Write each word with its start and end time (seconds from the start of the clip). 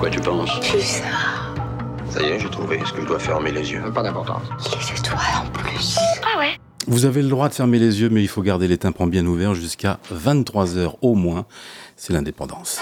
quoi 0.00 0.08
tu 0.08 0.20
penses 0.20 0.58
Pulsar. 0.60 1.54
Ça 2.08 2.22
y 2.22 2.30
est, 2.30 2.40
j'ai 2.40 2.48
trouvé. 2.48 2.78
Est-ce 2.78 2.92
que 2.94 3.02
je 3.02 3.06
dois 3.06 3.18
fermer 3.18 3.52
les 3.52 3.70
yeux 3.70 3.82
Pas 3.94 4.02
d'importance. 4.02 4.42
Les 4.72 4.98
étoiles 4.98 5.20
en 5.44 5.50
plus. 5.50 5.98
Ah 6.22 6.38
ouais 6.38 6.58
Vous 6.86 7.04
avez 7.04 7.20
le 7.20 7.28
droit 7.28 7.50
de 7.50 7.54
fermer 7.54 7.78
les 7.78 8.00
yeux, 8.00 8.08
mais 8.08 8.22
il 8.22 8.28
faut 8.28 8.40
garder 8.40 8.66
les 8.66 8.78
tympans 8.78 9.06
bien 9.06 9.26
ouverts 9.26 9.54
jusqu'à 9.54 9.98
23h 10.10 10.94
au 11.02 11.14
moins. 11.14 11.44
C'est 11.96 12.14
l'indépendance. 12.14 12.80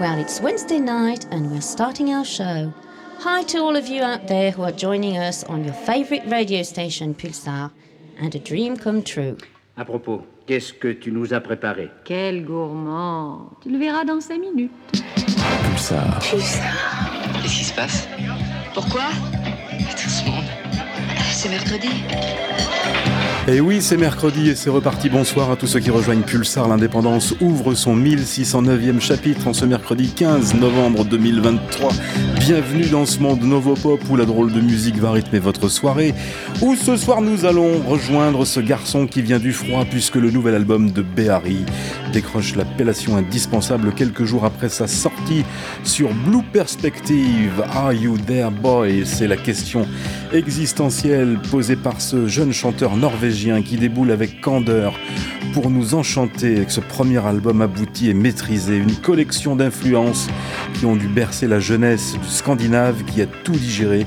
Well, 0.00 0.18
it's 0.18 0.40
Wednesday 0.40 0.80
night 0.80 1.26
and 1.30 1.50
we're 1.50 1.60
starting 1.60 2.14
our 2.14 2.24
show. 2.24 2.72
Hi 3.22 3.42
to 3.44 3.58
all 3.58 3.76
of 3.76 3.86
you 3.86 4.02
out 4.02 4.28
there 4.28 4.50
who 4.50 4.62
are 4.62 4.72
joining 4.72 5.18
us 5.18 5.44
on 5.44 5.62
your 5.64 5.74
favorite 5.74 6.22
radio 6.26 6.62
station 6.62 7.14
Pulsar 7.14 7.70
and 8.18 8.34
a 8.34 8.38
dream 8.38 8.76
come 8.78 9.02
true. 9.02 9.36
À 9.76 9.84
propos, 9.84 10.22
qu'est-ce 10.46 10.72
que 10.72 10.88
tu 10.92 11.12
nous 11.12 11.34
as 11.34 11.40
préparé? 11.40 11.90
Quel 12.04 12.44
gourmand 12.44 13.50
Tu 13.62 13.70
le 13.70 13.78
verras 13.78 14.04
dans 14.04 14.20
cinq 14.20 14.40
minutes. 14.40 14.72
Pulsar. 15.64 16.18
Pulsar. 16.20 17.10
Qu'est-ce 17.42 17.58
qui 17.58 17.64
se 17.64 17.74
passe? 17.74 18.08
Pourquoi? 18.72 19.04
Tout 19.90 20.08
ce 20.08 20.24
monde. 20.24 20.44
C'est 21.32 21.50
mercredi. 21.50 21.88
Et 23.48 23.60
oui, 23.60 23.80
c'est 23.80 23.96
mercredi 23.96 24.50
et 24.50 24.54
c'est 24.54 24.68
reparti. 24.68 25.08
Bonsoir 25.08 25.50
à 25.50 25.56
tous 25.56 25.66
ceux 25.66 25.80
qui 25.80 25.90
rejoignent 25.90 26.22
Pulsar. 26.22 26.68
L'indépendance 26.68 27.34
ouvre 27.40 27.74
son 27.74 27.96
1609e 27.96 29.00
chapitre 29.00 29.48
en 29.48 29.54
ce 29.54 29.64
mercredi 29.64 30.12
15 30.14 30.54
novembre 30.56 31.04
2023. 31.06 31.90
Bienvenue 32.38 32.86
dans 32.86 33.06
ce 33.06 33.18
monde 33.18 33.42
Novopop 33.42 34.02
où 34.10 34.16
la 34.16 34.26
drôle 34.26 34.52
de 34.52 34.60
musique 34.60 34.98
va 34.98 35.12
rythmer 35.12 35.38
votre 35.38 35.68
soirée. 35.68 36.14
Où 36.60 36.76
ce 36.76 36.96
soir 36.96 37.22
nous 37.22 37.46
allons 37.46 37.80
rejoindre 37.80 38.44
ce 38.44 38.60
garçon 38.60 39.06
qui 39.06 39.22
vient 39.22 39.38
du 39.38 39.52
froid 39.52 39.86
puisque 39.90 40.16
le 40.16 40.30
nouvel 40.30 40.54
album 40.54 40.90
de 40.90 41.00
Behari 41.00 41.64
décroche 42.10 42.56
l'appellation 42.56 43.16
indispensable 43.16 43.92
quelques 43.92 44.24
jours 44.24 44.44
après 44.44 44.68
sa 44.68 44.86
sortie 44.86 45.44
sur 45.84 46.12
Blue 46.12 46.42
Perspective. 46.52 47.62
Are 47.72 47.92
you 47.92 48.18
there 48.18 48.50
boy? 48.50 49.04
C'est 49.06 49.28
la 49.28 49.36
question 49.36 49.86
existentielle 50.32 51.38
posée 51.50 51.76
par 51.76 52.00
ce 52.00 52.26
jeune 52.26 52.52
chanteur 52.52 52.96
norvégien 52.96 53.62
qui 53.62 53.76
déboule 53.76 54.10
avec 54.10 54.40
candeur 54.40 54.94
pour 55.52 55.70
nous 55.70 55.94
enchanter 55.94 56.56
avec 56.56 56.70
ce 56.70 56.80
premier 56.80 57.24
album 57.26 57.60
abouti 57.62 58.08
et 58.08 58.14
maîtrisé, 58.14 58.76
une 58.76 58.94
collection 58.94 59.56
d'influences 59.56 60.28
qui 60.74 60.86
ont 60.86 60.96
dû 60.96 61.08
bercer 61.08 61.48
la 61.48 61.58
jeunesse 61.58 62.16
du 62.20 62.28
Scandinave 62.28 63.04
qui 63.04 63.20
a 63.22 63.26
tout 63.26 63.52
digéré 63.52 64.06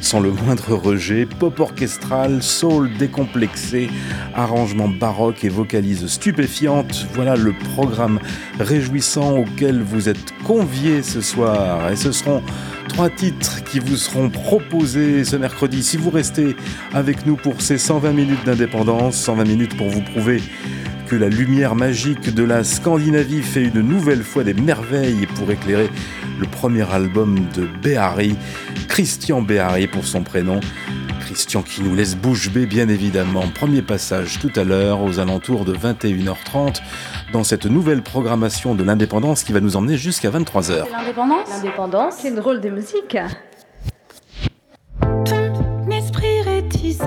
sans 0.00 0.20
le 0.20 0.30
moindre 0.30 0.74
rejet, 0.74 1.26
pop 1.26 1.58
orchestral, 1.58 2.42
soul 2.42 2.90
décomplexé, 2.98 3.88
arrangement 4.34 4.88
baroque 4.88 5.44
et 5.44 5.48
vocalise 5.48 6.06
stupéfiante. 6.06 7.06
Voilà 7.14 7.36
le 7.44 7.52
programme 7.52 8.18
réjouissant 8.58 9.36
auquel 9.36 9.82
vous 9.82 10.08
êtes 10.08 10.34
conviés 10.44 11.02
ce 11.02 11.20
soir. 11.20 11.90
Et 11.90 11.96
ce 11.96 12.10
seront 12.10 12.42
trois 12.88 13.10
titres 13.10 13.62
qui 13.64 13.78
vous 13.78 13.96
seront 13.96 14.30
proposés 14.30 15.24
ce 15.24 15.36
mercredi. 15.36 15.82
Si 15.82 15.96
vous 15.96 16.10
restez 16.10 16.56
avec 16.92 17.26
nous 17.26 17.36
pour 17.36 17.60
ces 17.60 17.78
120 17.78 18.12
minutes 18.12 18.44
d'indépendance, 18.44 19.16
120 19.16 19.44
minutes 19.44 19.76
pour 19.76 19.88
vous 19.88 20.00
prouver 20.00 20.42
que 21.06 21.16
la 21.16 21.28
lumière 21.28 21.74
magique 21.74 22.34
de 22.34 22.42
la 22.42 22.64
Scandinavie 22.64 23.42
fait 23.42 23.64
une 23.64 23.82
nouvelle 23.82 24.22
fois 24.22 24.42
des 24.42 24.54
merveilles 24.54 25.26
pour 25.34 25.50
éclairer 25.50 25.90
le 26.40 26.46
premier 26.46 26.90
album 26.90 27.46
de 27.54 27.68
Behari, 27.82 28.36
Christian 28.88 29.42
Behari 29.42 29.86
pour 29.86 30.06
son 30.06 30.22
prénom. 30.22 30.60
Christian 31.34 31.62
qui 31.62 31.82
nous 31.82 31.96
laisse 31.96 32.14
bouche 32.14 32.48
bée 32.48 32.64
bien 32.64 32.88
évidemment. 32.88 33.42
Premier 33.52 33.82
passage 33.82 34.38
tout 34.38 34.52
à 34.54 34.62
l'heure 34.62 35.02
aux 35.02 35.18
alentours 35.18 35.64
de 35.64 35.74
21h30 35.74 36.80
dans 37.32 37.42
cette 37.42 37.66
nouvelle 37.66 38.02
programmation 38.02 38.76
de 38.76 38.84
l'indépendance 38.84 39.42
qui 39.42 39.52
va 39.52 39.58
nous 39.58 39.74
emmener 39.74 39.96
jusqu'à 39.96 40.30
23h. 40.30 40.88
L'indépendance 40.92 41.48
L'indépendance. 41.50 42.14
C'est 42.20 42.28
une 42.28 42.36
drôle 42.36 42.60
de 42.60 42.70
musique. 42.70 43.18
Ton 45.00 45.90
esprit 45.90 46.42
réticent, 46.42 47.02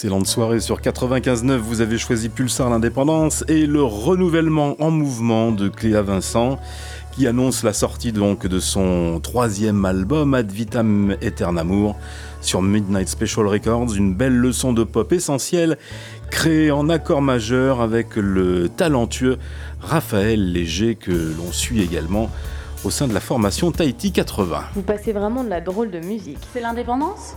Excellente 0.00 0.26
soirée 0.26 0.60
sur 0.60 0.80
95.9, 0.80 1.58
vous 1.58 1.82
avez 1.82 1.98
choisi 1.98 2.30
Pulsar 2.30 2.70
l'indépendance 2.70 3.44
et 3.48 3.66
le 3.66 3.82
renouvellement 3.82 4.74
en 4.82 4.90
mouvement 4.90 5.52
de 5.52 5.68
Cléa 5.68 6.00
Vincent 6.00 6.58
qui 7.12 7.26
annonce 7.26 7.62
la 7.64 7.74
sortie 7.74 8.10
donc 8.10 8.46
de 8.46 8.60
son 8.60 9.20
troisième 9.22 9.84
album 9.84 10.32
Ad 10.32 10.50
Vitam 10.50 11.14
Aeternamour 11.20 11.98
sur 12.40 12.62
Midnight 12.62 13.08
Special 13.10 13.46
Records, 13.46 13.94
une 13.94 14.14
belle 14.14 14.38
leçon 14.38 14.72
de 14.72 14.84
pop 14.84 15.12
essentielle 15.12 15.76
créée 16.30 16.70
en 16.70 16.88
accord 16.88 17.20
majeur 17.20 17.82
avec 17.82 18.16
le 18.16 18.70
talentueux 18.70 19.36
Raphaël 19.82 20.50
Léger 20.50 20.94
que 20.94 21.12
l'on 21.12 21.52
suit 21.52 21.82
également 21.82 22.30
au 22.84 22.90
sein 22.90 23.06
de 23.06 23.12
la 23.12 23.20
formation 23.20 23.70
Tahiti 23.70 24.12
80. 24.12 24.62
Vous 24.76 24.80
passez 24.80 25.12
vraiment 25.12 25.44
de 25.44 25.50
la 25.50 25.60
drôle 25.60 25.90
de 25.90 26.00
musique. 26.00 26.38
C'est 26.54 26.62
l'indépendance? 26.62 27.36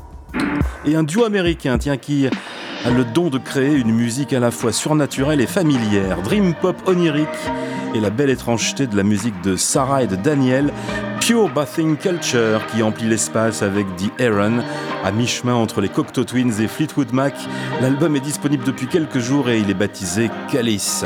Et 0.86 0.96
un 0.96 1.04
duo 1.04 1.24
américain, 1.26 1.78
tiens, 1.78 1.98
qui 1.98 2.28
a 2.28 2.90
le 2.90 3.06
don 3.06 3.30
de 3.30 3.38
créer 3.38 3.74
une 3.74 3.94
musique 3.94 4.34
à 4.34 4.40
la 4.40 4.52
fois 4.52 4.72
surnaturelle 4.72 5.42
et 5.42 5.48
familière, 5.48 6.22
dream 6.22 6.54
pop 6.54 6.76
onirique 6.86 7.28
et 7.96 8.00
la 8.00 8.10
belle 8.10 8.30
étrangeté 8.30 8.88
de 8.88 8.98
la 8.98 9.04
musique 9.04 9.40
de 9.42 9.56
Sarah 9.56 10.04
et 10.04 10.08
de 10.08 10.16
Daniel, 10.16 10.72
Pure 11.22 11.50
Bathing 11.50 11.96
Culture 11.96 12.66
qui 12.68 12.84
emplit 12.84 13.08
l'espace 13.08 13.62
avec 13.62 13.86
The 13.96 14.22
Aaron, 14.22 14.60
à 15.04 15.12
mi-chemin 15.12 15.54
entre 15.54 15.80
les 15.80 15.90
Cocteau 15.90 16.26
Twins 16.26 16.60
et 16.60 16.68
Fleetwood 16.68 17.14
Mac. 17.14 17.36
L'album 17.82 18.16
est 18.16 18.22
disponible 18.22 18.66
depuis 18.66 18.88
quelques 18.88 19.20
jours 19.20 19.50
et 19.50 19.60
il 19.60 19.70
est 19.70 19.76
baptisé 19.76 20.30
Calice. 20.52 21.06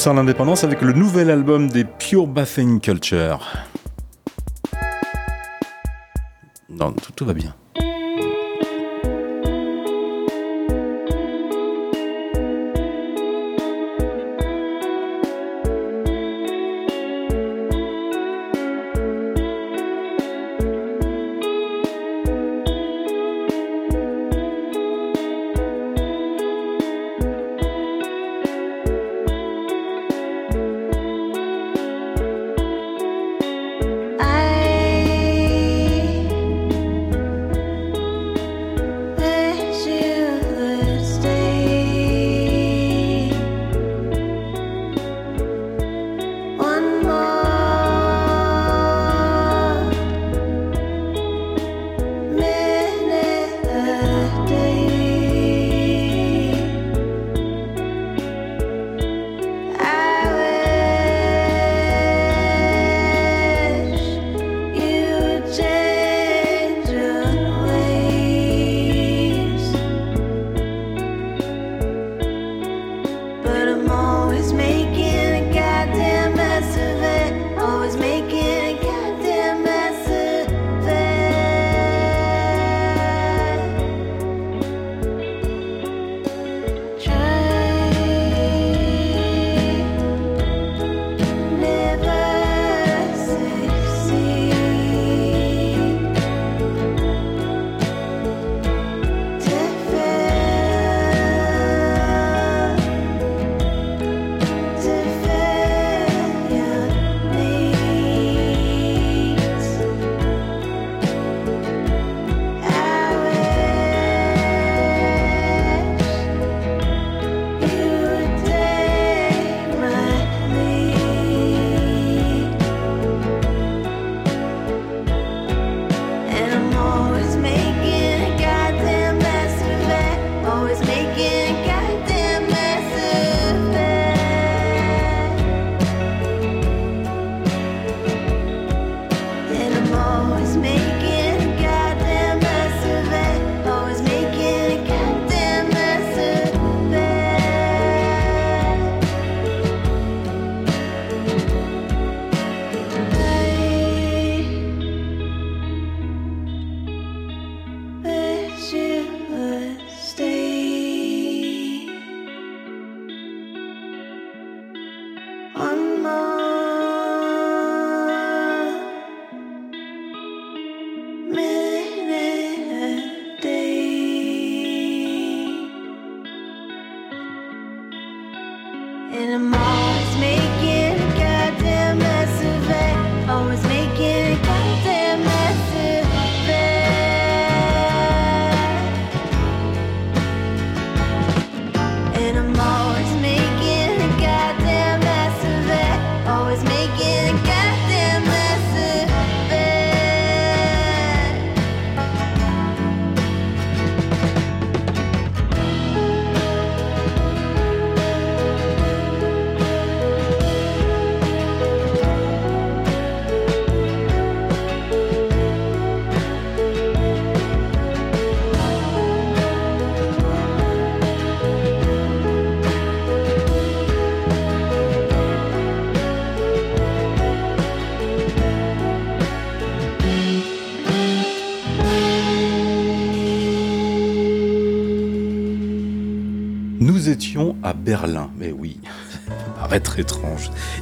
Pulsar 0.00 0.14
l'indépendance 0.14 0.64
avec 0.64 0.80
le 0.80 0.94
nouvel 0.94 1.28
album 1.28 1.68
des 1.68 1.84
Pure 1.84 2.26
Bathing 2.26 2.80
Culture. 2.80 3.46
Non, 6.70 6.94
tout 7.14 7.26
va 7.26 7.34
bien. 7.34 7.54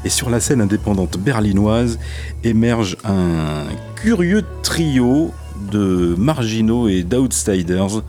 Et 0.04 0.08
sur 0.08 0.30
la 0.30 0.40
scène 0.40 0.60
indépendante 0.60 1.18
berlinoise 1.18 1.98
émerge 2.44 2.96
un 3.04 3.64
curieux 3.96 4.44
trio 4.62 5.32
de 5.72 6.14
marginaux 6.16 6.88
et 6.88 7.02
d'outsiders 7.02 8.02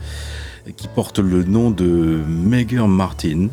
qui 0.76 0.88
porte 0.88 1.18
le 1.18 1.44
nom 1.44 1.70
de 1.70 2.20
Megan 2.28 2.88
Martin. 2.88 3.48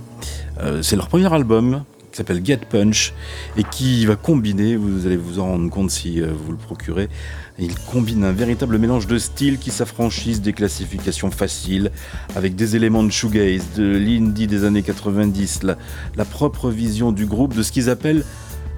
Euh, 0.60 0.82
c'est 0.82 0.96
leur 0.96 1.08
premier 1.08 1.32
album 1.34 1.84
qui 2.12 2.18
s'appelle 2.18 2.44
Get 2.44 2.62
Punch 2.70 3.14
et 3.58 3.64
qui 3.64 4.06
va 4.06 4.16
combiner, 4.16 4.76
vous 4.76 5.06
allez 5.06 5.18
vous 5.18 5.40
en 5.40 5.46
rendre 5.46 5.70
compte 5.70 5.92
si 5.92 6.22
euh, 6.22 6.32
vous 6.34 6.52
le 6.52 6.58
procurez, 6.58 7.10
il 7.60 7.76
combine 7.76 8.24
un 8.24 8.32
véritable 8.32 8.78
mélange 8.78 9.08
de 9.08 9.18
styles 9.18 9.58
qui 9.58 9.72
s'affranchissent 9.72 10.42
des 10.42 10.54
classifications 10.54 11.32
faciles, 11.32 11.92
avec 12.36 12.56
des 12.56 12.76
éléments 12.76 13.04
de 13.04 13.12
shoegaze, 13.12 13.66
de 13.76 13.98
l'indie 13.98 14.48
des 14.48 14.64
années 14.64 14.84
90, 14.84 15.62
la, 15.64 16.26
propre 16.26 16.70
vision 16.70 17.12
du 17.12 17.26
groupe 17.26 17.56
de 17.56 17.64
ce 17.64 17.72
qu'ils 17.72 17.90
appellent 17.90 18.24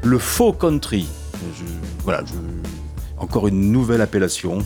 le 0.03 0.17
faux 0.17 0.53
country. 0.53 1.07
voilà, 2.03 2.23
encore 3.17 3.47
une 3.47 3.71
nouvelle 3.71 4.01
appellation, 4.01 4.59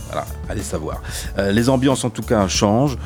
allez 0.47 0.61
savoir. 0.61 1.01
Euh, 1.39 1.51
les 1.51 1.69
ambiances 1.69 2.03
en 2.03 2.09
tout 2.11 2.21
cas 2.21 2.47
changent. 2.47 2.97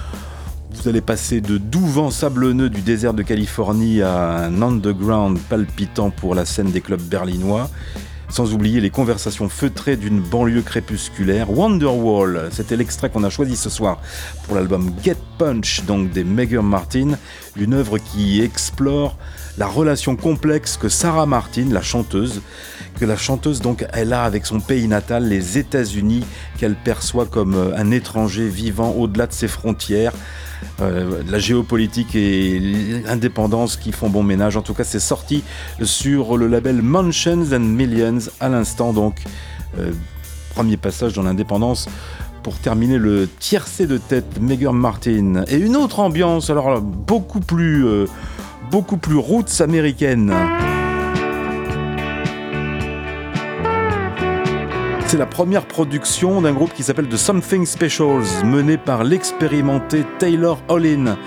Vous 0.74 0.90
allez 0.90 1.02
passer 1.02 1.42
de 1.42 1.58
doux 1.58 1.86
vents 1.86 2.12
sablonneux 2.12 2.70
du 2.70 2.82
désert 2.82 3.14
de 3.14 3.24
Californie 3.24 4.02
à 4.02 4.44
un 4.44 4.62
underground 4.62 5.40
palpitant 5.50 6.12
pour 6.12 6.36
la 6.36 6.46
scène 6.46 6.70
des 6.72 6.82
clubs 6.82 7.02
berlinois. 7.02 7.70
Sans 8.30 8.54
oublier 8.54 8.82
les 8.82 8.90
conversations 8.90 9.48
feutrées 9.48 9.96
d'une 9.96 10.20
banlieue 10.20 10.62
crépusculaire. 10.62 11.50
Wonderwall, 11.50 12.50
c'était 12.52 12.76
l'extrait 12.76 13.10
qu'on 13.10 13.24
a 13.24 13.30
choisi 13.30 13.56
ce 13.56 13.70
soir 13.70 14.02
pour 14.44 14.56
l'album 14.56 14.92
Get 15.04 15.18
Punch, 15.38 15.84
donc 15.86 16.12
des 16.12 16.24
Megan 16.24 16.66
Martin, 16.66 17.18
une 17.56 17.74
œuvre 17.74 17.98
qui 17.98 18.42
explore 18.42 19.18
la 19.58 19.66
relation 19.66 20.16
complexe 20.16 20.78
que 20.78 20.90
Sarah 20.90 21.26
Martin, 21.26 21.68
la 21.72 21.82
chanteuse, 21.82 22.42
que 23.00 23.06
la 23.06 23.16
chanteuse 23.16 23.62
donc 23.62 23.86
elle 23.94 24.14
a 24.14 24.24
avec 24.24 24.46
son 24.46 24.60
pays 24.60 24.88
natal, 24.88 25.28
les 25.28 25.58
États-Unis, 25.58 26.24
qu'elle 26.58 26.76
perçoit 26.76 27.26
comme 27.26 27.74
un 27.76 27.92
étranger 27.92 28.48
vivant 28.48 28.92
au-delà 28.92 29.28
de 29.28 29.34
ses 29.34 29.48
frontières, 29.48 30.14
euh, 30.82 31.22
la 31.28 31.40
géopolitique 31.40 32.16
et 32.16 32.60
l'indépendance 33.06 33.78
qui 33.78 33.92
font 33.92 34.10
bon 34.10 34.24
ménage. 34.24 34.58
En 34.58 34.62
tout 34.62 34.74
cas, 34.74 34.84
c'est 34.84 35.00
sorti 35.00 35.44
sur 35.82 36.38
le 36.38 36.48
label 36.48 36.82
Mansions 36.82 37.54
and 37.54 37.60
Millions 37.60 38.20
à 38.40 38.50
l'instant. 38.50 38.94
Donc, 38.94 39.16
euh, 39.80 39.92
premier 40.56 40.78
passage 40.78 41.14
dans 41.14 41.24
l'indépendance 41.24 41.88
pour 42.44 42.60
terminer 42.60 42.98
le 42.98 43.28
tiercé 43.28 43.88
de 43.88 43.98
tête 43.98 44.40
Megan 44.40 44.76
Martin 44.76 45.44
et 45.48 45.58
une 45.58 45.76
autre 45.76 46.00
ambiance 46.00 46.50
alors 46.50 46.82
beaucoup 46.82 47.42
plus 47.42 47.86
euh, 47.86 48.06
beaucoup 48.72 48.98
plus 48.98 49.18
roots 49.18 49.60
américaine. 49.60 50.34
C'est 55.08 55.18
la 55.18 55.26
première 55.26 55.66
production 55.66 56.42
d'un 56.42 56.52
groupe 56.52 56.74
qui 56.74 56.84
s'appelle 56.84 57.08
The 57.08 57.16
Something 57.16 57.66
Specials, 57.66 58.44
mené 58.44 58.76
par 58.76 59.06
l'expérimenté 59.06 60.04
Taylor 60.20 60.60
Hollin, 60.68 61.18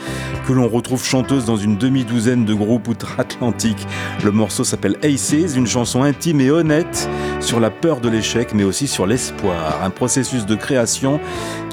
que 0.47 0.53
l'on 0.53 0.69
retrouve 0.69 1.03
chanteuse 1.03 1.47
dans 1.47 1.57
une 1.57 1.79
demi-douzaine 1.79 2.45
de 2.45 2.53
groupes 2.53 2.89
outre-Atlantique. 2.89 3.87
Le 4.23 4.33
morceau 4.33 4.65
s'appelle 4.65 4.99
Aces, 5.03 5.57
une 5.57 5.67
chanson 5.67 6.03
intime 6.03 6.43
et 6.43 6.51
honnête 6.51 7.09
sur 7.41 7.59
la 7.59 7.71
peur 7.71 8.03
de 8.03 8.11
l'échec, 8.11 8.53
mais 8.53 8.65
aussi 8.65 8.87
sur 8.87 9.07
l'espoir. 9.07 9.83
Un 9.83 9.89
processus 9.89 10.45
de 10.45 10.57
création 10.57 11.19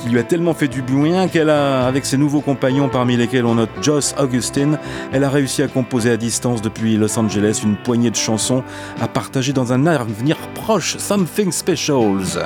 qui 0.08 0.14
lui 0.14 0.20
a 0.20 0.24
tellement 0.24 0.54
fait 0.54 0.70
du 0.70 0.82
bien 0.82 1.28
qu'elle 1.28 1.50
a, 1.50 1.86
avec 1.86 2.06
ses 2.06 2.18
nouveaux 2.18 2.40
compagnons 2.40 2.88
parmi 2.88 3.18
lesquels 3.18 3.46
on 3.46 3.56
note 3.56 3.70
Joss 3.82 4.16
Augustine, 4.18 4.80
elle 5.12 5.26
a 5.26 5.30
réussi 5.30 5.62
à 5.64 5.68
composer 5.68 6.12
à 6.12 6.18
distance 6.18 6.62
depuis 6.62 6.96
Los 6.96 7.20
Angeles 7.20 7.60
une 7.64 7.76
poignée 7.76 8.10
de 8.10 8.16
chansons 8.16 8.64
à 9.02 9.10
partager 9.10 9.52
dans 9.52 9.74
un 9.74 9.86
avenir 9.86 10.38
proche, 10.56 10.98
Something 10.98 11.52
Specials. 11.52 12.40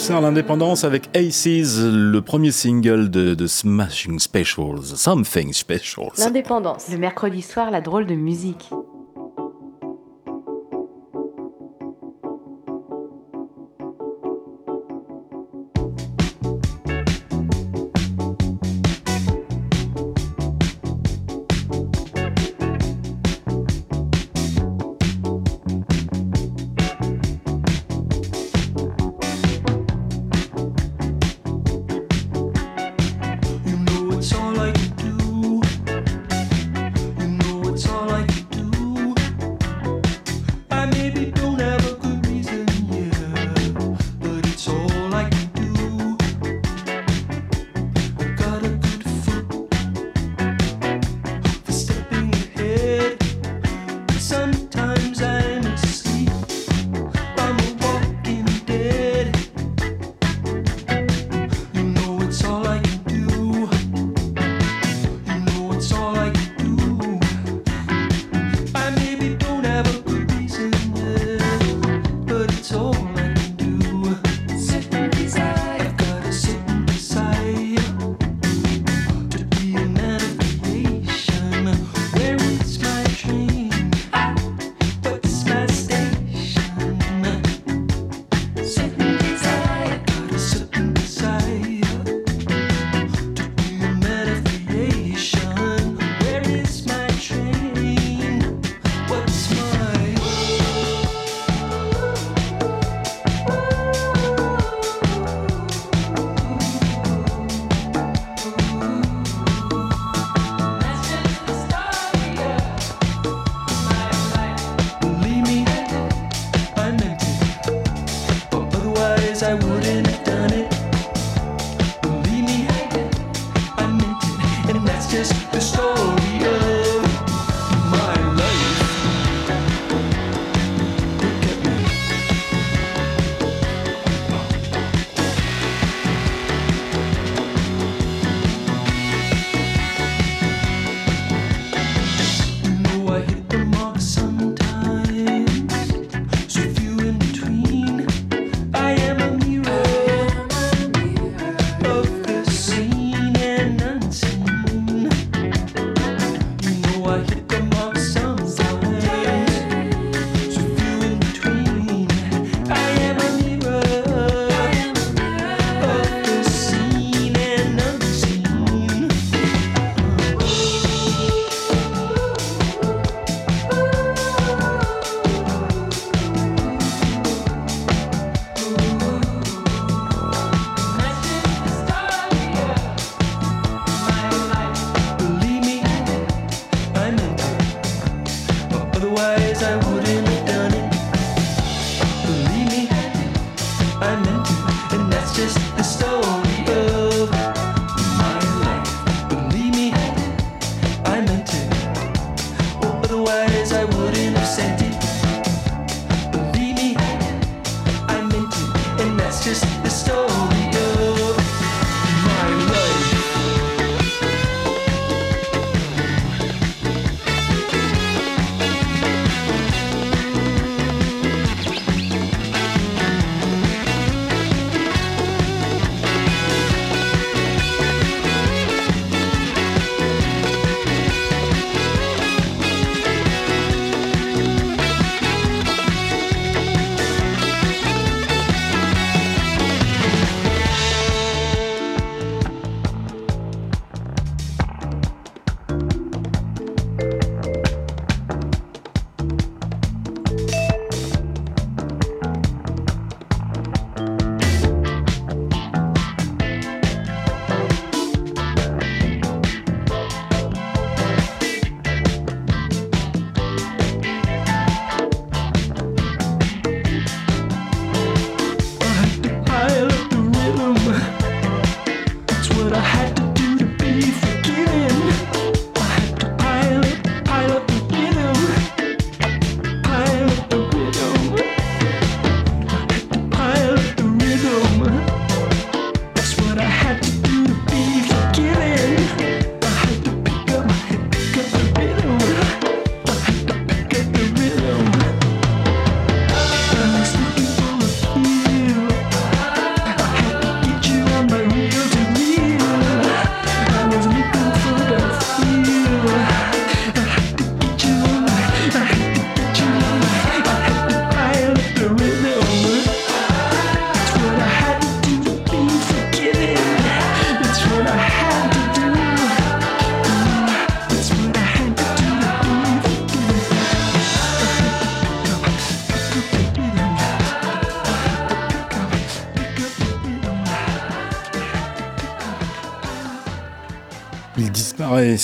Pulsar 0.00 0.22
l'indépendance 0.22 0.84
avec 0.84 1.14
Aces, 1.14 1.78
le 1.78 2.20
premier 2.22 2.52
single 2.52 3.10
de, 3.10 3.34
de 3.34 3.46
Smashing 3.46 4.18
Specials, 4.18 4.96
Something 4.96 5.52
Specials. 5.52 6.12
L'indépendance. 6.16 6.88
Le 6.90 6.96
mercredi 6.96 7.42
soir, 7.42 7.70
la 7.70 7.82
drôle 7.82 8.06
de 8.06 8.14
musique. 8.14 8.70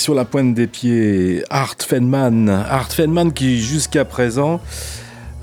Sur 0.07 0.15
la 0.15 0.23
pointe 0.23 0.53
des 0.53 0.67
pieds. 0.67 1.43
Art 1.49 1.75
Feynman. 1.79 2.47
Art 2.47 2.93
Feynman 2.93 3.33
qui, 3.33 3.59
jusqu'à 3.61 4.05
présent. 4.05 4.61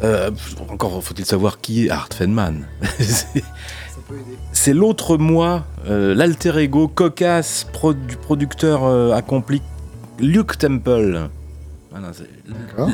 Euh, 0.02 0.30
encore 0.70 1.04
faut-il 1.04 1.26
savoir 1.26 1.60
qui 1.60 1.84
est 1.84 1.90
Art 1.90 2.08
Feynman. 2.10 2.66
C'est 4.52 4.72
l'autre 4.72 5.18
moi, 5.18 5.66
euh, 5.86 6.14
l'alter 6.14 6.56
ego 6.56 6.88
cocasse 6.88 7.66
du 8.06 8.16
producteur 8.16 8.84
euh, 8.84 9.12
accompli 9.12 9.60
Luke 10.18 10.56
Temple. 10.56 11.28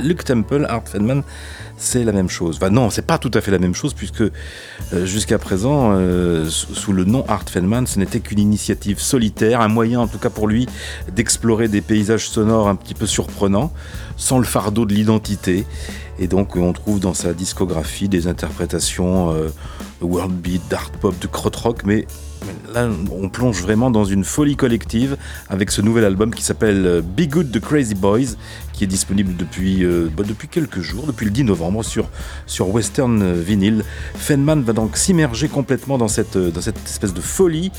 Luke 0.05 0.25
Temple, 0.25 0.67
Art 0.69 0.87
Feynman, 0.87 1.23
c'est 1.77 2.05
la 2.05 2.13
même 2.13 2.29
chose. 2.29 2.57
Enfin, 2.57 2.71
non, 2.71 2.91
c'est 2.91 3.07
pas 3.07 3.19
tout 3.19 3.31
à 3.35 3.41
fait 3.41 3.51
la 3.51 3.59
même 3.59 3.75
chose, 3.75 3.95
puisque 3.95 4.21
euh, 4.23 4.31
jusqu'à 5.05 5.39
présent, 5.39 5.93
euh, 5.93 6.47
sous 6.49 6.93
le 6.93 7.05
nom 7.05 7.25
Art 7.27 7.49
Feynman, 7.49 7.87
ce 7.87 7.99
n'était 7.99 8.21
qu'une 8.21 8.39
initiative 8.39 8.99
solitaire, 8.99 9.61
un 9.61 9.69
moyen 9.69 10.01
en 10.01 10.07
tout 10.07 10.19
cas 10.19 10.31
pour 10.31 10.49
lui 10.49 10.67
d'explorer 11.15 11.69
des 11.69 11.81
paysages 11.81 12.29
sonores 12.29 12.69
un 12.69 12.75
petit 12.75 12.95
peu 12.95 13.07
surprenants, 13.07 13.73
sans 14.17 14.39
le 14.39 14.45
fardeau 14.45 14.85
de 14.85 14.93
l'identité. 14.93 15.65
Et 16.19 16.29
donc, 16.29 16.57
on 16.57 16.73
trouve 16.75 17.01
dans 17.01 17.15
sa 17.15 17.33
discographie 17.33 18.09
des 18.09 18.27
interprétations 18.27 19.33
euh, 19.33 19.49
world 20.03 20.35
beat, 20.35 20.63
d'art 20.69 20.91
pop, 20.91 21.19
de 21.19 21.27
krautrock, 21.27 21.85
mais 21.85 22.07
Là, 22.73 22.89
on 23.13 23.29
plonge 23.29 23.61
vraiment 23.61 23.91
dans 23.91 24.05
une 24.05 24.25
folie 24.25 24.57
collective 24.57 25.17
avec 25.51 25.71
ce 25.71 25.83
nouvel 25.83 26.05
album 26.05 26.33
qui 26.35 26.43
s'appelle 26.43 27.03
Be 27.03 27.29
Good 27.29 27.51
the 27.51 27.61
Crazy 27.61 27.95
Boys, 27.95 28.37
est 28.85 28.87
disponible 28.87 29.37
depuis, 29.37 29.85
euh, 29.85 30.09
bah, 30.17 30.25
depuis 30.27 30.49
quelques 30.49 30.81
jours, 30.81 31.07
depuis 31.07 31.25
le 31.25 31.31
10 31.31 31.45
novembre 31.45 31.83
sur, 31.83 32.09
sur 32.47 32.69
Western 32.69 33.35
Vinyl. 33.41 33.85
Feynman 34.15 34.63
va 34.63 34.73
donc 34.73 34.97
s'immerger 34.97 35.49
complètement 35.49 35.99
dans 35.99 36.09
cette, 36.09 36.37
euh, 36.37 36.51
dans 36.51 36.61
cette 36.61 36.83
espèce 36.85 37.15
de 37.15 37.21
folie 37.21 37.71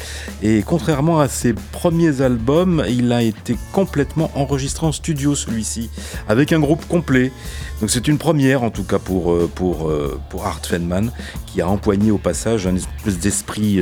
et 0.42 0.64
contrairement 0.66 1.20
à 1.20 1.28
ses 1.28 1.54
premiers 1.54 2.22
albums, 2.22 2.84
il 2.90 3.12
a 3.12 3.22
été 3.22 3.58
complètement 3.72 4.32
enregistré 4.36 4.88
en 4.88 4.92
studio 4.92 5.36
celui-ci, 5.36 5.90
avec 6.28 6.54
un 6.54 6.60
groupe 6.60 6.86
complet. 6.88 7.32
Donc 7.80 7.90
c'est 7.90 8.08
une 8.08 8.18
première 8.18 8.64
en 8.64 8.70
tout 8.70 8.84
cas 8.84 9.00
pour, 9.00 9.36
pour, 9.50 9.92
pour 10.30 10.46
Art 10.46 10.62
Feynman 10.64 11.12
qui 11.48 11.62
a 11.62 11.68
empoigné 11.68 12.12
au 12.12 12.20
passage 12.20 12.68
un 12.68 12.76
espèce 12.76 13.18
d'esprit 13.18 13.80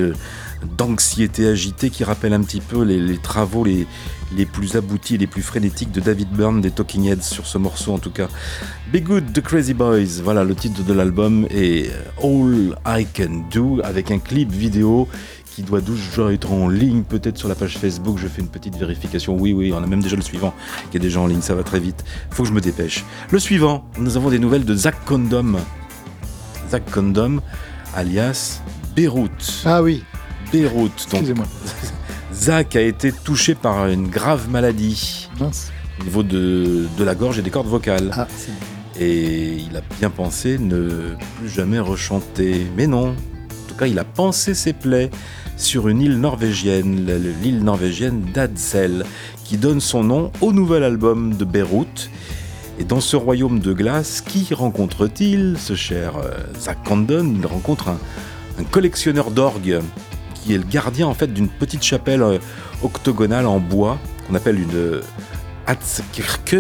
d'anxiété 0.77 1.47
agitée 1.47 1.89
qui 1.89 2.03
rappelle 2.03 2.33
un 2.33 2.41
petit 2.41 2.61
peu 2.61 2.83
les, 2.83 3.17
travaux 3.17 3.63
les, 3.63 3.87
les 4.35 4.45
plus 4.45 4.75
aboutis 4.75 5.17
les 5.17 5.27
plus 5.27 5.41
frénétiques 5.41 5.91
de 5.91 5.99
David 5.99 6.29
Byrne 6.29 6.61
des 6.61 6.71
Talking 6.71 7.05
Heads 7.07 7.21
sur 7.21 7.45
ce 7.47 7.57
morceau 7.57 7.93
en 7.93 7.99
tout 7.99 8.11
cas. 8.11 8.27
Be 8.93 8.97
Good 8.97 9.33
The 9.33 9.41
Crazy 9.41 9.73
Boys, 9.73 10.21
voilà 10.23 10.43
le 10.43 10.55
titre 10.55 10.83
de 10.83 10.93
l'album 10.93 11.47
et 11.49 11.89
All 12.23 12.75
I 12.85 13.05
Can 13.05 13.45
Do 13.51 13.79
avec 13.83 14.11
un 14.11 14.19
clip 14.19 14.51
vidéo 14.51 15.07
qui 15.59 15.63
doit 15.63 15.81
toujours 15.81 16.31
être 16.31 16.53
en 16.53 16.69
ligne, 16.69 17.03
peut-être 17.03 17.37
sur 17.37 17.49
la 17.49 17.55
page 17.55 17.77
Facebook. 17.77 18.17
Je 18.17 18.27
fais 18.27 18.41
une 18.41 18.47
petite 18.47 18.77
vérification. 18.77 19.35
Oui, 19.37 19.51
oui, 19.51 19.73
on 19.73 19.83
a 19.83 19.87
même 19.87 20.01
déjà 20.01 20.15
le 20.15 20.21
suivant 20.21 20.53
qui 20.89 20.95
est 20.95 20.99
déjà 21.01 21.19
en 21.19 21.27
ligne. 21.27 21.41
Ça 21.41 21.53
va 21.53 21.63
très 21.63 21.81
vite. 21.81 22.05
Faut 22.31 22.43
que 22.43 22.49
je 22.49 22.53
me 22.53 22.61
dépêche. 22.61 23.03
Le 23.29 23.39
suivant, 23.39 23.83
nous 23.97 24.15
avons 24.15 24.29
des 24.29 24.39
nouvelles 24.39 24.63
de 24.63 24.73
Zach 24.73 24.95
Condom. 25.05 25.57
Zach 26.69 26.89
Condom, 26.89 27.41
alias 27.93 28.61
Beyrouth. 28.95 29.63
Ah 29.65 29.83
oui. 29.83 30.03
Beyrouth. 30.51 31.07
Excusez-moi. 31.11 31.45
Zach 32.33 32.75
a 32.75 32.81
été 32.81 33.11
touché 33.11 33.55
par 33.55 33.87
une 33.87 34.07
grave 34.07 34.49
maladie 34.49 35.29
au 35.41 36.03
niveau 36.03 36.23
de, 36.23 36.87
de, 36.97 37.03
la 37.03 37.15
gorge 37.15 37.39
et 37.39 37.41
des 37.41 37.49
cordes 37.49 37.67
vocales. 37.67 38.11
Ah, 38.13 38.27
et 38.99 39.55
il 39.55 39.75
a 39.75 39.81
bien 39.99 40.09
pensé 40.09 40.57
ne 40.57 41.15
plus 41.37 41.49
jamais 41.49 41.79
rechanter. 41.79 42.65
Mais 42.75 42.87
non. 42.87 43.09
En 43.09 43.69
tout 43.69 43.75
cas, 43.75 43.87
il 43.87 43.97
a 43.99 44.03
pensé 44.03 44.53
ses 44.53 44.73
plaies 44.73 45.09
sur 45.57 45.87
une 45.87 46.01
île 46.01 46.19
norvégienne, 46.19 47.05
l'île 47.41 47.63
norvégienne 47.63 48.21
d'Adsel, 48.33 49.05
qui 49.43 49.57
donne 49.57 49.81
son 49.81 50.03
nom 50.03 50.31
au 50.41 50.53
nouvel 50.53 50.83
album 50.83 51.35
de 51.35 51.45
Beyrouth. 51.45 52.09
Et 52.77 52.85
dans 52.85 53.01
ce 53.01 53.17
royaume 53.17 53.59
de 53.59 53.73
glace, 53.73 54.21
qui 54.21 54.53
rencontre-t-il 54.53 55.57
Ce 55.59 55.75
cher 55.75 56.13
euh, 56.17 56.31
Zach 56.57 56.77
Condon, 56.85 57.35
il 57.37 57.45
rencontre 57.45 57.89
un, 57.89 57.99
un 58.57 58.63
collectionneur 58.63 59.31
d'orgues 59.31 59.81
qui 60.43 60.53
est 60.53 60.57
le 60.57 60.63
gardien 60.63 61.07
en 61.07 61.13
fait 61.13 61.33
d'une 61.33 61.49
petite 61.49 61.83
chapelle 61.83 62.21
euh, 62.21 62.37
octogonale 62.83 63.45
en 63.45 63.59
bois 63.59 63.97
qu'on 64.27 64.35
appelle 64.35 64.59
une 64.59 65.01
Hatzkirke. 65.69 66.55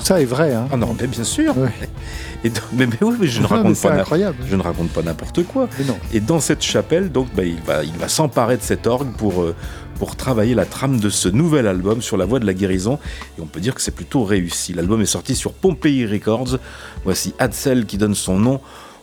Ça 0.00 0.20
est 0.20 0.24
vrai, 0.24 0.54
hein 0.54 0.66
Ah 0.72 0.76
non, 0.76 0.96
mais 0.98 1.06
bien 1.06 1.24
sûr. 1.24 1.54
Et 2.44 2.50
mais, 2.72 2.86
oui, 3.00 3.16
mais 3.20 3.26
je, 3.26 3.40
ne 3.40 3.46
raconte 3.46 3.80
pas 3.80 4.04
je 4.48 4.56
ne 4.56 4.62
raconte 4.62 4.90
pas 4.90 5.02
n'importe 5.02 5.44
quoi. 5.44 5.68
Et 6.12 6.20
dans 6.20 6.40
cette 6.40 6.62
chapelle, 6.62 7.10
donc, 7.10 7.28
bah, 7.34 7.44
il 7.44 7.60
va, 7.60 7.84
il 7.84 7.96
va 7.96 8.08
s'emparer 8.08 8.56
de 8.56 8.62
cet 8.62 8.86
orgue 8.86 9.12
pour, 9.16 9.42
euh, 9.42 9.54
pour 9.98 10.16
travailler 10.16 10.54
la 10.54 10.64
trame 10.64 11.00
de 11.00 11.10
ce 11.10 11.28
nouvel 11.28 11.66
album 11.66 12.02
sur 12.02 12.16
la 12.16 12.24
voie 12.24 12.38
de 12.38 12.46
la 12.46 12.54
guérison. 12.54 12.98
Et 13.38 13.42
on 13.42 13.46
peut 13.46 13.60
dire 13.60 13.74
que 13.74 13.80
c'est 13.80 13.94
plutôt 13.94 14.24
réussi. 14.24 14.72
L'album 14.72 15.00
est 15.02 15.06
sorti 15.06 15.34
sur 15.34 15.52
Pompey 15.52 16.06
Records. 16.06 16.58
Voici 17.04 17.34
Hadsel 17.38 17.86
qui 17.86 17.98
donne 17.98 18.14
son 18.14 18.38
nom 18.38 18.60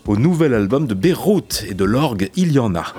au 0.07 0.17
nouvel 0.17 0.53
album 0.53 0.87
de 0.87 0.93
Beyrouth 0.93 1.63
et 1.69 1.73
de 1.73 1.85
l'orgue 1.85 2.29
Il 2.35 2.51
y 2.51 2.59
en 2.59 2.75
a. 2.75 2.93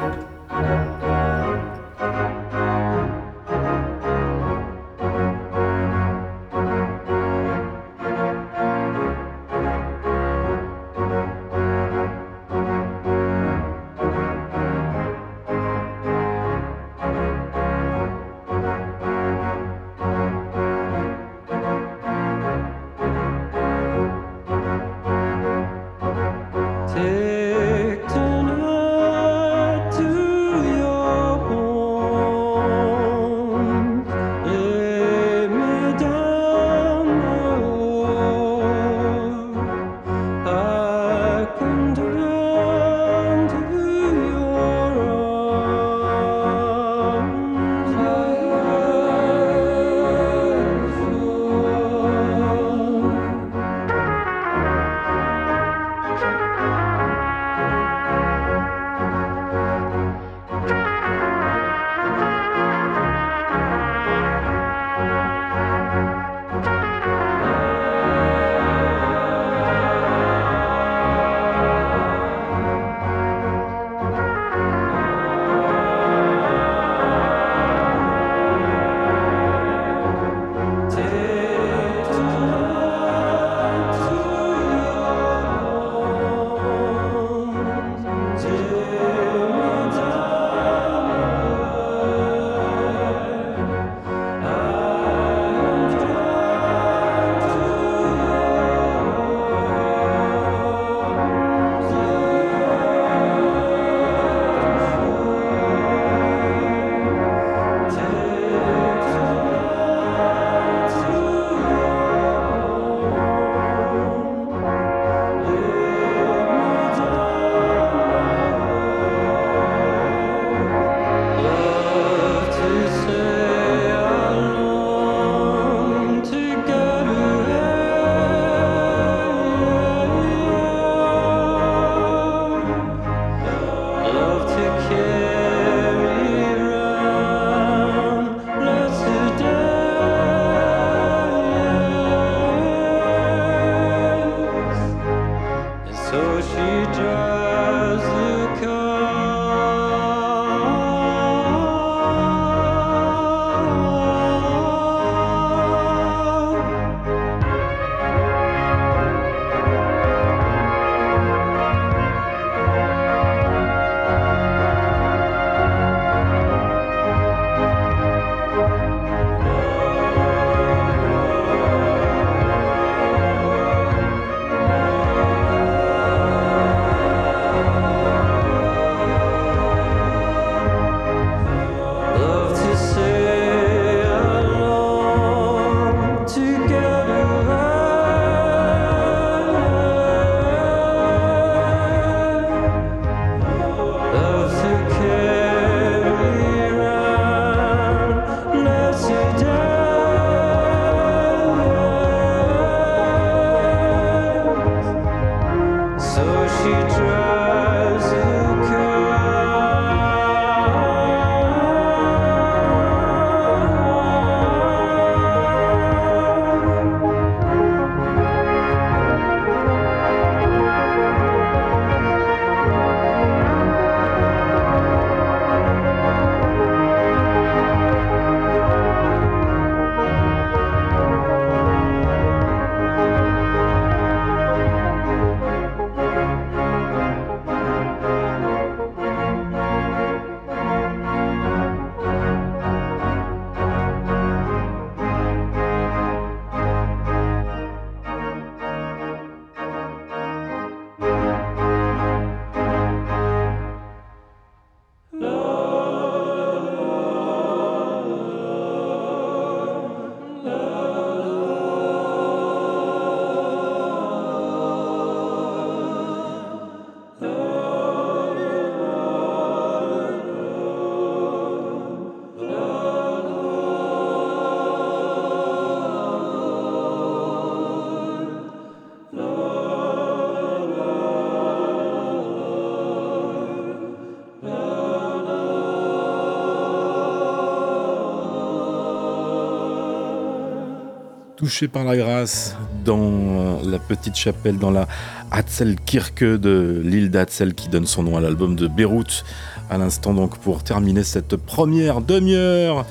touché 291.36 291.66
par 291.66 291.84
la 291.84 291.96
grâce 291.96 292.56
dans 292.84 293.60
la 293.64 293.78
petite 293.78 294.14
chapelle 294.14 294.58
dans 294.58 294.70
la 294.70 294.86
Hatzelkirche 295.30 296.22
de 296.22 296.80
l'île 296.84 297.10
d'Hatzel 297.10 297.54
qui 297.54 297.68
donne 297.68 297.86
son 297.86 298.04
nom 298.04 298.16
à 298.16 298.20
l'album 298.20 298.54
de 298.54 298.68
Beyrouth. 298.68 299.24
À 299.68 299.78
l'instant 299.78 300.14
donc 300.14 300.38
pour 300.38 300.62
terminer 300.62 301.02
cette 301.02 301.36
première 301.36 302.00
demi-heure 302.00 302.86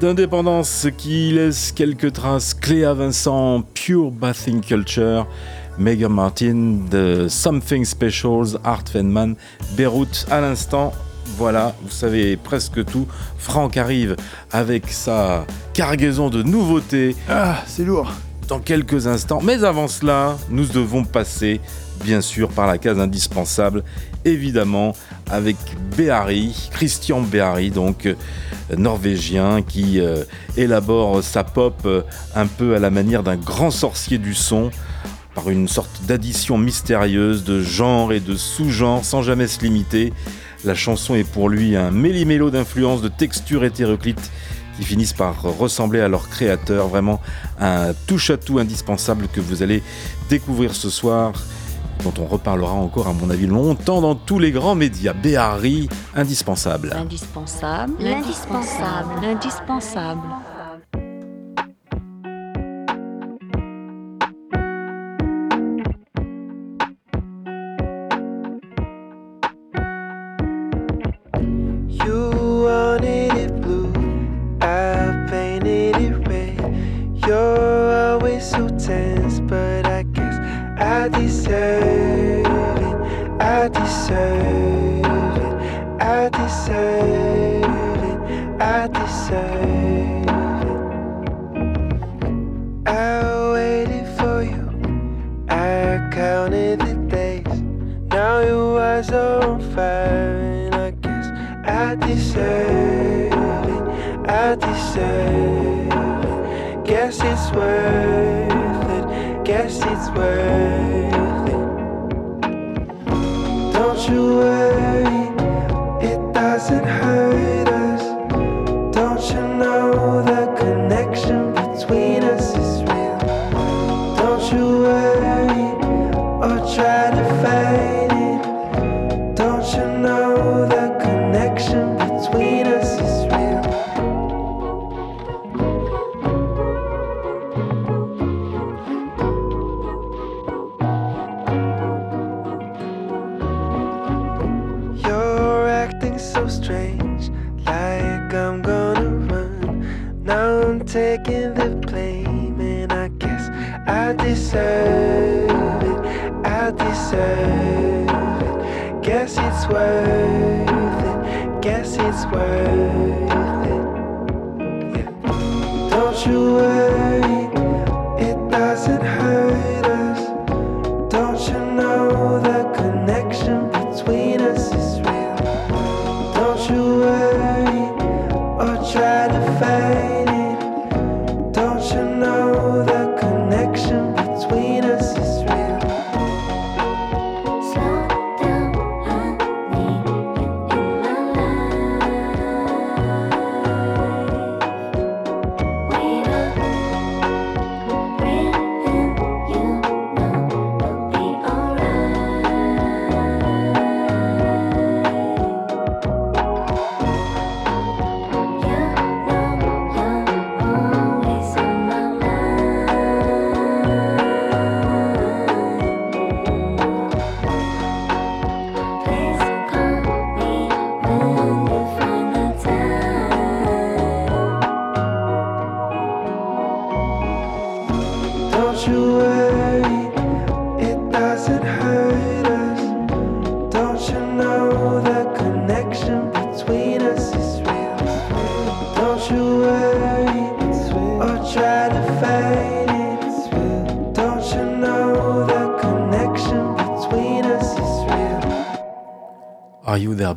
d'indépendance 0.00 0.86
qui 0.96 1.32
laisse 1.32 1.72
quelques 1.72 2.12
traces. 2.12 2.54
Cléa 2.54 2.94
Vincent, 2.94 3.62
Pure 3.74 4.12
Bathing 4.12 4.60
Culture, 4.60 5.26
Megan 5.78 6.12
Martin, 6.12 6.78
The 6.90 7.28
Something 7.28 7.84
Specials, 7.84 8.58
Art 8.62 8.84
Feynman, 8.88 9.34
Beyrouth 9.76 10.26
à 10.30 10.40
l'instant. 10.40 10.92
Voilà, 11.36 11.74
vous 11.82 11.90
savez 11.90 12.36
presque 12.36 12.84
tout. 12.84 13.06
Franck 13.38 13.76
arrive 13.76 14.16
avec 14.52 14.90
sa 14.90 15.46
cargaison 15.72 16.30
de 16.30 16.42
nouveautés. 16.42 17.16
Ah, 17.28 17.62
c'est 17.66 17.84
lourd. 17.84 18.12
Dans 18.48 18.60
quelques 18.60 19.06
instants. 19.06 19.40
Mais 19.42 19.64
avant 19.64 19.88
cela, 19.88 20.36
nous 20.50 20.66
devons 20.66 21.04
passer, 21.04 21.60
bien 22.04 22.20
sûr, 22.20 22.50
par 22.50 22.66
la 22.66 22.78
case 22.78 23.00
indispensable. 23.00 23.82
Évidemment, 24.24 24.94
avec 25.30 25.56
Behari, 25.96 26.68
Christian 26.70 27.22
Behari, 27.22 27.70
donc 27.70 28.06
euh, 28.06 28.14
norvégien, 28.76 29.62
qui 29.62 30.00
euh, 30.00 30.24
élabore 30.56 31.22
sa 31.22 31.42
pop 31.42 31.80
euh, 31.86 32.02
un 32.34 32.46
peu 32.46 32.74
à 32.76 32.78
la 32.78 32.90
manière 32.90 33.22
d'un 33.22 33.36
grand 33.36 33.70
sorcier 33.70 34.18
du 34.18 34.34
son 34.34 34.70
par 35.34 35.50
une 35.50 35.68
sorte 35.68 36.02
d'addition 36.06 36.58
mystérieuse 36.58 37.44
de 37.44 37.60
genres 37.60 38.12
et 38.12 38.20
de 38.20 38.36
sous-genres 38.36 39.04
sans 39.04 39.22
jamais 39.22 39.48
se 39.48 39.60
limiter. 39.60 40.12
La 40.64 40.74
chanson 40.74 41.14
est 41.14 41.24
pour 41.24 41.50
lui 41.50 41.76
un 41.76 41.90
méli-mélo 41.90 42.50
d'influences, 42.50 43.02
de 43.02 43.08
textures 43.08 43.64
hétéroclites 43.64 44.30
qui 44.78 44.84
finissent 44.84 45.12
par 45.12 45.42
ressembler 45.42 46.00
à 46.00 46.08
leur 46.08 46.30
créateur. 46.30 46.88
Vraiment 46.88 47.20
un 47.60 47.92
touche-à-tout 48.06 48.58
indispensable 48.58 49.28
que 49.28 49.40
vous 49.40 49.62
allez 49.62 49.82
découvrir 50.30 50.74
ce 50.74 50.88
soir, 50.88 51.34
dont 52.02 52.14
on 52.18 52.26
reparlera 52.26 52.72
encore, 52.72 53.08
à 53.08 53.12
mon 53.12 53.28
avis, 53.28 53.46
longtemps 53.46 54.00
dans 54.00 54.14
tous 54.14 54.38
les 54.38 54.52
grands 54.52 54.74
médias. 54.74 55.12
Béhari, 55.12 55.90
indispensable. 56.14 56.92
L'indispensable, 56.94 57.92
l'indispensable, 58.00 60.20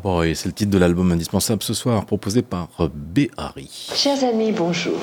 l'indispensable. 0.04 0.36
c'est 0.36 0.46
le 0.48 0.54
titre 0.54 0.72
de 0.72 0.78
l'album 0.78 1.12
indispensable 1.12 1.64
ce 1.64 1.74
soir, 1.74 2.06
proposé 2.06 2.42
par 2.42 2.68
Béhari. 2.94 3.70
Chers 3.96 4.24
amis, 4.24 4.52
bonjour. 4.52 4.98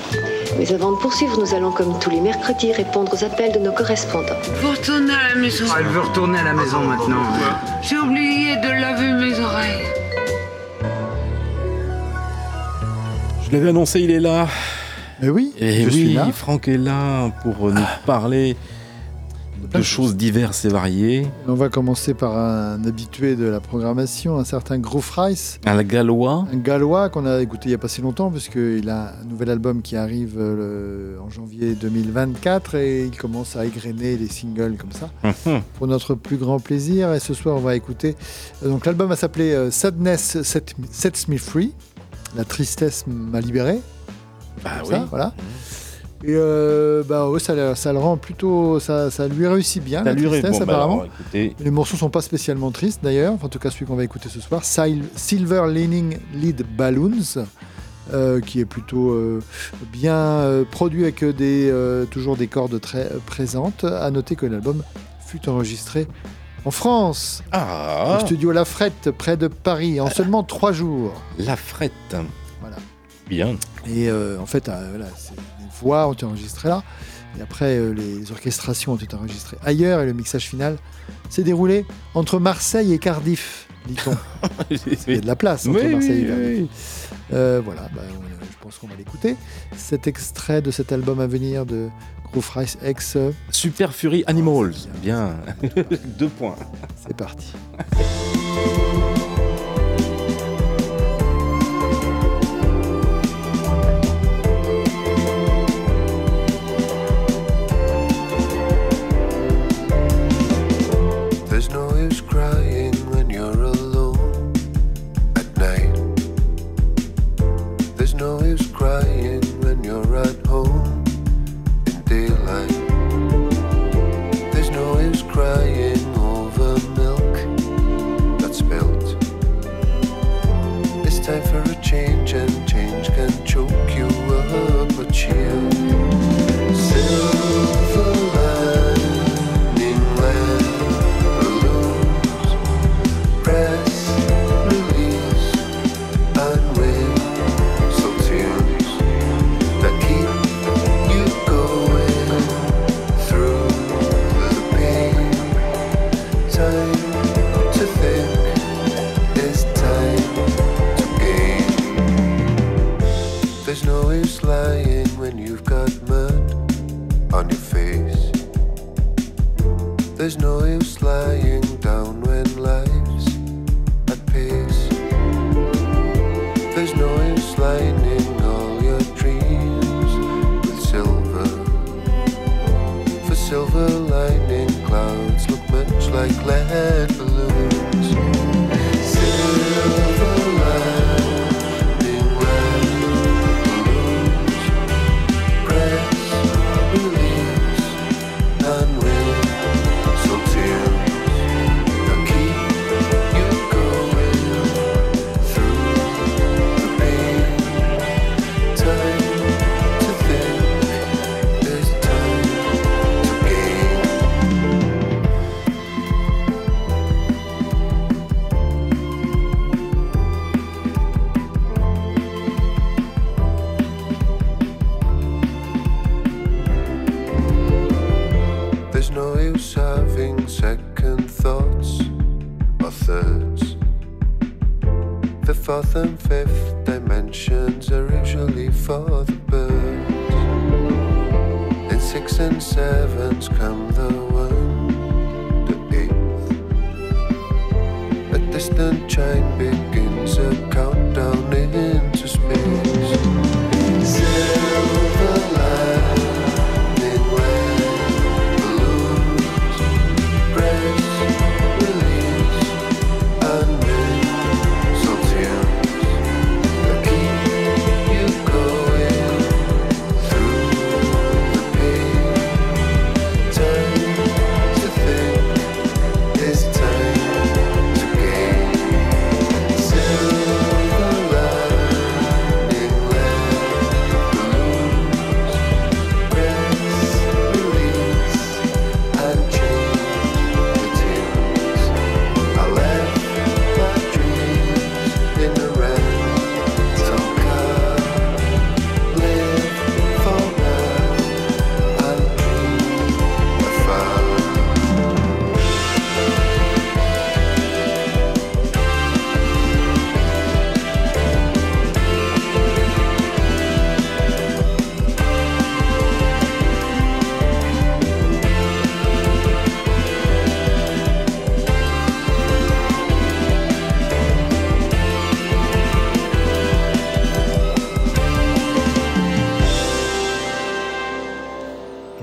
Mais 0.58 0.72
avant 0.72 0.92
de 0.92 0.98
poursuivre, 0.98 1.38
nous 1.40 1.54
allons, 1.54 1.72
comme 1.72 1.98
tous 1.98 2.10
les 2.10 2.20
mercredis, 2.20 2.72
répondre 2.72 3.12
aux 3.14 3.24
appels 3.24 3.52
de 3.52 3.58
nos 3.58 3.72
correspondants. 3.72 4.34
Vous 4.62 4.70
retournez 4.70 5.12
à 5.12 5.34
la 5.34 5.40
maison. 5.40 5.64
Ah, 5.70 5.76
elle 5.80 5.86
veut 5.86 6.00
retourner 6.00 6.38
à 6.38 6.44
la 6.44 6.54
maison 6.54 6.80
maintenant. 6.80 7.22
J'ai 7.82 7.98
oublié 7.98 8.56
de 8.56 8.80
laver 8.80 9.12
mes 9.12 9.38
oreilles. 9.40 9.84
Je 13.46 13.52
l'avais 13.52 13.68
annoncé, 13.68 14.00
il 14.00 14.10
est 14.10 14.20
là. 14.20 14.48
Mais 15.20 15.28
oui, 15.28 15.52
Et 15.58 15.82
je 15.82 15.86
oui, 15.86 15.92
suis 15.92 16.12
là. 16.14 16.26
Franck 16.32 16.66
est 16.68 16.76
là 16.78 17.30
pour 17.42 17.70
nous 17.70 17.80
parler 18.04 18.56
choses 19.84 20.16
diverses 20.16 20.64
et 20.64 20.68
variées. 20.68 21.26
On 21.46 21.54
va 21.54 21.68
commencer 21.68 22.14
par 22.14 22.36
un 22.36 22.84
habitué 22.84 23.36
de 23.36 23.44
la 23.44 23.60
programmation, 23.60 24.38
un 24.38 24.44
certain 24.44 24.78
Groove 24.78 25.10
Rice. 25.16 25.60
Un 25.64 25.82
gallois. 25.82 26.46
Un 26.52 26.56
gallois 26.56 27.08
qu'on 27.10 27.26
a 27.26 27.40
écouté 27.40 27.66
il 27.66 27.68
n'y 27.68 27.74
a 27.74 27.78
pas 27.78 27.88
si 27.88 28.00
longtemps, 28.02 28.30
puisqu'il 28.30 28.88
a 28.90 29.14
un 29.20 29.24
nouvel 29.24 29.50
album 29.50 29.82
qui 29.82 29.96
arrive 29.96 30.36
euh, 30.38 31.18
en 31.20 31.30
janvier 31.30 31.74
2024 31.74 32.74
et 32.74 33.04
il 33.04 33.16
commence 33.16 33.56
à 33.56 33.64
égrener 33.64 34.16
les 34.16 34.28
singles 34.28 34.76
comme 34.76 34.92
ça, 34.92 35.10
pour 35.78 35.86
notre 35.86 36.14
plus 36.14 36.36
grand 36.36 36.58
plaisir. 36.58 37.12
Et 37.14 37.20
ce 37.20 37.34
soir, 37.34 37.56
on 37.56 37.60
va 37.60 37.76
écouter. 37.76 38.16
Euh, 38.64 38.70
donc 38.70 38.86
l'album 38.86 39.08
va 39.08 39.16
s'appeler 39.16 39.52
euh, 39.52 39.70
Sadness 39.70 40.42
Sets 40.42 41.28
Me 41.28 41.36
Free. 41.36 41.72
La 42.36 42.44
tristesse 42.44 43.04
m'a 43.06 43.40
libéré. 43.40 43.80
Bah 44.62 44.70
oui. 44.88 44.96
voilà. 45.10 45.32
Et 46.26 46.34
euh, 46.34 47.02
bah 47.06 47.28
ouais, 47.28 47.38
ça, 47.38 47.74
ça, 47.74 47.92
le 47.92 47.98
rend 47.98 48.16
plutôt, 48.16 48.80
ça, 48.80 49.10
ça 49.10 49.28
lui 49.28 49.46
réussit 49.46 49.84
bien. 49.84 49.98
Ça 49.98 50.04
la 50.06 50.12
lui 50.14 50.26
tristesse, 50.26 50.52
bon, 50.52 50.62
apparemment. 50.62 50.96
bah 50.98 51.08
alors, 51.34 51.50
Les 51.60 51.70
morceaux 51.70 51.96
sont 51.98 52.08
pas 52.08 52.22
spécialement 52.22 52.70
tristes 52.70 53.00
d'ailleurs. 53.02 53.34
Enfin, 53.34 53.46
en 53.46 53.50
tout 53.50 53.58
cas, 53.58 53.70
celui 53.70 53.84
qu'on 53.84 53.96
va 53.96 54.04
écouter 54.04 54.28
ce 54.30 54.40
soir, 54.40 54.64
Sil 54.64 55.04
Silver 55.16 55.64
Leaning 55.68 56.16
Lead 56.34 56.64
Balloons. 56.76 57.44
Euh, 58.12 58.42
qui 58.42 58.60
est 58.60 58.66
plutôt 58.66 59.12
euh, 59.12 59.40
bien 59.90 60.42
produit 60.70 61.04
avec 61.04 61.24
des, 61.24 61.72
toujours 62.10 62.36
des 62.36 62.48
cordes 62.48 62.78
très 62.78 63.08
présentes. 63.24 63.84
À 63.84 64.10
noter 64.10 64.36
que 64.36 64.44
l'album 64.44 64.82
fut 65.26 65.48
enregistré 65.48 66.06
en 66.66 66.70
France, 66.70 67.42
Ah 67.52 68.16
au 68.18 68.20
studio 68.26 68.50
La 68.52 68.64
Frette, 68.66 69.10
près 69.10 69.36
de 69.38 69.48
Paris, 69.48 70.00
en 70.02 70.10
seulement 70.10 70.42
trois 70.42 70.72
jours. 70.72 71.12
La 71.38 71.56
frette. 71.56 71.92
Voilà. 72.60 72.76
Bien. 73.28 73.56
Et 73.86 74.10
en 74.10 74.46
fait, 74.46 74.68
euh, 74.68 74.86
voilà, 74.90 75.06
c'est- 75.16 75.32
voix 75.80 76.08
ont 76.08 76.12
été 76.12 76.24
enregistrées 76.26 76.68
là. 76.68 76.82
Et 77.38 77.42
après, 77.42 77.76
euh, 77.78 77.90
les 77.92 78.30
orchestrations 78.30 78.92
ont 78.92 78.96
été 78.96 79.14
enregistrées 79.16 79.56
ailleurs. 79.64 80.00
Et 80.00 80.06
le 80.06 80.12
mixage 80.12 80.44
final 80.46 80.76
s'est 81.30 81.42
déroulé 81.42 81.84
entre 82.14 82.38
Marseille 82.38 82.92
et 82.92 82.98
Cardiff, 82.98 83.66
dit-on. 83.86 84.16
Il 85.08 85.14
y 85.14 85.18
a 85.18 85.20
de 85.20 85.26
la 85.26 85.34
place 85.36 85.66
entre 85.66 85.82
Oui, 85.84 85.92
Marseille 85.92 86.24
et 86.24 86.26
Cardiff. 86.28 86.46
oui. 86.60 86.68
Euh, 87.32 87.60
voilà, 87.64 87.88
bah, 87.94 88.02
on- 88.10 88.44
je 88.44 88.58
pense 88.62 88.78
qu'on 88.78 88.86
va 88.86 88.94
l'écouter. 88.96 89.36
Cet 89.76 90.06
extrait 90.06 90.62
de 90.62 90.70
cet 90.70 90.92
album 90.92 91.20
à 91.20 91.26
venir 91.26 91.66
de 91.66 91.88
Groove 92.30 92.50
Rice 92.54 92.78
X, 92.84 93.14
euh, 93.16 93.30
Super 93.50 93.92
Fury 93.92 94.22
Animals. 94.26 94.74
Bien. 95.02 95.34
Deux 96.18 96.28
points. 96.28 96.56
c'est 97.06 97.16
parti. 97.16 97.52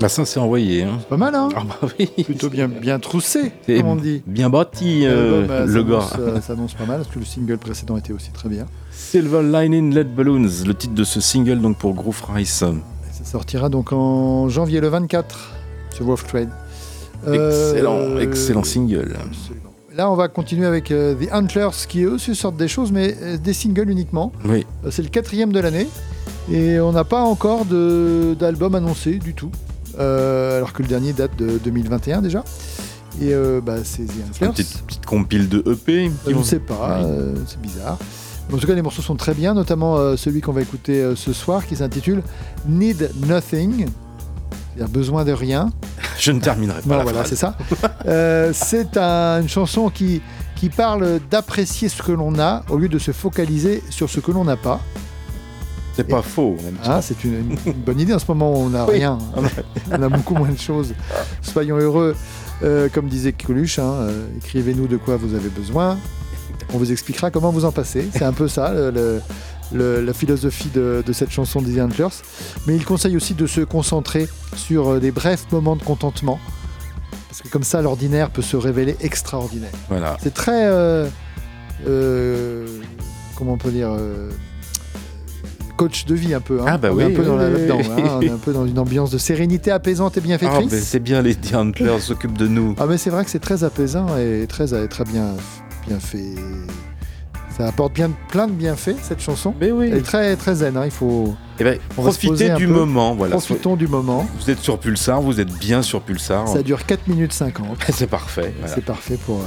Bah 0.02 0.08
ça 0.08 0.24
c'est 0.24 0.40
envoyé. 0.40 0.82
Hein. 0.82 0.98
Pas 1.08 1.16
mal, 1.16 1.32
hein 1.36 1.48
Ah 1.54 1.62
bah 1.64 1.88
oui. 1.98 2.10
Plutôt 2.24 2.50
bien, 2.50 2.66
bien 2.66 2.98
troussé, 2.98 3.52
comme 3.66 3.86
on 3.86 3.94
dit. 3.96 4.20
Bien 4.26 4.50
bâti, 4.50 5.06
euh, 5.06 5.46
euh, 5.48 5.64
le 5.66 5.82
gars. 5.84 6.00
euh, 6.18 6.40
s'annonce 6.40 6.74
pas 6.74 6.86
mal, 6.86 7.02
parce 7.02 7.14
que 7.14 7.20
le 7.20 7.24
single 7.24 7.56
précédent 7.58 7.96
était 7.96 8.12
aussi 8.12 8.30
très 8.32 8.48
bien. 8.48 8.66
Silver 8.90 9.42
Lining 9.44 9.94
Lead 9.94 10.12
Balloons, 10.12 10.48
le 10.66 10.74
titre 10.74 10.94
de 10.94 11.04
ce 11.04 11.20
single 11.20 11.60
donc 11.60 11.78
pour 11.78 11.94
Groove 11.94 12.20
Rice. 12.34 12.64
Ça 13.12 13.24
sortira 13.24 13.68
donc 13.68 13.92
en 13.92 14.48
janvier 14.48 14.80
le 14.80 14.88
24 14.88 15.52
sur 15.94 16.04
Wolf 16.06 16.26
Trade. 16.26 16.48
Excellent, 17.24 17.94
Euh, 17.94 18.18
excellent 18.18 18.64
single. 18.64 19.14
Absolument. 19.24 19.70
Là, 19.94 20.10
on 20.10 20.16
va 20.16 20.26
continuer 20.26 20.66
avec 20.66 20.86
The 20.86 21.28
Antlers, 21.32 21.68
qui 21.88 22.02
eux 22.02 22.12
aussi 22.14 22.34
sortent 22.34 22.56
des 22.56 22.66
choses, 22.66 22.90
mais 22.90 23.14
des 23.38 23.52
singles 23.52 23.90
uniquement. 23.90 24.32
Oui. 24.46 24.66
C'est 24.90 25.02
le 25.02 25.10
quatrième 25.10 25.52
de 25.52 25.60
l'année, 25.60 25.86
et 26.50 26.80
on 26.80 26.92
n'a 26.92 27.04
pas 27.04 27.20
encore 27.20 27.66
d'album 27.66 28.74
annoncé 28.74 29.18
du 29.18 29.34
tout, 29.34 29.50
alors 29.98 30.72
que 30.72 30.82
le 30.82 30.88
dernier 30.88 31.12
date 31.12 31.36
de 31.36 31.58
2021 31.58 32.22
déjà. 32.22 32.44
Et 33.20 33.34
euh, 33.34 33.60
bah, 33.60 33.76
c'est 33.84 34.04
The 34.06 34.40
Une 34.40 34.48
petite, 34.52 34.82
petite 34.86 35.04
compile 35.06 35.48
de 35.48 35.58
EP. 35.70 36.10
qui 36.24 36.30
Je 36.32 36.36
ne 36.36 36.42
sais 36.42 36.58
pas, 36.60 36.98
Oui. 37.00 37.06
euh, 37.10 37.34
c'est 37.46 37.60
bizarre. 37.60 37.98
En 38.52 38.56
tout 38.58 38.66
cas, 38.66 38.74
les 38.74 38.82
morceaux 38.82 39.02
sont 39.02 39.16
très 39.16 39.34
bien, 39.34 39.54
notamment 39.54 39.96
euh, 39.96 40.16
celui 40.16 40.40
qu'on 40.40 40.52
va 40.52 40.62
écouter 40.62 41.00
euh, 41.02 41.14
ce 41.16 41.32
soir 41.32 41.66
qui 41.66 41.76
s'intitule 41.76 42.22
Need 42.66 43.10
Nothing, 43.26 43.86
c'est-à-dire 44.74 44.92
besoin 44.92 45.24
de 45.24 45.32
rien. 45.32 45.70
Je 46.18 46.32
ne 46.32 46.40
terminerai 46.40 46.80
pas. 46.82 46.88
Non, 46.88 46.96
la 46.98 47.02
voilà, 47.04 47.24
c'est 47.24 47.36
ça. 47.36 47.56
Euh, 48.06 48.50
c'est 48.54 48.96
un- 48.96 49.40
une 49.42 49.48
chanson 49.48 49.88
qui, 49.90 50.20
qui 50.56 50.68
parle 50.70 51.20
d'apprécier 51.30 51.88
ce 51.88 52.02
que 52.02 52.12
l'on 52.12 52.38
a 52.38 52.62
au 52.70 52.78
lieu 52.78 52.88
de 52.88 52.98
se 52.98 53.12
focaliser 53.12 53.82
sur 53.90 54.08
ce 54.10 54.20
que 54.20 54.30
l'on 54.32 54.44
n'a 54.44 54.56
pas. 54.56 54.80
C'est 55.94 56.04
pas 56.08 56.22
faux. 56.22 56.56
Même 56.64 56.76
Hein, 56.84 57.00
c'est 57.02 57.22
une, 57.24 57.56
une 57.66 57.72
bonne 57.72 58.00
idée 58.00 58.14
en 58.14 58.18
ce 58.18 58.24
moment 58.28 58.52
on 58.54 58.70
n'a 58.70 58.86
Oui. 58.86 58.94
rien. 58.94 59.18
on 59.90 60.02
a 60.02 60.08
beaucoup 60.08 60.34
moins 60.34 60.50
de 60.50 60.58
choses. 60.58 60.94
Soyons 61.42 61.76
heureux. 61.76 62.16
Euh, 62.62 62.88
comme 62.88 63.08
disait 63.08 63.32
Coluche, 63.32 63.78
hein, 63.80 63.92
euh, 64.02 64.26
écrivez-nous 64.38 64.86
de 64.86 64.96
quoi 64.96 65.16
vous 65.16 65.34
avez 65.34 65.48
besoin. 65.48 65.98
On 66.72 66.78
vous 66.78 66.92
expliquera 66.92 67.30
comment 67.30 67.50
vous 67.50 67.64
en 67.64 67.72
passez. 67.72 68.08
C'est 68.12 68.24
un 68.24 68.32
peu 68.32 68.46
ça, 68.48 68.72
le- 68.72 68.90
le- 68.90 69.20
le- 69.72 70.00
la 70.00 70.12
philosophie 70.12 70.68
de, 70.72 71.02
de 71.04 71.12
cette 71.12 71.30
chanson 71.30 71.60
des 71.60 71.80
Antlers. 71.82 72.06
Mais 72.66 72.76
il 72.76 72.84
conseille 72.84 73.16
aussi 73.16 73.34
de 73.34 73.46
se 73.46 73.62
concentrer 73.62 74.28
sur 74.54 74.88
euh, 74.92 75.00
des 75.00 75.10
brefs 75.10 75.50
moments 75.50 75.74
de 75.76 75.82
contentement. 75.82 76.38
Parce 77.28 77.42
que 77.42 77.48
comme 77.48 77.64
ça, 77.64 77.82
l'ordinaire 77.82 78.30
peut 78.30 78.42
se 78.42 78.56
révéler 78.56 78.96
extraordinaire. 79.00 79.72
Voilà. 79.88 80.16
C'est 80.22 80.32
très. 80.34 80.64
euh, 80.66 81.08
comment 83.36 83.54
on 83.54 83.58
peut 83.58 83.70
dire 83.72 83.90
Coach 85.76 86.04
de 86.06 86.14
vie 86.14 86.34
un 86.34 86.40
peu. 86.40 86.60
hein. 86.60 86.64
Ah 86.68 86.78
bah 86.78 86.90
on 86.92 86.98
est 87.00 87.04
un 87.04 87.10
peu 87.10 87.24
dans 87.24 87.34
oui, 87.36 87.40
la- 87.40 87.46
oui, 87.48 87.52
là-dedans. 87.52 87.78
oui. 87.78 88.02
hein. 88.02 88.10
On 88.18 88.20
est 88.22 88.30
un 88.30 88.36
peu 88.38 88.52
dans 88.52 88.66
une 88.66 88.78
ambiance 88.78 89.10
de 89.10 89.18
sérénité 89.18 89.70
apaisante 89.70 90.16
et 90.16 90.20
Ah, 90.22 90.26
bienfaitrice. 90.26 90.70
ben, 90.70 90.80
c'est 90.80 91.00
bien, 91.00 91.22
les 91.22 91.34
The 91.34 91.54
Antlers 91.54 92.00
s'occupent 92.00 92.38
de 92.38 92.46
nous. 92.46 92.74
Ah 92.78 92.86
mais 92.86 92.98
c'est 92.98 93.10
vrai 93.10 93.24
que 93.24 93.30
c'est 93.30 93.38
très 93.40 93.64
apaisant 93.64 94.06
et 94.18 94.46
très, 94.48 94.66
très 94.88 95.04
bien, 95.04 95.34
bien 95.88 95.98
fait. 95.98 96.34
Ça 97.56 97.66
apporte 97.66 97.92
bien, 97.92 98.10
plein 98.28 98.46
de 98.46 98.52
bienfaits 98.52 98.96
cette 99.02 99.20
chanson. 99.20 99.54
Mais 99.60 99.70
oui. 99.72 99.88
Elle 99.92 99.98
est 99.98 100.02
très, 100.02 100.36
très 100.36 100.54
zen. 100.56 100.76
hein. 100.76 100.86
Il 100.86 100.90
faut. 100.90 101.34
Eh 101.60 101.64
ben, 101.64 101.78
un 101.98 102.54
du 102.56 102.66
peu. 102.66 102.72
moment. 102.72 103.14
Voilà. 103.14 103.32
Profitons 103.36 103.76
du 103.76 103.86
moment. 103.88 104.26
Vous 104.40 104.50
êtes 104.50 104.60
sur 104.60 104.78
Pulsar, 104.78 105.20
vous 105.20 105.38
êtes 105.38 105.52
bien 105.58 105.82
sur 105.82 106.00
Pulsar. 106.00 106.48
Ça 106.48 106.62
dure 106.62 106.86
4 106.86 107.08
minutes 107.08 107.32
50. 107.34 107.66
C'est 107.92 108.06
parfait. 108.06 108.54
voilà. 108.58 108.74
C'est 108.74 108.84
parfait 108.84 109.18
pour 109.26 109.40
euh, 109.40 109.44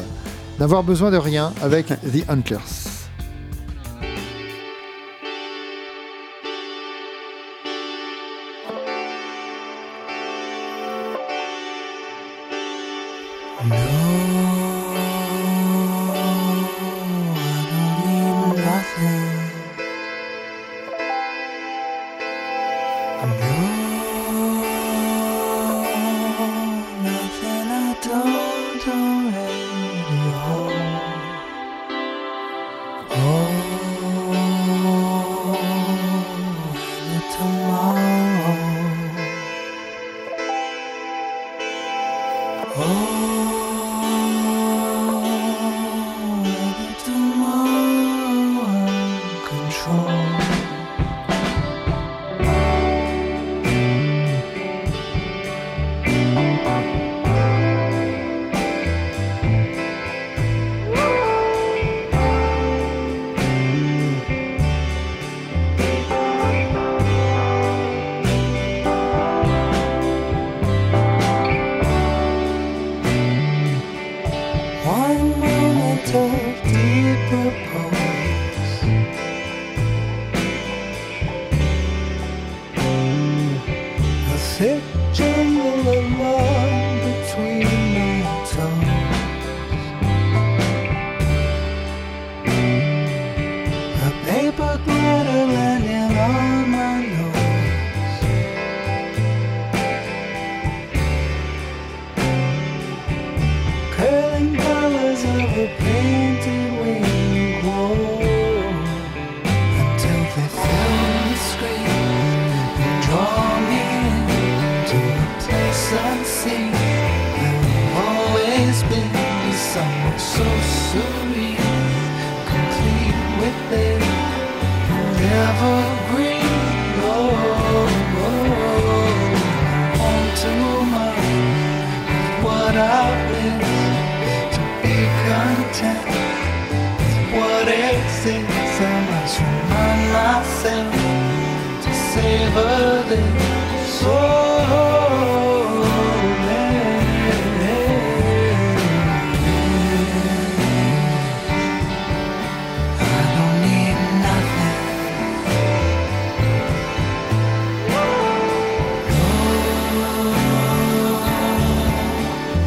n'avoir 0.59 0.83
besoin 0.83 1.09
de 1.11 1.17
rien 1.17 1.51
avec 1.63 1.87
The 2.03 2.29
Antlers. 2.29 2.59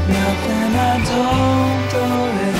몇 0.09 0.15
개만 0.43 1.05
더 1.05 1.89
떠올려 1.91 2.58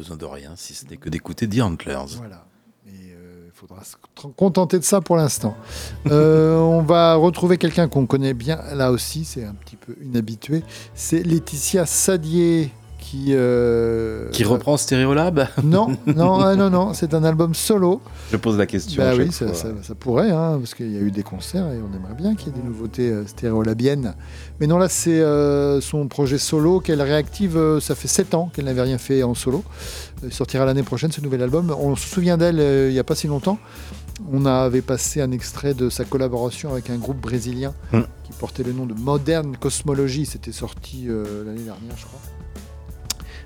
besoin 0.00 0.16
de 0.16 0.24
rien 0.24 0.52
si 0.56 0.72
ce 0.72 0.86
n'est 0.86 0.96
que 0.96 1.10
d'écouter 1.10 1.46
The 1.46 1.60
Antlers. 1.60 2.16
Voilà. 2.16 2.46
Il 2.86 3.52
faudra 3.52 3.84
se 3.84 3.96
contenter 4.36 4.78
de 4.78 4.84
ça 4.84 5.02
pour 5.02 5.16
l'instant. 5.16 5.54
Euh, 6.06 6.56
on 6.58 6.80
va 6.80 7.16
retrouver 7.16 7.58
quelqu'un 7.58 7.86
qu'on 7.88 8.06
connaît 8.06 8.32
bien 8.32 8.58
là 8.72 8.90
aussi, 8.90 9.26
c'est 9.26 9.44
un 9.44 9.52
petit 9.52 9.76
peu 9.76 9.94
inhabitué. 10.02 10.62
C'est 10.94 11.22
Laetitia 11.22 11.84
Sadier 11.84 12.70
qui. 13.10 13.26
euh, 13.30 14.28
Qui 14.30 14.44
reprend 14.44 14.76
Stéréolab 14.76 15.48
Non, 15.64 15.96
non, 16.06 16.40
ah, 16.40 16.54
non, 16.56 16.70
non, 16.70 16.94
c'est 16.94 17.14
un 17.14 17.24
album 17.24 17.54
solo. 17.54 18.00
Je 18.30 18.36
pose 18.36 18.56
la 18.56 18.66
question. 18.66 19.02
Bah 19.02 19.12
oui, 19.16 19.32
ça, 19.32 19.46
fois. 19.46 19.54
ça- 19.54 19.68
ça 19.82 19.94
pourrait, 19.94 20.30
hein, 20.30 20.58
parce 20.58 20.74
qu'il 20.74 20.92
y 20.92 20.96
a 20.96 21.00
eu 21.00 21.10
des 21.10 21.22
concerts 21.22 21.66
et 21.66 21.78
on 21.80 21.94
aimerait 21.96 22.14
bien 22.16 22.34
qu'il 22.34 22.48
y 22.48 22.50
ait 22.50 22.60
des 22.60 22.66
nouveautés 22.66 23.10
euh, 23.10 23.26
stéréolabiennes. 23.26 24.14
Mais 24.60 24.66
non, 24.66 24.78
là, 24.78 24.88
c'est 24.88 25.20
euh, 25.20 25.80
son 25.80 26.06
projet 26.08 26.38
solo 26.38 26.80
qu'elle 26.80 27.02
réactive. 27.02 27.56
euh, 27.56 27.80
ça 27.80 27.94
fait 27.94 28.08
7 28.08 28.34
ans 28.34 28.50
qu'elle 28.52 28.66
n'avait 28.66 28.82
rien 28.82 28.98
fait 28.98 29.22
en 29.22 29.34
solo. 29.34 29.64
Euh, 30.22 30.26
Il 30.28 30.32
sortira 30.32 30.64
l'année 30.64 30.82
prochaine, 30.82 31.10
ce 31.10 31.20
nouvel 31.20 31.42
album. 31.42 31.74
On 31.78 31.96
se 31.96 32.06
souvient 32.08 32.36
d'elle 32.36 32.60
euh, 32.60 32.88
il 32.90 32.92
n'y 32.92 32.98
a 32.98 33.04
pas 33.04 33.14
si 33.14 33.26
longtemps. 33.26 33.58
On 34.32 34.44
avait 34.44 34.82
passé 34.82 35.22
un 35.22 35.32
extrait 35.32 35.72
de 35.72 35.88
sa 35.88 36.04
collaboration 36.04 36.72
avec 36.72 36.90
un 36.90 36.96
groupe 36.96 37.20
brésilien 37.20 37.72
Hmm. 37.92 38.02
qui 38.24 38.32
portait 38.38 38.62
le 38.62 38.72
nom 38.72 38.84
de 38.86 38.92
Modern 38.94 39.56
Cosmology. 39.56 40.26
C'était 40.26 40.52
sorti 40.52 41.06
euh, 41.08 41.44
l'année 41.46 41.62
dernière, 41.62 41.96
je 41.96 42.04
crois. 42.04 42.20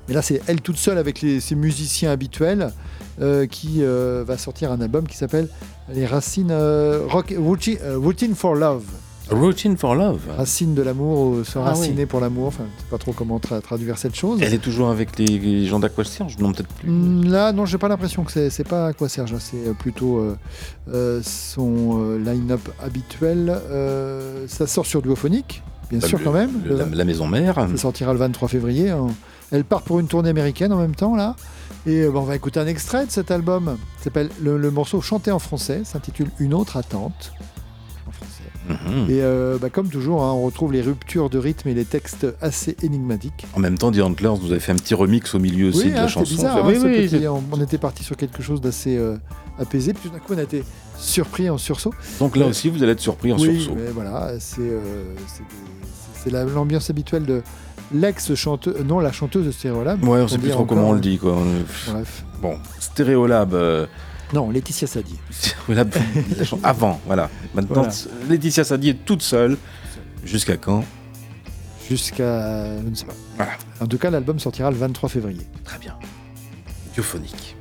Mais 0.08 0.14
là, 0.14 0.22
c'est 0.22 0.40
elle 0.46 0.60
toute 0.60 0.76
seule 0.76 0.98
avec 0.98 1.20
les- 1.22 1.40
ses 1.40 1.54
musiciens 1.54 2.10
habituels 2.10 2.72
euh, 3.20 3.46
qui 3.46 3.76
euh, 3.82 4.24
va 4.26 4.36
sortir 4.38 4.70
un 4.72 4.80
album 4.80 5.06
qui 5.06 5.16
s'appelle 5.16 5.48
Les 5.92 6.04
Racines 6.06 6.50
euh, 6.50 7.02
rock, 7.08 7.34
routine, 7.38 7.78
euh, 7.82 7.96
Routine 7.98 8.34
for 8.34 8.54
Love. 8.54 8.84
Routine 9.30 9.78
for 9.78 9.94
Love. 9.94 10.20
Racines 10.36 10.74
de 10.74 10.82
l'amour, 10.82 11.28
ou 11.28 11.44
se 11.44 11.58
Ah 11.58 11.62
raciner 11.62 12.00
oui. 12.02 12.06
pour 12.06 12.20
l'amour. 12.20 12.48
Enfin, 12.48 12.64
je 12.76 12.82
sais 12.82 12.88
pas 12.90 12.98
trop 12.98 13.12
comment 13.12 13.38
tra- 13.38 13.62
traduire 13.62 13.96
cette 13.96 14.14
chose. 14.14 14.38
Elle 14.42 14.52
est 14.52 14.58
toujours 14.58 14.90
avec 14.90 15.18
les, 15.18 15.24
les 15.38 15.64
gens 15.64 15.78
d'Aquaserge 15.80 16.36
Non, 16.38 16.52
peut-être 16.52 16.68
plus. 16.68 16.90
Mm, 16.90 17.30
Là, 17.30 17.52
non, 17.52 17.64
j'ai 17.64 17.78
pas 17.78 17.88
l'impression 17.88 18.22
que 18.24 18.50
c'est, 18.50 18.68
pas 18.68 18.92
quoi 18.92 19.08
Serge. 19.08 19.34
C'est 19.38 19.72
plutôt 19.78 20.18
euh, 20.18 20.36
euh, 20.92 21.20
son 21.24 22.00
euh, 22.02 22.18
line-up 22.18 22.60
habituel. 22.82 23.48
Euh, 23.70 24.44
ça 24.46 24.66
sort 24.66 24.84
sur 24.84 25.00
Duophonique, 25.00 25.62
bien 25.88 26.00
Bah, 26.00 26.06
sûr 26.08 26.18
le- 26.18 26.24
quand 26.24 26.32
même. 26.32 26.50
le- 26.66 26.76
la, 26.76 26.84
la 26.84 27.04
maison 27.06 27.26
mère. 27.26 27.54
Ça 27.70 27.76
sortira 27.78 28.12
le 28.12 28.18
23 28.18 28.48
février. 28.48 28.90
hein. 28.90 29.06
Elle 29.54 29.64
part 29.64 29.82
pour 29.82 30.00
une 30.00 30.08
tournée 30.08 30.30
américaine 30.30 30.72
en 30.72 30.78
même 30.78 30.94
temps, 30.96 31.14
là. 31.14 31.36
Et 31.86 32.00
euh, 32.02 32.10
on 32.14 32.22
va 32.22 32.34
écouter 32.34 32.58
un 32.60 32.66
extrait 32.66 33.06
de 33.06 33.10
cet 33.10 33.30
album. 33.30 33.76
S'appelle 34.02 34.30
le, 34.42 34.58
le 34.58 34.70
morceau 34.70 35.00
chanté 35.00 35.30
en 35.30 35.38
français, 35.38 35.82
s'intitule 35.84 36.28
Une 36.40 36.54
autre 36.54 36.76
attente. 36.76 37.32
En 38.08 38.10
français. 38.10 38.42
Mhm. 38.68 39.10
Et 39.10 39.20
euh, 39.22 39.58
bah, 39.60 39.70
comme 39.70 39.88
toujours, 39.88 40.22
hein, 40.24 40.32
on 40.32 40.42
retrouve 40.46 40.72
les 40.72 40.80
ruptures 40.82 41.30
de 41.30 41.38
rythme 41.38 41.68
et 41.68 41.74
les 41.74 41.84
textes 41.84 42.26
assez 42.40 42.76
énigmatiques. 42.82 43.46
En 43.54 43.60
même 43.60 43.78
temps, 43.78 43.92
The 43.92 44.00
Antlers, 44.00 44.34
vous 44.40 44.50
avez 44.50 44.60
fait 44.60 44.72
un 44.72 44.76
petit 44.76 44.94
remix 44.94 45.34
au 45.34 45.38
milieu 45.38 45.68
aussi 45.68 45.84
oui, 45.84 45.90
de 45.92 45.96
hein, 45.98 46.02
la 46.02 46.08
c'était 46.08 46.20
chanson. 46.20 46.34
bizarre. 46.34 46.56
Hein, 46.56 46.62
oui, 46.66 46.76
ce 46.80 46.86
oui, 46.86 46.92
petit- 47.06 47.08
c'est- 47.20 47.28
on, 47.28 47.42
on 47.52 47.60
était 47.60 47.78
parti 47.78 48.02
sur 48.02 48.16
quelque 48.16 48.42
chose 48.42 48.60
d'assez 48.60 48.96
euh, 48.96 49.16
apaisé, 49.58 49.92
puis 49.92 50.08
tout 50.08 50.14
d'un 50.14 50.20
coup 50.20 50.34
on 50.34 50.38
a 50.38 50.42
été 50.42 50.64
surpris 50.98 51.48
en 51.50 51.58
sursaut. 51.58 51.94
Donc 52.20 52.36
là 52.36 52.46
aussi, 52.46 52.68
vous 52.68 52.82
allez 52.82 52.92
être 52.92 53.00
surpris 53.00 53.32
en 53.32 53.38
oui, 53.38 53.60
sursaut. 53.60 53.76
mais 53.76 53.90
voilà, 53.92 54.32
c'est 54.38 54.60
euh, 54.60 55.14
l'ambiance 56.54 56.90
habituelle 56.90 57.24
de 57.26 57.42
l'ex-chanteuse, 57.92 58.84
non 58.84 58.98
la 59.00 59.12
chanteuse 59.12 59.46
de 59.46 59.50
Stéréolab. 59.50 60.02
Ouais, 60.04 60.20
on 60.20 60.28
sait 60.28 60.38
plus 60.38 60.50
trop 60.50 60.64
comment 60.64 60.90
on 60.90 60.92
le 60.92 61.00
dit. 61.00 61.18
Quoi. 61.18 61.34
On- 61.36 61.92
Bref. 61.92 62.24
Bon, 62.40 62.58
Stéréolab. 62.80 63.54
euh, 63.54 63.86
Non, 64.32 64.50
Laetitia 64.50 64.88
la 65.68 66.44
chan- 66.44 66.58
avant, 66.62 67.00
voilà. 67.06 67.30
Maintenant, 67.54 67.82
Voilà. 67.82 67.92
Laetitia 68.28 68.64
Sadi 68.64 68.90
est 68.90 69.04
toute 69.04 69.22
seule. 69.22 69.56
Jusqu'à 70.24 70.56
quand? 70.56 70.84
Jusqu'à. 71.88 72.78
Je 72.82 72.88
ne 72.88 72.94
sais 72.94 73.04
pas. 73.04 73.12
Voilà. 73.36 73.52
En 73.80 73.86
tout 73.86 73.98
cas, 73.98 74.08
l'album 74.10 74.38
sortira 74.38 74.70
le 74.70 74.76
23 74.76 75.08
février. 75.10 75.42
Très 75.64 75.78
bien. 75.78 75.94
Diophonique. 76.94 77.56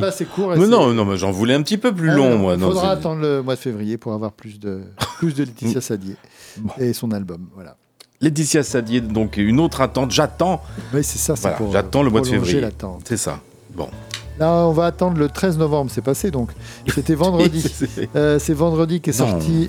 Ah 0.00 0.02
bah. 0.02 0.06
Ah 0.06 0.10
bah 0.10 0.12
c'est 0.16 0.24
court. 0.26 0.54
et 0.54 0.58
Mais 0.58 0.66
non, 0.66 0.92
non, 0.92 1.04
mais 1.04 1.16
j'en 1.16 1.30
voulais 1.30 1.54
un 1.54 1.62
petit 1.62 1.78
peu 1.78 1.94
plus 1.94 2.10
Ah 2.10 2.14
long, 2.14 2.38
moi. 2.38 2.54
Il 2.54 2.60
faudra 2.60 2.90
attendre 2.90 3.20
le 3.22 3.42
mois 3.42 3.54
de 3.54 3.60
février 3.60 3.98
pour 3.98 4.12
avoir 4.12 4.32
plus 4.32 4.58
de, 4.58 4.80
plus 5.18 5.34
de 5.34 5.44
Laetitia 5.44 5.80
Sadier 5.80 6.16
et 6.78 6.92
son 6.92 7.10
album. 7.12 7.46
Voilà. 7.54 7.76
Laetitia 8.20 8.62
Sadier, 8.62 9.00
donc 9.00 9.36
une 9.38 9.60
autre 9.60 9.80
attente. 9.80 10.10
J'attends. 10.10 10.62
Oui, 10.92 11.02
c'est 11.02 11.18
ça. 11.18 11.34
Voilà, 11.34 11.58
j'attends 11.72 12.02
le 12.02 12.10
mois 12.10 12.20
de 12.20 12.26
février. 12.26 12.66
C'est 13.04 13.16
ça. 13.16 13.40
Bon. 13.74 13.88
Là, 14.38 14.66
on 14.66 14.72
va 14.72 14.86
attendre 14.86 15.18
le 15.18 15.28
13 15.28 15.58
novembre, 15.58 15.90
c'est 15.92 16.00
passé 16.02 16.30
donc. 16.30 16.50
C'était 16.94 17.14
vendredi. 17.26 17.60
C'est- 17.62 18.08
Euh, 18.16 18.38
vendredi 18.50 19.00
qu'est 19.00 19.12
sorti. 19.12 19.68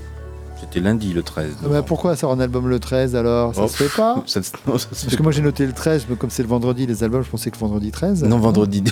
C'était 0.59 0.79
lundi 0.79 1.11
le 1.11 1.23
13. 1.23 1.55
Ah 1.63 1.67
bah, 1.69 1.81
pourquoi 1.81 2.15
sort 2.15 2.31
un 2.31 2.39
album 2.39 2.67
le 2.69 2.79
13 2.79 3.15
alors? 3.15 3.55
Ça 3.55 3.63
Oh, 3.63 3.67
se 3.67 3.83
fait 3.83 3.95
pas? 3.97 4.21
Ça 4.27 4.43
se- 4.43 4.51
non, 4.67 4.77
ça 4.77 4.85
se 4.85 4.89
Parce 4.89 5.05
fait 5.05 5.17
que 5.17 5.23
moi 5.23 5.31
j'ai 5.31 5.41
noté 5.41 5.65
le 5.65 5.73
13, 5.73 6.05
mais 6.07 6.15
comme 6.15 6.29
c'est 6.29 6.43
le 6.43 6.49
vendredi, 6.49 6.85
les 6.85 7.03
albums, 7.03 7.23
je 7.23 7.29
pensais 7.29 7.49
que 7.51 7.57
vendredi 7.57 7.89
13. 7.91 8.23
Non, 8.25 8.37
vendredi. 8.37 8.83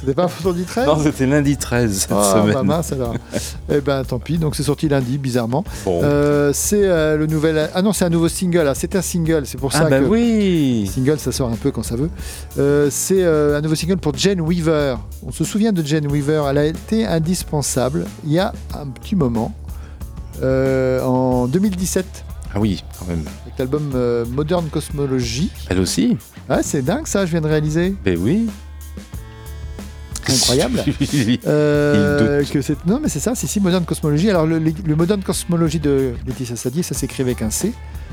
C'était 0.00 0.14
pas 0.14 0.26
vendredi 0.26 0.62
13 0.64 0.86
Non, 0.86 0.98
c'était 1.02 1.26
lundi 1.26 1.56
13 1.56 1.92
cette 1.92 2.12
Ah, 2.12 2.34
semaine. 2.40 2.54
bah 2.54 2.62
mince 2.62 2.92
alors. 2.92 3.14
eh 3.68 3.80
ben 3.80 4.04
tant 4.04 4.20
pis, 4.20 4.38
donc 4.38 4.54
c'est 4.54 4.62
sorti 4.62 4.88
lundi, 4.88 5.18
bizarrement. 5.18 5.64
Bon. 5.84 6.00
Euh, 6.04 6.52
c'est 6.54 6.84
euh, 6.84 7.16
le 7.16 7.26
nouvel. 7.26 7.68
Ah 7.74 7.82
non, 7.82 7.92
c'est 7.92 8.04
un 8.04 8.08
nouveau 8.10 8.28
single. 8.28 8.66
Ah, 8.68 8.74
c'est 8.76 8.94
un 8.94 9.02
single, 9.02 9.42
c'est 9.44 9.58
pour 9.58 9.72
ça 9.72 9.84
ah 9.86 9.90
bah 9.90 9.98
que. 9.98 10.04
oui 10.04 10.88
Single, 10.92 11.18
ça 11.18 11.32
sort 11.32 11.48
un 11.50 11.56
peu 11.56 11.72
quand 11.72 11.82
ça 11.82 11.96
veut. 11.96 12.10
Euh, 12.58 12.88
c'est 12.92 13.24
un 13.24 13.60
nouveau 13.60 13.74
single 13.74 13.96
pour 13.96 14.16
Jane 14.16 14.40
Weaver. 14.40 14.96
On 15.26 15.32
se 15.32 15.42
souvient 15.42 15.72
de 15.72 15.82
Jane 15.84 16.06
Weaver, 16.06 16.44
elle 16.48 16.58
a 16.58 16.64
été 16.66 17.04
indispensable 17.04 18.06
il 18.24 18.32
y 18.32 18.38
a 18.38 18.52
un 18.74 18.86
petit 18.86 19.16
moment, 19.16 19.52
en 20.42 21.46
2017, 21.48 22.24
Ah 22.54 22.60
oui, 22.60 22.84
quand 22.98 23.06
même. 23.08 23.24
avec 23.44 23.58
l'album 23.58 23.90
Modern 24.32 24.66
Cosmology. 24.68 25.50
Elle 25.68 25.80
aussi 25.80 26.16
Ah, 26.48 26.60
c'est 26.62 26.82
dingue 26.82 27.06
ça, 27.08 27.26
je 27.26 27.32
viens 27.32 27.40
de 27.40 27.48
réaliser. 27.48 27.94
Ben 28.04 28.16
oui. 28.20 28.46
Incroyable. 30.34 30.84
Euh, 31.46 32.44
que 32.44 32.60
c'est 32.62 32.84
non 32.86 33.00
mais 33.00 33.08
c'est 33.08 33.20
ça, 33.20 33.34
c'est 33.34 33.46
si 33.46 33.60
Modern 33.60 33.84
Cosmology. 33.84 34.28
Alors 34.30 34.46
le, 34.46 34.58
le 34.58 34.96
Modern 34.96 35.22
Cosmology 35.22 35.78
de 35.78 36.14
Laetitia 36.26 36.56
Sadier, 36.56 36.82
ça 36.82 36.94
s'écrit 36.94 37.22
avec 37.22 37.42
un 37.42 37.50
C, 37.50 37.72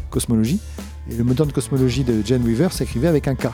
Cosmology, 0.09 0.59
et 1.09 1.15
le 1.15 1.23
Modern 1.23 1.51
Cosmology 1.51 2.03
de 2.03 2.21
Jane 2.25 2.43
Weaver 2.43 2.71
s'écrivait 2.71 3.07
avec 3.07 3.27
un 3.27 3.35
K. 3.35 3.47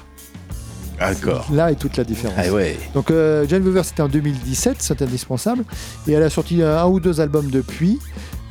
D'accord. 1.00 1.48
Là 1.52 1.72
est 1.72 1.76
toute 1.76 1.98
la 1.98 2.04
différence. 2.04 2.38
Ah 2.38 2.52
ouais. 2.52 2.78
Donc 2.94 3.10
euh, 3.10 3.48
Jane 3.48 3.64
Weaver 3.64 3.84
c'était 3.84 4.04
en 4.04 4.08
2017, 4.08 4.78
c'est 4.80 5.02
indispensable, 5.02 5.64
et 6.08 6.14
elle 6.14 6.24
a 6.24 6.30
sorti 6.30 6.62
un, 6.62 6.86
ou 6.86 7.00
deux 7.00 7.22
albums 7.22 7.50
depuis. 7.50 8.00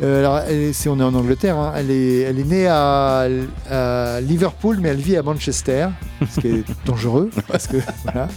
Euh, 0.03 0.20
alors 0.20 0.38
elle 0.48 0.57
est- 0.59 0.88
on 0.88 0.98
est 0.98 1.03
en 1.03 1.14
Angleterre, 1.14 1.57
hein. 1.59 1.72
elle 1.76 1.90
est 1.90 2.20
elle 2.20 2.38
est 2.38 2.44
née 2.44 2.66
à, 2.66 3.26
à 3.70 4.20
Liverpool 4.22 4.78
mais 4.80 4.88
elle 4.88 4.96
vit 4.96 5.16
à 5.16 5.22
Manchester, 5.22 5.88
ce 6.34 6.40
qui 6.40 6.46
est 6.48 6.64
dangereux 6.86 7.28
parce 7.48 7.66
que 7.66 7.76
voilà. 8.05 8.28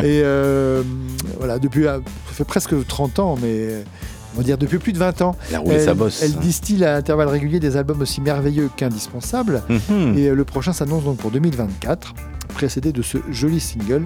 Et 0.00 0.20
euh, 0.22 0.82
voilà 1.38 1.58
depuis 1.58 1.86
euh, 1.86 2.00
ça 2.28 2.32
fait 2.34 2.44
presque 2.44 2.74
30 2.86 3.18
ans 3.18 3.36
mais 3.40 3.68
on 4.34 4.38
va 4.38 4.42
dire 4.44 4.58
depuis 4.58 4.78
plus 4.78 4.92
de 4.92 4.98
20 4.98 5.22
ans. 5.22 5.34
Elle 5.48 5.56
a 5.56 5.58
roulé 5.60 5.76
elle, 5.76 5.84
sa 5.84 5.94
bosse. 5.94 6.22
elle 6.22 6.34
distille 6.34 6.84
à 6.84 6.96
intervalles 6.96 7.28
réguliers 7.28 7.60
des 7.60 7.78
albums 7.78 8.02
aussi 8.02 8.20
merveilleux 8.20 8.68
qu'indispensables. 8.76 9.62
Mhm. 9.70 10.18
Et 10.18 10.28
euh, 10.28 10.34
le 10.34 10.44
prochain 10.44 10.74
s'annonce 10.74 11.04
donc 11.04 11.16
pour 11.16 11.30
2024, 11.30 12.12
précédé 12.54 12.92
de 12.92 13.00
ce 13.00 13.16
joli 13.30 13.60
single, 13.60 14.04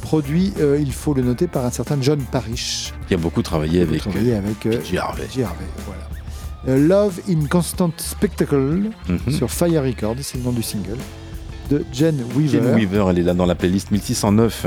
produit, 0.00 0.52
euh, 0.60 0.78
il 0.80 0.92
faut 0.92 1.14
le 1.14 1.22
noter, 1.22 1.48
par 1.48 1.64
un 1.64 1.70
certain 1.72 1.96
John 2.00 2.20
Parrish. 2.20 2.92
Qui 3.08 3.14
a 3.14 3.16
beaucoup 3.16 3.42
travaillé 3.42 3.80
avec 3.82 3.98
travaillé 4.00 4.34
avec 4.36 4.66
euh. 4.66 4.78
Harvey. 4.98 5.24
Harvey, 5.42 5.64
voilà. 5.86 6.02
Euh, 6.68 6.78
Love 6.86 7.20
in 7.28 7.46
Constant 7.48 7.90
Spectacle 7.96 8.90
Mhm. 9.08 9.18
sur 9.32 9.50
Fire 9.50 9.82
Records, 9.82 10.16
c'est 10.20 10.38
le 10.38 10.44
nom 10.44 10.52
du 10.52 10.62
single, 10.62 10.98
de 11.70 11.84
Jen 11.92 12.16
Weaver. 12.36 12.60
Jane 12.62 12.74
Weaver, 12.76 13.06
elle 13.10 13.18
est 13.18 13.22
là 13.22 13.34
dans 13.34 13.46
la 13.46 13.54
playlist 13.54 13.90
1609. 13.90 14.66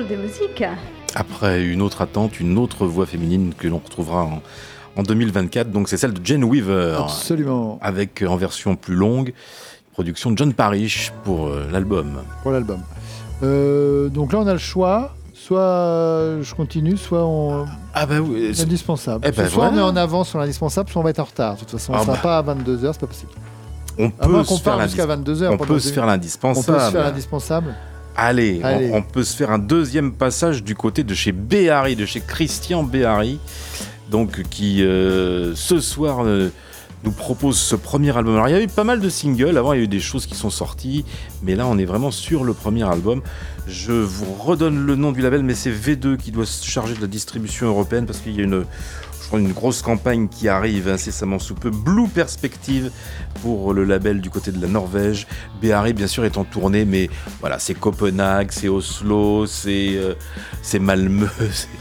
L'indépendance. 0.00 0.08
Quelle 0.08 0.08
drôle 0.08 0.08
de 0.08 0.16
musique 0.16 0.64
Après 1.14 1.64
une 1.64 1.82
autre 1.82 2.02
attente, 2.02 2.40
une 2.40 2.58
autre 2.58 2.86
voix 2.86 3.06
féminine 3.06 3.52
que 3.56 3.68
l'on 3.68 3.78
retrouvera 3.84 4.22
en, 4.24 4.42
en 4.96 5.02
2024, 5.02 5.70
donc 5.70 5.88
c'est 5.88 5.96
celle 5.96 6.12
de 6.12 6.20
Jane 6.24 6.44
Weaver. 6.44 6.96
Absolument. 6.98 7.78
Avec 7.82 8.22
euh, 8.22 8.26
en 8.26 8.36
version 8.36 8.76
plus 8.76 8.94
longue, 8.94 9.32
production 9.92 10.30
de 10.30 10.38
John 10.38 10.52
Parrish 10.54 11.12
pour 11.24 11.48
euh, 11.48 11.66
l'album. 11.70 12.22
Pour 12.42 12.52
l'album. 12.52 12.80
Euh, 13.42 14.08
donc 14.08 14.32
là, 14.32 14.38
on 14.40 14.46
a 14.46 14.52
le 14.52 14.58
choix. 14.58 15.14
Soit 15.34 16.38
je 16.40 16.54
continue, 16.54 16.96
soit 16.96 17.24
on. 17.26 17.66
Ah 17.94 18.06
bah 18.06 18.20
oui. 18.20 18.52
c'est- 18.54 18.62
Indispensable. 18.62 19.26
Eh 19.26 19.32
ben 19.32 19.48
soit 19.48 19.70
on 19.72 19.76
est 19.76 19.80
en 19.80 19.96
avance 19.96 20.28
sur 20.28 20.38
l'indispensable, 20.38 20.88
soit 20.88 21.00
on 21.00 21.04
va 21.04 21.10
être 21.10 21.18
en 21.18 21.24
retard. 21.24 21.54
De 21.54 21.60
toute 21.60 21.70
façon, 21.72 21.92
on 21.92 21.96
Ah 21.96 22.00
ne 22.00 22.04
sera 22.04 22.14
bah. 22.14 22.22
pas 22.22 22.38
à 22.38 22.54
22h, 22.54 22.90
c'est 22.92 23.00
pas 23.00 23.06
possible. 23.08 23.32
On 23.98 24.08
peut 24.10 24.28
qu'on 24.28 24.44
se 24.44 24.62
faire 24.62 24.76
parle 24.76 24.82
jusqu'à 24.88 25.04
l'indis- 25.04 25.42
22h. 25.42 25.48
On 25.50 25.56
peut 25.56 25.74
On 25.74 25.78
se 25.80 25.88
faire 25.92 26.06
l'indispensable. 27.02 27.74
Allez, 28.16 28.60
on- 28.62 28.66
Allez. 28.66 28.90
On, 28.92 29.02
peut 29.02 29.24
se 29.24 29.36
faire 29.36 29.50
un 29.50 29.58
deuxième 29.58 30.12
passage 30.12 30.62
du 30.62 30.74
côté 30.74 31.04
de 31.04 31.14
chez 31.14 31.32
Béhari, 31.32 31.96
de 31.96 32.06
chez 32.06 32.20
Christian 32.20 32.82
Béhari, 32.82 33.38
donc 34.10 34.42
qui 34.50 34.82
euh, 34.84 35.54
ce 35.54 35.80
soir 35.80 36.24
euh, 36.24 36.50
nous 37.04 37.12
propose 37.12 37.58
ce 37.58 37.74
premier 37.74 38.16
album. 38.16 38.34
Alors 38.34 38.48
il 38.48 38.52
y 38.52 38.58
a 38.58 38.62
eu 38.62 38.68
pas 38.68 38.84
mal 38.84 39.00
de 39.00 39.08
singles, 39.08 39.56
avant 39.56 39.72
il 39.72 39.78
y 39.78 39.80
a 39.80 39.84
eu 39.84 39.88
des 39.88 40.00
choses 40.00 40.26
qui 40.26 40.34
sont 40.34 40.50
sorties, 40.50 41.04
mais 41.42 41.54
là 41.54 41.66
on 41.66 41.78
est 41.78 41.84
vraiment 41.84 42.10
sur 42.10 42.44
le 42.44 42.52
premier 42.52 42.84
album. 42.88 43.22
Je 43.66 43.92
vous 43.92 44.32
redonne 44.34 44.86
le 44.86 44.96
nom 44.96 45.12
du 45.12 45.20
label, 45.20 45.42
mais 45.42 45.54
c'est 45.54 45.70
V2 45.70 46.16
qui 46.16 46.32
doit 46.32 46.46
se 46.46 46.66
charger 46.66 46.94
de 46.94 47.00
la 47.00 47.06
distribution 47.06 47.66
européenne 47.68 48.06
parce 48.06 48.18
qu'il 48.18 48.36
y 48.36 48.40
a 48.40 48.44
une, 48.44 48.64
une 49.38 49.52
grosse 49.52 49.82
campagne 49.82 50.28
qui 50.28 50.48
arrive 50.48 50.88
incessamment 50.88 51.38
sous 51.38 51.54
peu. 51.54 51.70
Blue 51.70 52.08
Perspective 52.08 52.90
pour 53.42 53.72
le 53.72 53.84
label 53.84 54.20
du 54.20 54.30
côté 54.30 54.52
de 54.52 54.60
la 54.60 54.68
Norvège. 54.68 55.26
Béhari, 55.60 55.92
bien 55.92 56.06
sûr, 56.06 56.24
est 56.24 56.36
en 56.36 56.44
tournée, 56.44 56.84
mais 56.84 57.08
voilà, 57.40 57.58
c'est 57.58 57.74
Copenhague, 57.74 58.50
c'est 58.50 58.68
Oslo, 58.68 59.46
c'est 59.46 59.96
euh, 59.96 60.14
Malmö. 60.80 61.28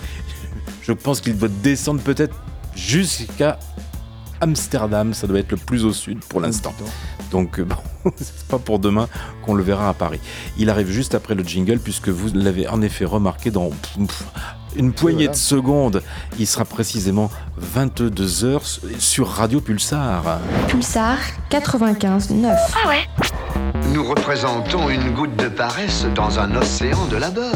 Je 0.82 0.91
pense 0.91 1.22
qu'il 1.22 1.38
doit 1.38 1.49
descendre 1.62 2.02
peut-être 2.02 2.36
jusqu'à 2.76 3.60
Amsterdam. 4.41 5.14
Ça 5.14 5.28
doit 5.28 5.39
être 5.39 5.52
le 5.52 5.58
plus 5.58 5.86
au 5.86 5.93
sud 5.93 6.20
pour 6.26 6.41
l'instant. 6.41 6.74
Donc, 7.32 7.60
euh, 7.60 7.66
bon, 8.04 8.12
c'est 8.18 8.47
pas 8.47 8.60
pour 8.60 8.80
demain 8.80 9.08
qu'on 9.43 9.54
le 9.54 9.64
verra 9.64 9.89
à 9.89 9.93
Paris. 9.93 10.20
Il 10.58 10.70
arrive 10.70 10.89
juste 10.89 11.16
après 11.16 11.36
le 11.36 11.43
jingle, 11.43 11.80
puisque 11.80 12.10
vous 12.10 12.30
l'avez 12.34 12.68
en 12.68 12.82
effet 12.82 13.06
remarqué 13.06 13.52
dans 13.52 13.70
pff, 13.70 14.24
une 14.76 14.93
poignée 14.93 15.26
Voilà. 15.26 15.32
de 15.34 15.38
secondes. 15.38 16.03
Il 16.39 16.47
sera 16.47 16.65
précisément 16.65 17.30
22h 17.61 18.80
sur 18.99 19.28
Radio 19.30 19.61
Pulsar. 19.61 20.39
Pulsar 20.67 21.17
95.9. 21.49 22.55
Ah 22.84 22.88
ouais 22.89 23.07
Nous 23.93 24.03
représentons 24.07 24.89
une 24.89 25.11
goutte 25.13 25.36
de 25.36 25.47
paresse 25.49 26.05
dans 26.15 26.39
un 26.39 26.55
océan 26.55 27.05
de 27.07 27.17
labeur. 27.17 27.53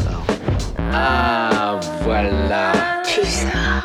Ah, 0.92 1.78
voilà. 2.02 2.72
Pulsar. 3.04 3.84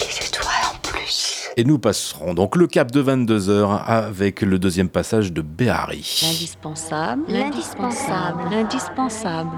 Les 0.00 0.26
étoiles 0.26 0.54
en 0.74 0.78
plus. 0.82 1.48
Et 1.56 1.64
nous 1.64 1.78
passerons 1.78 2.34
donc 2.34 2.56
le 2.56 2.66
cap 2.66 2.90
de 2.90 3.02
22h 3.02 3.80
avec 3.86 4.42
le 4.42 4.58
deuxième 4.58 4.88
passage 4.88 5.32
de 5.32 5.42
Béhari. 5.42 6.22
L'indispensable, 6.22 7.22
l'indispensable, 7.28 8.42
l'indispensable. 8.50 9.50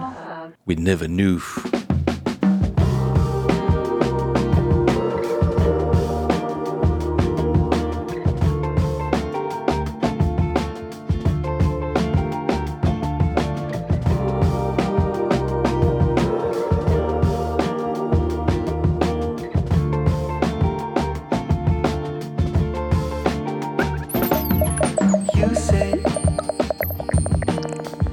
We 0.66 0.78
never 0.78 1.07
knew. 1.09 1.41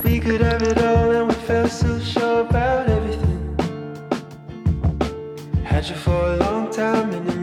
We 0.07 0.19
could 0.21 0.39
have 0.39 0.61
it 0.63 0.77
all 0.77 1.11
and 1.11 1.27
we 1.27 1.33
felt 1.33 1.69
so 1.69 1.99
sure 1.99 2.41
about 2.41 2.87
everything. 2.89 3.43
Had 5.65 5.85
you 5.89 5.95
for 5.95 6.21
a 6.33 6.37
long 6.37 6.71
time 6.71 7.09
and 7.11 7.36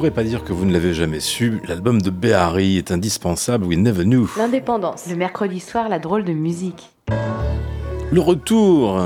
pourrez 0.00 0.10
pas 0.10 0.24
dire 0.24 0.44
que 0.44 0.54
vous 0.54 0.64
ne 0.64 0.72
l'avez 0.72 0.94
jamais 0.94 1.20
su, 1.20 1.60
l'album 1.68 2.00
de 2.00 2.08
Behari 2.08 2.78
est 2.78 2.90
indispensable, 2.90 3.66
We 3.66 3.76
Never 3.76 4.04
Knew. 4.04 4.26
L'indépendance. 4.38 5.04
Le 5.10 5.14
mercredi 5.14 5.60
soir, 5.60 5.90
la 5.90 5.98
drôle 5.98 6.24
de 6.24 6.32
musique. 6.32 6.88
Le 8.10 8.20
retour 8.20 8.98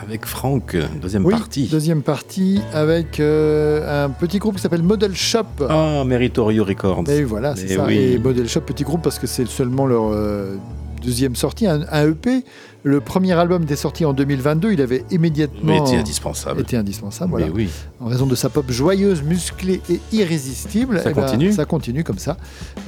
avec 0.00 0.24
Franck, 0.24 0.76
deuxième 1.02 1.26
Oui, 1.26 1.32
partie. 1.34 1.66
deuxième 1.66 2.00
partie 2.00 2.62
avec 2.72 3.20
euh, 3.20 4.06
un 4.06 4.08
petit 4.08 4.38
groupe 4.38 4.56
qui 4.56 4.62
s'appelle 4.62 4.82
Model 4.82 5.14
Shop. 5.14 5.44
Ah, 5.68 6.02
Meritorio 6.06 6.64
Records. 6.64 7.04
Et 7.10 7.22
voilà, 7.22 7.54
c'est 7.54 7.66
Eh 7.72 7.74
ça. 7.74 7.84
oui. 7.84 7.98
Et 8.14 8.18
Model 8.18 8.48
Shop, 8.48 8.62
petit 8.62 8.84
groupe, 8.84 9.02
parce 9.02 9.18
que 9.18 9.26
c'est 9.26 9.46
seulement 9.46 9.84
leur 9.86 10.10
euh, 10.10 10.56
deuxième 11.02 11.36
sortie, 11.36 11.66
un, 11.66 11.82
un 11.92 12.08
EP. 12.10 12.44
Le 12.86 13.00
premier 13.00 13.32
album 13.32 13.62
était 13.62 13.76
sorti 13.76 14.04
en 14.04 14.12
2022, 14.12 14.72
il 14.74 14.82
avait 14.82 15.06
immédiatement 15.10 15.60
Mais 15.64 15.78
était 15.78 15.96
indispensable. 15.96 16.60
été 16.60 16.76
indispensable, 16.76 17.32
Mais 17.34 17.38
voilà. 17.48 17.54
oui. 17.54 17.70
en 17.98 18.08
raison 18.08 18.26
de 18.26 18.34
sa 18.34 18.50
pop 18.50 18.70
joyeuse, 18.70 19.22
musclée 19.22 19.80
et 19.88 20.00
irrésistible. 20.12 20.98
Ça 21.02 21.10
Eh 21.10 21.14
ben, 21.14 21.22
continue 21.22 21.52
Ça 21.54 21.64
continue 21.64 22.04
comme 22.04 22.18
ça. 22.18 22.36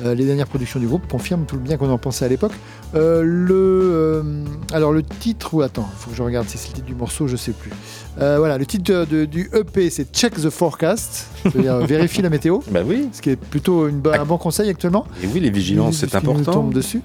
Euh, 0.04 0.14
les 0.14 0.26
dernières 0.26 0.48
productions 0.48 0.78
du 0.80 0.86
groupe 0.86 1.08
confirment 1.08 1.46
tout 1.46 1.56
le 1.56 1.62
bien 1.62 1.78
qu'on 1.78 1.88
en 1.88 1.96
pensait 1.96 2.26
à 2.26 2.28
l'époque. 2.28 2.52
Euh, 2.94 3.22
le, 3.22 3.54
euh, 3.54 4.44
alors 4.74 4.92
le 4.92 5.02
titre, 5.02 5.54
ou 5.54 5.62
attends, 5.62 5.88
il 5.90 5.98
faut 5.98 6.10
que 6.10 6.16
je 6.16 6.22
regarde 6.22 6.46
si 6.46 6.58
c'est 6.58 6.68
le 6.68 6.74
titre 6.74 6.86
du 6.86 6.94
morceau, 6.94 7.26
je 7.26 7.36
sais 7.36 7.52
plus. 7.52 7.70
Voilà, 8.18 8.58
le 8.58 8.66
titre 8.66 9.06
de- 9.10 9.24
du 9.24 9.50
EP, 9.54 9.88
c'est 9.90 10.10
Check 10.12 10.34
the 10.34 10.48
Forecast, 10.50 11.26
c'est-à-dire 11.42 11.76
vérifie 11.86 12.20
la 12.22 12.30
météo. 12.30 12.60
Bah 12.70 12.80
oui. 12.86 13.08
Ce 13.12 13.20
qui 13.22 13.30
est 13.30 13.36
plutôt 13.36 13.88
une 13.88 14.02
un 14.12 14.24
bon 14.26 14.36
conseil 14.38 14.68
actuellement. 14.70 15.06
Et 15.22 15.26
oui, 15.26 15.40
les 15.40 15.50
vigilances, 15.50 15.96
c'est 15.98 16.14
important. 16.14 16.52
tombe 16.52 16.74
dessus. 16.74 17.00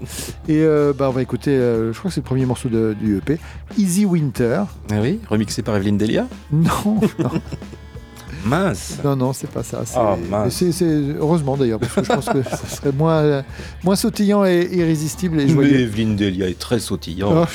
Et 0.50 0.62
bah, 0.98 1.08
on 1.08 1.12
va 1.12 1.22
écouter, 1.22 1.52
je 1.56 1.98
crois 1.98 2.10
que 2.10 2.16
c'est 2.16 2.20
le 2.22 2.26
premier 2.26 2.46
morceau 2.46 2.68
de- 2.68 2.81
du 3.00 3.18
EP, 3.18 3.40
Easy 3.78 4.06
Winter. 4.06 4.64
Ah 4.92 4.96
oui, 5.02 5.20
remixé 5.30 5.62
par 5.62 5.76
Evelyne 5.76 5.98
Delia 5.98 6.28
Non, 6.52 7.00
non, 7.20 7.30
Mince. 8.46 8.98
non, 9.04 9.16
non, 9.16 9.34
c'est 9.34 9.50
pas 9.52 9.62
ça. 9.64 9.82
c'est- 9.86 9.98
Ah, 10.00 10.18
c'est- 10.50 11.16
heureusement 11.20 11.56
d'ailleurs, 11.58 11.80
parce 11.80 11.94
que 11.94 12.04
je 12.04 12.10
pense 12.12 12.26
que 12.26 12.42
ça 12.44 12.58
serait 12.68 12.92
moins, 12.92 13.44
moins 13.84 13.96
sautillant 13.96 14.44
et 14.46 14.68
irrésistible 14.72 15.40
et 15.40 15.46
Mais. 15.46 15.70
Evelyne 15.82 16.16
Delia 16.16 16.50
est 16.50 16.58
très 16.58 16.80
sautillant. 16.80 17.44
Oh, 17.44 17.46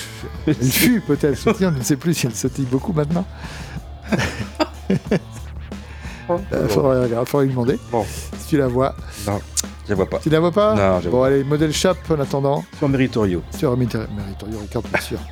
elle 0.47 0.55
fut 0.55 1.01
peut-être 1.01 1.37
sautillante, 1.37 1.75
je 1.75 1.79
ne 1.81 1.85
sais 1.85 1.97
plus 1.97 2.15
si 2.15 2.27
elle 2.27 2.35
sautille 2.37 2.67
beaucoup 2.71 2.93
maintenant. 2.93 3.25
Il 6.53 6.69
faudra, 6.69 7.01
regarder, 7.03 7.27
faudra 7.31 7.45
lui 7.45 7.51
demander 7.51 7.79
Bon. 7.91 8.05
si 8.39 8.49
tu 8.49 8.57
la 8.57 8.67
vois. 8.67 8.95
Non, 9.27 9.41
je 9.85 9.91
la 9.91 9.95
vois 9.95 10.07
pas. 10.09 10.19
Tu 10.19 10.29
la 10.31 10.41
vois 10.41 10.53
pas 10.53 10.75
Non, 10.75 11.01
je 11.01 11.09
Bon, 11.09 11.19
vois 11.19 11.27
allez, 11.29 11.45
modèle 11.45 11.73
Chap 11.73 11.97
en 12.11 12.21
attendant. 12.21 12.65
Sur 12.79 12.89
Meritorio. 12.89 13.43
Sur 13.57 13.77
Meritorio 13.77 14.07
Meritorio 14.17 14.59
Records, 14.61 14.83
bien 14.91 15.01
sûr. 15.01 15.19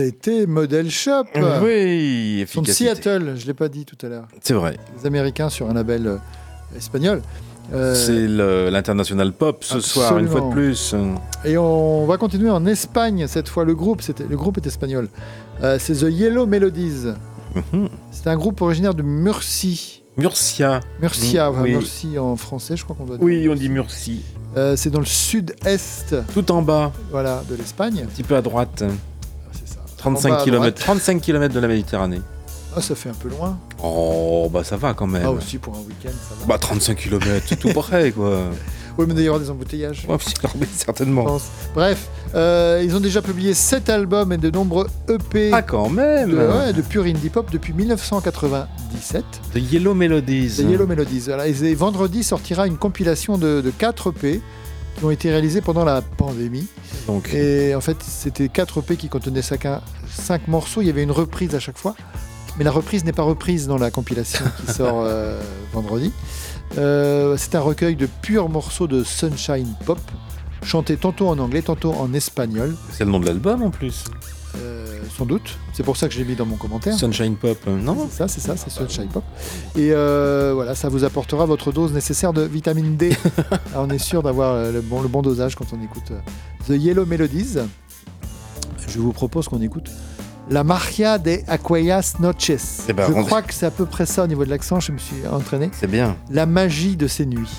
C'était 0.00 0.44
Model 0.46 0.90
Shop. 0.90 1.24
Oui, 1.62 2.40
Ils 2.42 2.46
sont 2.46 2.60
de 2.60 2.68
efficacité. 2.68 2.84
Seattle, 2.84 3.32
je 3.36 3.42
ne 3.42 3.46
l'ai 3.46 3.54
pas 3.54 3.70
dit 3.70 3.86
tout 3.86 3.96
à 4.04 4.10
l'heure. 4.10 4.28
C'est 4.42 4.52
vrai. 4.52 4.76
Les 5.00 5.06
Américains 5.06 5.48
sur 5.48 5.70
un 5.70 5.72
label 5.72 6.06
euh, 6.06 6.16
espagnol. 6.76 7.22
Euh, 7.72 7.94
C'est 7.94 8.28
l'international 8.70 9.32
pop 9.32 9.64
ce 9.64 9.80
soir, 9.80 10.18
une 10.18 10.28
fois 10.28 10.42
de 10.42 10.50
plus. 10.52 10.94
Et 11.46 11.56
on 11.56 12.04
va 12.04 12.18
continuer 12.18 12.50
en 12.50 12.66
Espagne 12.66 13.26
cette 13.26 13.48
fois. 13.48 13.64
Le 13.64 13.74
groupe, 13.74 14.02
le 14.28 14.36
groupe 14.36 14.58
est 14.58 14.66
espagnol. 14.66 15.08
Euh, 15.62 15.78
c'est 15.80 15.94
The 15.94 16.10
Yellow 16.10 16.44
Melodies. 16.44 17.06
Mhm. 17.72 17.88
C'est 18.10 18.26
un 18.26 18.36
groupe 18.36 18.60
originaire 18.60 18.92
de 18.92 19.02
Murcie. 19.02 20.02
Murcia. 20.18 20.80
Murcia, 21.00 21.50
Mm, 21.50 21.62
oui. 21.62 21.70
Murcie 21.70 22.18
en 22.18 22.36
français, 22.36 22.76
je 22.76 22.84
crois 22.84 22.96
qu'on 22.96 23.06
doit 23.06 23.16
dire. 23.16 23.24
Oui, 23.24 23.48
on 23.50 23.54
dit 23.54 23.70
Murcie. 23.70 24.20
Euh, 24.58 24.76
c'est 24.76 24.90
dans 24.90 25.00
le 25.00 25.06
sud-est 25.06 26.14
Tout 26.34 26.50
en 26.52 26.60
bas, 26.60 26.92
voilà, 27.10 27.42
de 27.48 27.54
l'Espagne. 27.54 28.02
un 28.04 28.06
petit 28.06 28.22
peu 28.24 28.36
à 28.36 28.42
droite. 28.42 28.84
C'est 30.14 30.22
ça. 30.22 30.28
35 30.28 30.28
En 30.28 30.34
bas 30.34 30.40
à 30.40 30.44
km, 30.44 30.60
droite. 30.60 30.74
35 30.78 31.20
km 31.20 31.54
de 31.54 31.60
la 31.60 31.68
Méditerranée. 31.68 32.20
Ah, 32.76 32.82
ça 32.82 32.94
fait 32.94 33.08
un 33.08 33.14
peu 33.14 33.28
loin. 33.30 33.58
Oh, 33.82 34.50
bah 34.52 34.62
ça 34.62 34.76
va 34.76 34.92
quand 34.92 35.06
même. 35.06 35.22
Ah, 35.24 35.30
aussi 35.30 35.56
pour 35.58 35.74
un 35.74 35.78
week-end, 35.78 36.08
ça 36.10 36.34
va. 36.38 36.46
Bah 36.46 36.58
35 36.58 36.96
km, 36.96 37.26
c'est 37.46 37.56
tout 37.58 37.72
près 37.72 38.12
quoi. 38.12 38.40
Oui, 38.98 39.04
mais 39.06 39.28
aura 39.28 39.38
des 39.38 39.50
embouteillages. 39.50 40.06
Ouais, 40.08 40.16
certainement. 40.74 41.38
Bref, 41.74 42.08
euh, 42.34 42.82
ils 42.82 42.96
ont 42.96 43.00
déjà 43.00 43.20
publié 43.20 43.52
7 43.52 43.90
albums 43.90 44.32
et 44.32 44.38
de 44.38 44.50
nombreux 44.50 44.86
EP 45.08 45.50
Ah 45.52 45.60
quand 45.62 45.90
même 45.90 46.30
de, 46.30 46.36
ouais, 46.36 46.72
de 46.72 46.80
pure 46.80 47.04
indie 47.04 47.28
pop 47.28 47.50
depuis 47.52 47.74
1997. 47.74 49.24
The 49.52 49.56
Yellow 49.56 49.94
Melodies. 49.94 50.56
The 50.56 50.70
Yellow 50.70 50.86
Melodies. 50.86 51.24
Voilà, 51.26 51.46
et 51.46 51.74
vendredi 51.74 52.22
sortira 52.22 52.66
une 52.66 52.78
compilation 52.78 53.36
de, 53.36 53.60
de 53.60 53.70
4 53.70 54.14
EP 54.16 54.40
qui 54.96 55.04
ont 55.04 55.10
été 55.10 55.30
réalisés 55.30 55.60
pendant 55.60 55.84
la 55.84 56.02
pandémie. 56.02 56.66
Donc, 57.06 57.32
Et 57.34 57.74
en 57.74 57.80
fait, 57.80 57.96
c'était 58.02 58.48
4 58.48 58.78
EP 58.80 58.96
qui 58.96 59.08
contenaient 59.08 59.42
chacun 59.42 59.80
5 60.08 60.48
morceaux. 60.48 60.80
Il 60.80 60.86
y 60.86 60.90
avait 60.90 61.02
une 61.02 61.12
reprise 61.12 61.54
à 61.54 61.60
chaque 61.60 61.78
fois. 61.78 61.94
Mais 62.58 62.64
la 62.64 62.70
reprise 62.70 63.04
n'est 63.04 63.12
pas 63.12 63.22
reprise 63.22 63.66
dans 63.66 63.76
la 63.76 63.90
compilation 63.90 64.44
qui 64.64 64.72
sort 64.72 65.02
euh, 65.02 65.40
vendredi. 65.72 66.12
Euh, 66.78 67.36
c'est 67.36 67.54
un 67.54 67.60
recueil 67.60 67.96
de 67.96 68.06
purs 68.22 68.48
morceaux 68.48 68.86
de 68.86 69.04
Sunshine 69.04 69.74
Pop, 69.84 69.98
chantés 70.62 70.96
tantôt 70.96 71.28
en 71.28 71.38
anglais, 71.38 71.62
tantôt 71.62 71.92
en 71.92 72.12
espagnol. 72.14 72.74
c'est 72.92 73.04
le 73.04 73.10
nom 73.10 73.20
de 73.20 73.26
l'album 73.26 73.62
en 73.62 73.70
plus. 73.70 74.04
Euh, 74.58 74.98
sans 75.16 75.26
doute. 75.26 75.56
C'est 75.72 75.82
pour 75.82 75.96
ça 75.96 76.08
que 76.08 76.14
je 76.14 76.18
l'ai 76.18 76.24
mis 76.24 76.34
dans 76.34 76.46
mon 76.46 76.56
commentaire. 76.56 76.94
Sunshine 76.98 77.36
Pop, 77.36 77.58
euh, 77.68 77.76
non 77.78 78.08
C'est 78.10 78.16
ça, 78.18 78.28
c'est 78.28 78.40
ça, 78.40 78.56
c'est 78.56 78.70
Sunshine 78.70 79.08
Pop. 79.08 79.24
Et 79.76 79.90
euh, 79.92 80.52
voilà, 80.54 80.74
ça 80.74 80.88
vous 80.88 81.04
apportera 81.04 81.44
votre 81.46 81.72
dose 81.72 81.92
nécessaire 81.92 82.32
de 82.32 82.42
vitamine 82.42 82.96
D. 82.96 83.16
Alors, 83.72 83.84
on 83.88 83.90
est 83.90 83.98
sûr 83.98 84.22
d'avoir 84.22 84.70
le 84.72 84.80
bon, 84.80 85.00
le 85.02 85.08
bon 85.08 85.22
dosage 85.22 85.54
quand 85.56 85.66
on 85.72 85.82
écoute 85.84 86.12
The 86.66 86.70
Yellow 86.70 87.06
Melodies. 87.06 87.58
Je 88.88 88.98
vous 88.98 89.12
propose 89.12 89.48
qu'on 89.48 89.60
écoute 89.60 89.90
La 90.50 90.64
Magia 90.64 91.18
de 91.18 91.38
Aquellas 91.48 92.14
Noches. 92.20 92.50
Eh 92.88 92.92
ben, 92.92 93.06
je 93.08 93.22
crois 93.22 93.42
que 93.42 93.52
c'est 93.52 93.66
à 93.66 93.70
peu 93.70 93.84
près 93.86 94.06
ça 94.06 94.24
au 94.24 94.26
niveau 94.26 94.44
de 94.44 94.50
l'accent, 94.50 94.80
je 94.80 94.92
me 94.92 94.98
suis 94.98 95.26
entraîné. 95.30 95.70
C'est 95.72 95.90
bien. 95.90 96.16
La 96.30 96.46
magie 96.46 96.96
de 96.96 97.06
ces 97.08 97.26
nuits. 97.26 97.50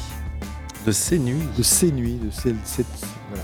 De 0.85 0.91
ces 0.91 1.19
nuits. 1.19 1.43
De 1.57 1.63
ces 1.63 1.91
nuits, 1.91 2.15
de 2.23 2.31
ces, 2.31 2.55
cette- 2.63 2.85
voilà. 3.29 3.43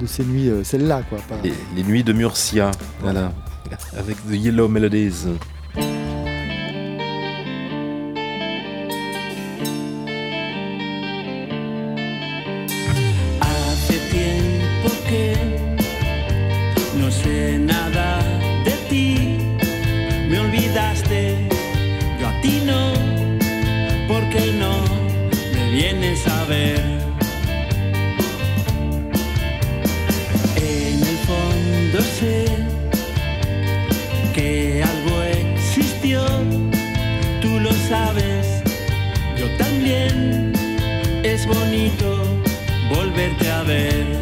De 0.00 0.06
ces 0.06 0.24
nuits, 0.24 0.48
euh, 0.48 0.64
celle-là, 0.64 1.02
quoi. 1.08 1.18
pas- 1.28 1.36
Les, 1.42 1.52
les 1.76 1.82
nuits 1.84 2.02
de 2.04 2.12
Murcia. 2.12 2.70
Voilà. 3.00 3.32
Avec 3.96 4.16
The 4.28 4.32
Yellow 4.34 4.68
Melodies. 4.68 5.26
Hace 13.40 13.98
tiempo 14.10 14.88
que 15.08 15.34
no 16.98 17.10
sé 17.10 17.58
nada 17.58 18.18
de 18.64 18.72
ti. 18.88 19.38
Me 20.28 20.38
olvidaste, 20.40 21.48
yo 22.20 22.28
a 22.28 22.40
ti 22.40 22.62
no, 22.64 22.92
porque 24.08 24.52
no 24.58 24.72
me 25.54 25.70
vienes 25.70 26.26
a 26.26 26.44
ver. 26.44 26.93
Que 34.34 34.82
algo 34.82 35.22
existió, 35.22 36.24
tú 37.40 37.60
lo 37.60 37.72
sabes, 37.88 38.62
yo 39.38 39.48
también. 39.56 40.52
Es 41.22 41.46
bonito 41.46 42.06
volverte 42.90 43.50
a 43.50 43.62
ver. 43.62 44.13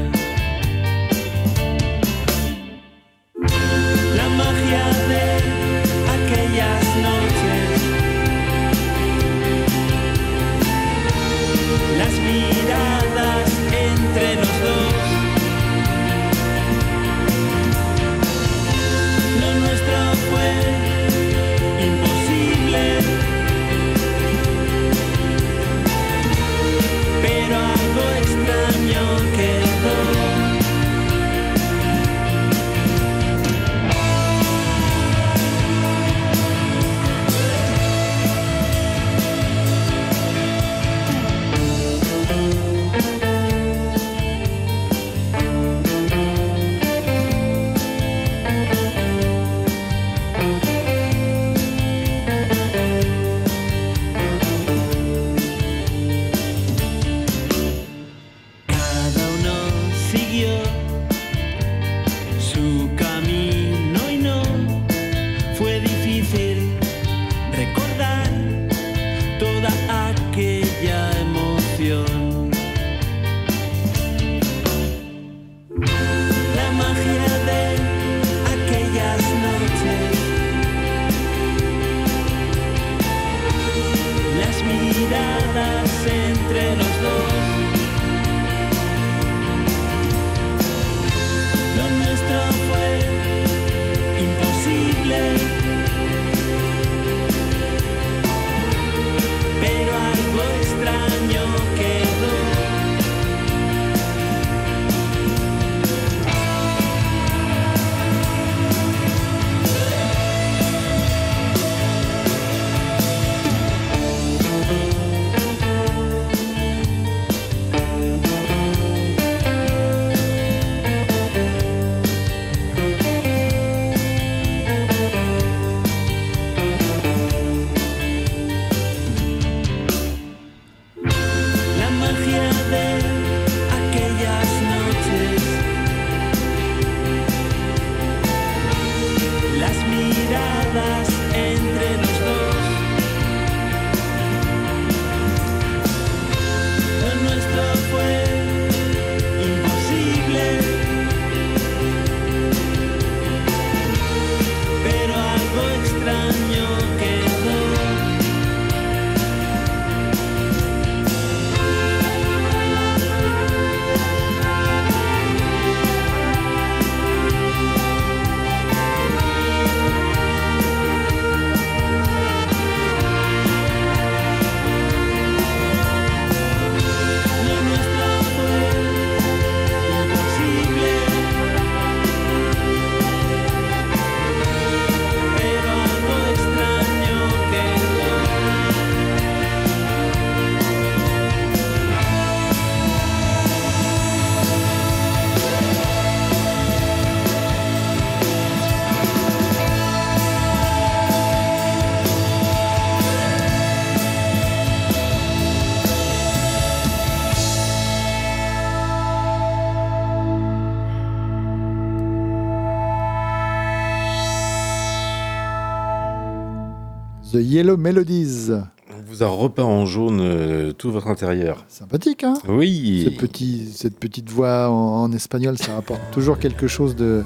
Yellow 217.42 217.76
Melodies. 217.76 218.50
On 218.50 219.02
vous 219.10 219.22
a 219.22 219.26
repeint 219.26 219.64
en 219.64 219.86
jaune 219.86 220.20
euh, 220.20 220.72
tout 220.72 220.90
votre 220.92 221.08
intérieur. 221.08 221.64
Sympathique, 221.68 222.24
hein? 222.24 222.34
Oui. 222.48 223.02
Ce 223.04 223.10
petit, 223.20 223.68
Cette 223.74 223.98
petite 223.98 224.30
voix 224.30 224.68
en, 224.70 225.02
en 225.04 225.12
espagnol, 225.12 225.56
ça 225.58 225.74
rapporte 225.74 226.00
toujours 226.12 226.38
quelque 226.38 226.66
chose 226.68 226.94
de, 226.94 227.22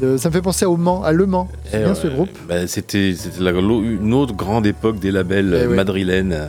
de- 0.00 0.16
Ça 0.16 0.28
me 0.30 0.34
fait 0.34 0.42
penser 0.42 0.64
au 0.64 0.76
Mans, 0.76 1.02
à 1.02 1.12
Le 1.12 1.26
Mans. 1.26 1.48
C'est 1.70 1.80
Eh 1.80 1.84
bien 1.84 1.94
ce 1.94 2.08
groupe? 2.08 2.30
Bah, 2.48 2.66
C'était 2.66 3.12
une 3.12 4.14
autre 4.14 4.34
grande 4.34 4.66
époque 4.66 4.98
des 4.98 5.10
labels 5.10 5.54
Eh 5.54 5.64
euh, 5.64 5.74
madrilènes 5.74 6.32
euh, 6.32 6.48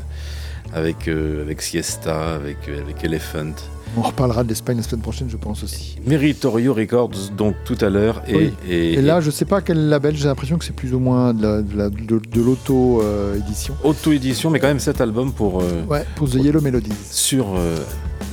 avec, 0.73 1.07
euh, 1.07 1.41
avec 1.43 1.61
Siesta, 1.61 2.35
avec, 2.35 2.57
avec 2.69 3.03
Elephant. 3.03 3.53
On 3.95 4.01
reparlera 4.01 4.43
de 4.43 4.49
l'Espagne 4.49 4.77
la 4.77 4.83
semaine 4.83 5.01
prochaine, 5.01 5.29
je 5.29 5.37
pense 5.37 5.63
aussi. 5.63 5.97
Meritorio 6.05 6.73
Records, 6.73 7.11
donc 7.35 7.55
tout 7.65 7.77
à 7.81 7.89
l'heure. 7.89 8.21
Et, 8.27 8.35
Oui. 8.35 8.53
et- 8.69 8.93
Et 8.93 9.01
là, 9.01 9.21
je 9.21 9.31
sais 9.31 9.45
pas 9.45 9.61
quel 9.61 9.89
label, 9.89 10.15
j'ai 10.15 10.25
l'impression 10.27 10.57
que 10.57 10.65
c'est 10.65 10.75
plus 10.75 10.93
ou 10.93 10.99
moins 10.99 11.33
de 11.33 11.41
la- 11.41 11.61
de 11.61 11.75
la- 11.77 11.89
de- 11.89 12.19
de 12.19 12.41
l'auto-édition. 12.41 13.75
auto-édition, 13.83 14.49
mais 14.49 14.59
quand 14.59 14.67
même 14.67 14.79
cet 14.79 15.01
album 15.01 15.31
pour, 15.31 15.61
euh, 15.61 15.83
Ouais, 15.89 16.05
pour 16.15 16.29
The 16.29 16.35
Yellow 16.35 16.61
Melodies. 16.61 16.91
sur 17.09 17.55
euh, 17.55 17.77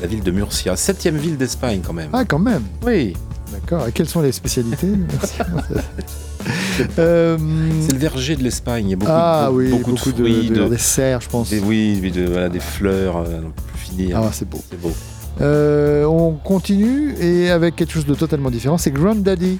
la 0.02 0.06
ville 0.06 0.22
de 0.22 0.30
Murcia, 0.30 0.76
septième 0.76 1.16
ville 1.16 1.36
d'Espagne 1.38 1.80
quand 1.86 1.92
même. 1.94 2.10
Ah, 2.12 2.24
quand 2.24 2.38
même 2.38 2.62
Oui, 2.84 3.14
D'accord. 3.52 3.86
Et 3.86 3.92
quelles 3.92 4.08
sont 4.08 4.20
les 4.20 4.32
spécialités. 4.32 4.88
Euh, 6.98 7.38
c'est 7.80 7.92
le 7.92 7.98
verger 7.98 8.36
de 8.36 8.42
l'Espagne. 8.42 8.86
Il 8.88 8.90
y 8.90 8.92
a 8.94 8.96
beaucoup, 8.96 9.12
ah 9.14 9.46
de, 9.48 9.54
oui, 9.56 9.70
beaucoup, 9.70 9.92
beaucoup, 9.92 10.12
de 10.12 10.16
fruits, 10.28 10.48
de, 10.50 10.54
de 10.64 10.68
desserts, 10.68 11.20
je 11.22 11.28
pense. 11.30 11.48
des, 11.48 11.60
oui, 11.60 11.98
oui, 12.02 12.10
de- 12.10 12.26
voilà, 12.26 12.48
des 12.50 12.60
fleurs, 12.60 13.18
euh, 13.18 13.40
plus 13.68 13.78
finir. 13.78 14.18
Ah, 14.22 14.28
c'est 14.32 14.46
beau. 14.48 14.60
C'est 14.68 14.78
beau. 14.80 14.92
Euh, 15.40 16.04
on 16.04 16.32
continue 16.32 17.14
et 17.20 17.50
avec 17.50 17.74
quelque 17.74 17.92
chose 17.92 18.06
de 18.06 18.14
totalement 18.14 18.50
différent, 18.50 18.78
c'est 18.78 18.92
Granddaddy. 18.92 19.58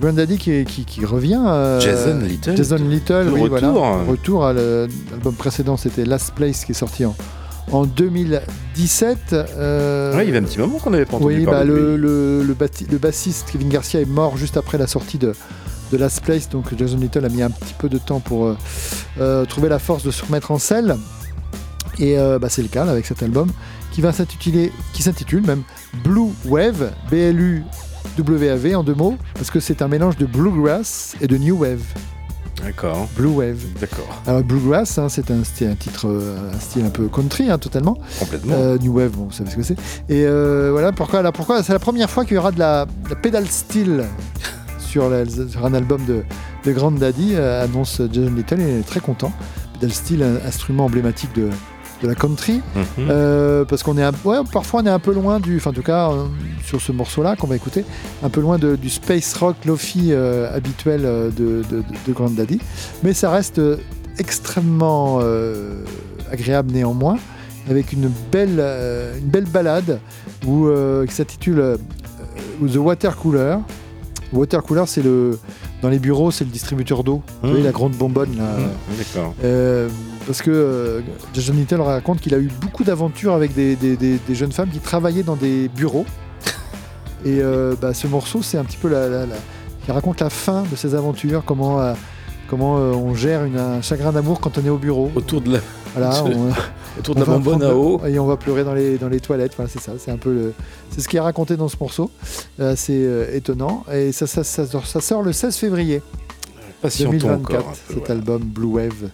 Granddaddy 0.00 0.38
qui, 0.38 0.64
qui, 0.64 0.84
qui 0.84 1.04
revient. 1.04 1.42
euh, 1.44 1.80
Jason 1.80 2.18
Little. 2.20 2.56
Jason 2.56 2.76
Little, 2.76 3.28
oui, 3.32 3.40
retour. 3.42 3.48
voilà. 3.72 3.96
Retour 4.08 4.44
à 4.46 4.52
l'album 4.52 5.34
précédent, 5.36 5.76
c'était 5.76 6.04
Last 6.04 6.32
Place 6.34 6.64
qui 6.64 6.72
est 6.72 6.76
sorti 6.76 7.04
en, 7.04 7.16
en 7.72 7.86
2017. 7.86 9.18
euh, 9.32 10.12
il 10.22 10.26
y 10.26 10.28
avait 10.28 10.38
un 10.38 10.42
petit 10.42 10.58
moment 10.60 10.78
qu'on 10.78 10.90
n'avait 10.90 11.06
pas 11.06 11.16
entendu 11.16 11.34
oui, 11.38 11.44
bah, 11.44 11.52
parler 11.52 11.70
le, 11.70 11.96
lui. 11.96 12.02
le, 12.02 12.42
le 12.44 12.54
batti- 12.54 12.86
le 12.90 12.98
bassiste 12.98 13.48
Kevin 13.50 13.68
Garcia 13.68 14.00
est 14.00 14.04
mort 14.08 14.36
juste 14.36 14.56
après 14.56 14.78
la 14.78 14.86
sortie 14.86 15.18
de, 15.18 15.32
de 15.90 15.96
Last 15.96 16.22
Place, 16.22 16.48
donc 16.48 16.66
Jason 16.78 16.98
Little 16.98 17.24
a 17.24 17.28
mis 17.28 17.42
un 17.42 17.50
petit 17.50 17.74
peu 17.76 17.88
de 17.88 17.98
temps 17.98 18.20
pour 18.20 18.54
trouver 19.48 19.68
la 19.68 19.78
force 19.80 20.04
de 20.04 20.10
se 20.12 20.24
remettre 20.24 20.52
en 20.52 20.58
selle. 20.58 20.96
Et 21.98 22.16
bah, 22.40 22.48
c'est 22.48 22.62
le 22.62 22.68
cas 22.68 22.84
là, 22.84 22.92
avec 22.92 23.06
cet 23.06 23.22
album 23.22 23.48
qui 23.96 24.02
va 24.02 24.12
s'intituler, 24.12 24.70
qui 24.92 25.02
s'intitule 25.02 25.40
même 25.46 25.62
Blue 26.04 26.28
Wave, 26.44 26.90
B-L-U-W-A-V 27.10 28.74
en 28.74 28.84
deux 28.84 28.92
mots, 28.94 29.16
parce 29.32 29.50
que 29.50 29.58
c'est 29.58 29.80
un 29.80 29.88
mélange 29.88 30.18
de 30.18 30.26
bluegrass 30.26 31.16
et 31.22 31.26
de 31.26 31.38
new 31.38 31.56
wave. 31.56 31.80
D'accord, 32.62 33.08
Blue 33.16 33.28
Wave. 33.30 33.56
d'accord, 33.80 34.22
Alors 34.26 34.42
bluegrass, 34.42 34.98
hein, 34.98 35.08
c'est 35.08 35.30
un, 35.30 35.38
un 35.40 35.74
titre, 35.76 36.08
euh, 36.08 36.52
un 36.54 36.60
style 36.60 36.84
un 36.84 36.90
peu 36.90 37.08
country 37.08 37.48
hein, 37.50 37.56
totalement. 37.56 37.96
complètement. 38.20 38.52
Euh, 38.54 38.76
New 38.76 38.92
Wave, 38.98 39.12
bon, 39.12 39.24
vous 39.24 39.32
savez 39.32 39.48
ce 39.50 39.56
que 39.56 39.62
c'est. 39.62 39.78
Et 40.10 40.26
euh, 40.26 40.68
voilà 40.72 40.92
pourquoi, 40.92 41.22
là, 41.22 41.32
pourquoi 41.32 41.62
c'est 41.62 41.72
la 41.72 41.78
première 41.78 42.10
fois 42.10 42.26
qu'il 42.26 42.34
y 42.34 42.38
aura 42.38 42.52
de 42.52 42.58
la, 42.58 42.84
de 42.84 43.08
la 43.08 43.16
pedal 43.16 43.46
steel 43.46 44.04
sur, 44.78 45.08
la- 45.08 45.24
sur 45.24 45.64
un 45.64 45.72
album 45.72 46.04
de, 46.04 46.22
de 46.66 46.72
Grand 46.72 46.90
Daddy, 46.92 47.30
euh, 47.34 47.64
annonce 47.64 48.02
Jason 48.12 48.34
Little, 48.34 48.60
et 48.60 48.64
il 48.74 48.78
est 48.80 48.86
très 48.86 49.00
content. 49.00 49.32
Pedal 49.72 49.90
steel, 49.92 50.22
un 50.22 50.46
instrument 50.46 50.84
emblématique 50.84 51.34
de, 51.34 51.48
de 52.02 52.08
la 52.08 52.14
country. 52.14 52.60
Mhm. 52.74 52.82
Euh, 53.08 53.64
parce 53.64 53.82
qu'on 53.82 53.96
est 53.98 54.02
un, 54.02 54.12
ouais, 54.24 54.38
parfois 54.52 54.80
on 54.82 54.86
est 54.86 54.90
un 54.90 54.98
peu 54.98 55.12
loin 55.14 55.40
du, 55.40 55.56
enfin 55.56 55.70
en 55.70 55.72
tout 55.72 55.82
cas 55.82 56.10
euh, 56.10 56.24
sur 56.64 56.80
ce 56.80 56.92
morceau-là 56.92 57.36
qu'on 57.36 57.46
va 57.46 57.56
écouter, 57.56 57.84
un 58.22 58.28
peu 58.28 58.40
loin 58.40 58.58
de- 58.58 58.76
du 58.76 58.90
space 58.90 59.34
rock 59.34 59.56
lofi 59.64 60.08
euh, 60.12 60.54
habituel 60.54 61.02
de, 61.02 61.62
de, 61.70 62.12
Grand 62.12 62.30
Daddy, 62.30 62.60
mais 63.02 63.12
ça 63.14 63.30
reste 63.30 63.60
extrêmement 64.18 65.20
agréable 66.30 66.72
néanmoins, 66.72 67.18
avec 67.68 67.92
une 67.92 68.10
belle, 68.32 68.60
une 69.20 69.26
belle 69.28 69.44
balade 69.44 70.00
où, 70.46 70.68
qui 71.06 71.14
s'intitule 71.14 71.78
The 72.66 72.76
Water 72.76 73.16
Cooler. 73.16 73.56
Water 74.32 74.62
Cooler, 74.62 74.84
c'est 74.86 75.02
le 75.02 75.38
dans 75.82 75.88
les 75.90 75.98
bureaux, 75.98 76.30
c'est 76.30 76.44
le 76.44 76.50
distributeur 76.50 77.04
d'eau. 77.04 77.22
Vous 77.42 77.50
voyez 77.50 77.64
la 77.64 77.70
grande 77.72 77.92
bonbonne 77.92 78.36
là. 78.36 78.44
Mhm, 78.58 78.96
D'accord. 78.98 79.34
Parce 80.26 80.42
que 80.42 80.50
euh, 80.50 81.00
Jason 81.34 81.52
Little 81.54 81.80
raconte 81.80 82.20
qu'il 82.20 82.34
a 82.34 82.38
eu 82.38 82.50
beaucoup 82.60 82.82
d'aventures 82.84 83.32
avec 83.34 83.54
des, 83.54 83.76
des- 83.76 83.96
des- 83.96 84.18
des 84.18 84.34
jeunes 84.34 84.52
femmes 84.52 84.70
qui 84.70 84.80
travaillaient 84.80 85.22
dans 85.22 85.36
des 85.36 85.68
bureaux. 85.68 86.04
Et 87.24 87.40
euh, 87.40 87.74
bah, 87.80 87.94
ce 87.94 88.06
morceau, 88.08 88.42
c'est 88.42 88.58
un 88.58 88.64
petit 88.64 88.76
peu 88.76 88.88
la, 88.88 89.08
la- 89.08 89.26
la- 89.26 89.36
qui 89.84 89.92
raconte 89.92 90.20
la 90.20 90.30
fin 90.30 90.64
de 90.70 90.74
ces 90.74 90.94
aventures, 90.96 91.44
comment, 91.46 91.80
euh, 91.80 91.94
comment 92.48 92.76
euh, 92.78 92.90
on 92.92 93.14
gère 93.14 93.44
une- 93.44 93.56
un 93.58 93.82
chagrin 93.82 94.10
d'amour 94.12 94.40
quand 94.40 94.58
on 94.58 94.64
est 94.64 94.68
au 94.68 94.78
bureau. 94.78 95.12
Autour 95.14 95.40
de 95.42 95.52
la, 95.52 95.58
Voilà, 95.94 96.24
on, 96.24 96.50
autour 96.98 97.14
de 97.14 97.20
on 97.20 97.24
la 97.24 97.26
va 97.30 97.38
bonbonne 97.38 97.62
à 97.62 97.74
eau. 97.76 98.00
Et 98.04 98.18
on 98.18 98.26
va 98.26 98.36
pleurer 98.36 98.64
dans 98.64 98.74
les, 98.74 98.98
dans 98.98 99.08
les 99.08 99.20
toilettes. 99.20 99.52
Voilà, 99.56 99.70
c'est 99.72 99.80
ça. 99.80 99.92
C'est 99.96 100.10
un 100.10 100.16
peu 100.16 100.32
le, 100.34 100.52
c'est 100.90 101.00
ce 101.00 101.08
qui 101.08 101.18
est 101.18 101.20
raconté 101.20 101.56
dans 101.56 101.68
ce 101.68 101.76
morceau. 101.80 102.10
C'est 102.74 103.28
étonnant. 103.32 103.84
Et 103.94 104.10
ça, 104.10 104.26
ça, 104.26 104.42
ça, 104.42 104.66
sort- 104.66 104.86
ça 104.88 105.00
sort 105.00 105.22
le 105.22 105.32
16 105.32 105.56
février 105.56 106.02
Patientons 106.82 107.12
2024. 107.12 107.38
encore 107.54 107.68
un 107.68 107.72
peu. 107.72 107.76
cet 107.94 107.98
voilà. 107.98 108.14
album 108.14 108.42
Blue 108.42 108.66
Wave 108.66 109.08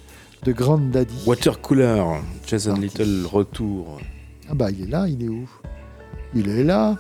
de 0.45 0.53
Grand 0.53 0.79
Daddy. 0.79 1.23
Water 1.27 1.61
Cooler, 1.61 2.03
Jason. 2.47 2.75
Little, 2.75 3.27
retour. 3.31 4.01
Ah 4.49 4.55
bah 4.55 4.71
il 4.71 4.83
est 4.83 4.91
là, 4.91 5.07
il 5.09 5.23
est 5.23 5.29
où? 5.29 5.49
Il 6.35 6.49
est 6.49 6.65
là. 6.65 6.97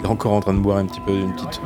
Il 0.00 0.04
est 0.04 0.08
encore 0.08 0.32
en 0.32 0.40
train 0.40 0.54
de 0.54 0.60
boire 0.60 0.78
un 0.78 0.86
petit 0.86 1.00
peu, 1.00 1.12
une 1.12 1.32
petite. 1.34 1.60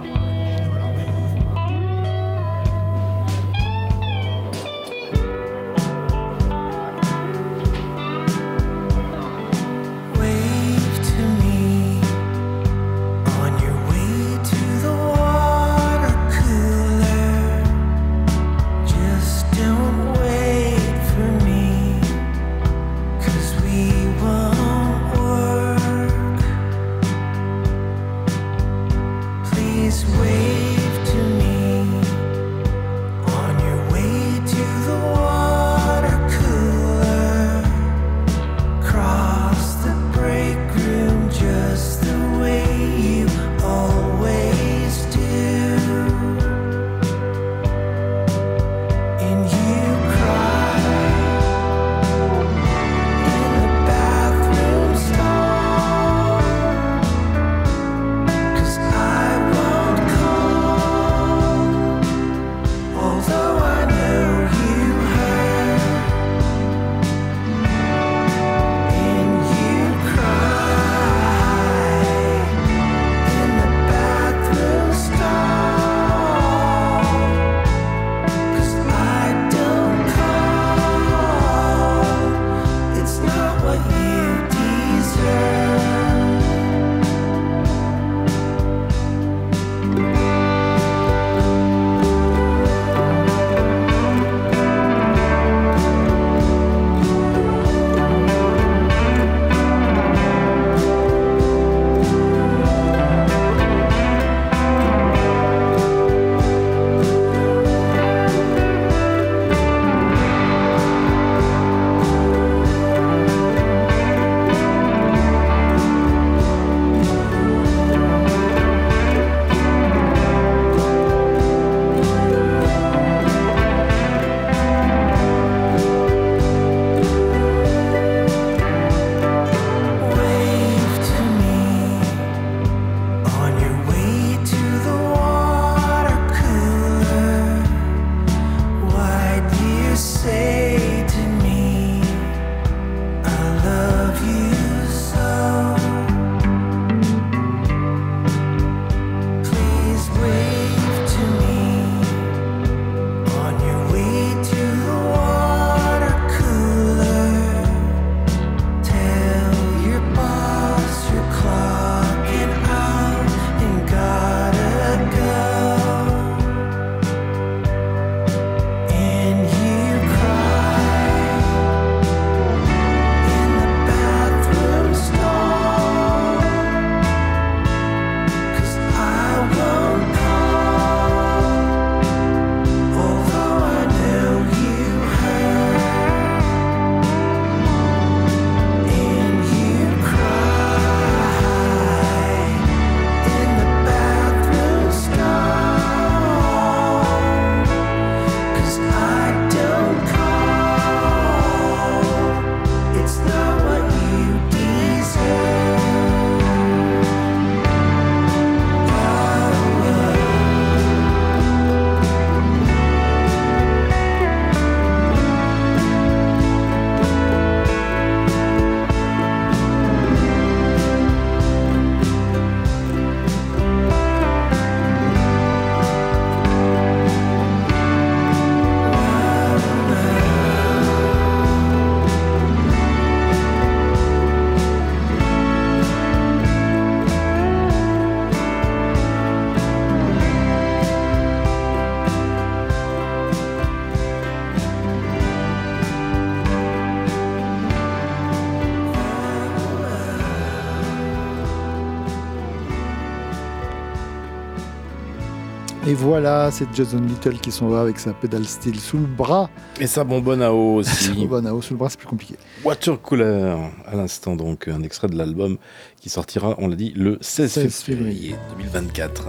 Voilà, 256.03 256.51
c'est 256.51 256.67
Jason 256.75 256.99
Little 257.01 257.39
qui 257.39 257.53
s'en 257.53 257.69
va 257.69 257.81
avec 257.81 257.99
sa 257.99 258.13
pédale 258.13 258.45
steel 258.45 258.79
sous 258.79 258.99
le 258.99 259.07
bras. 259.07 259.49
Et 259.81 259.87
sa 259.87 260.03
bonbonne 260.05 260.43
à 260.43 260.53
eau 260.53 260.83
Sa 260.83 260.91
aussi. 260.93 261.27
bonne 261.27 261.47
à 261.47 261.55
eau 261.55 261.63
sous 261.63 261.75
le 261.75 261.79
bras, 261.79 261.89
c'est 261.91 261.99
plus 261.99 262.09
compliqué. 262.09 262.35
Watercooler, 262.65 263.57
à 263.87 263.95
l'instant 263.97 264.35
donc, 264.37 264.67
un 264.69 264.83
extrait 264.83 265.09
de 265.09 265.17
l'album 265.17 265.59
qui 266.01 266.09
sortira, 266.09 266.57
on 266.59 266.67
l'a 266.69 266.75
dit, 266.77 266.93
le 266.97 267.19
16, 267.21 267.51
16 267.53 267.75
février 267.83 268.35
2024. 268.59 269.29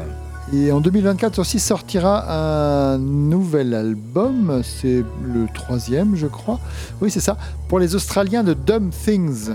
Et 0.54 0.72
en 0.72 0.82
2024 0.82 1.40
aussi 1.40 1.60
sortira 1.60 2.94
un 2.94 2.98
nouvel 2.98 3.74
album, 3.74 4.62
c'est 4.64 5.04
le 5.24 5.46
troisième 5.54 6.16
je 6.16 6.28
crois. 6.28 6.60
Oui 7.02 7.10
c'est 7.12 7.22
ça, 7.22 7.38
pour 7.70 7.80
les 7.80 7.96
Australiens 7.96 8.44
de 8.44 8.54
Dumb 8.54 8.90
Things. 8.92 9.52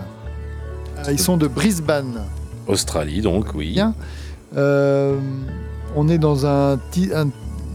Ils 1.11 1.19
sont 1.19 1.36
de 1.36 1.47
Brisbane. 1.47 2.23
Australie 2.66 3.20
donc, 3.20 3.55
oui. 3.55 3.73
Bien. 3.73 3.95
Euh, 4.57 5.19
on 5.99 6.09
est 6.09 6.19
dans 6.19 6.47
un, 6.47 6.79
ti- 6.91 7.11
un- 7.15 7.29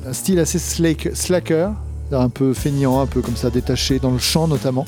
un 0.10 0.14
style 0.14 0.40
assez 0.40 0.60
slack- 0.60 1.12
slacker, 1.14 1.72
un 2.12 2.30
peu 2.30 2.54
feignant, 2.54 3.02
un 3.02 3.06
peu 3.06 3.22
comme 3.22 3.36
ça, 3.36 3.50
détaché 3.50 4.00
dans 4.00 4.12
le 4.12 4.20
chant 4.20 4.48
notamment. 4.48 4.86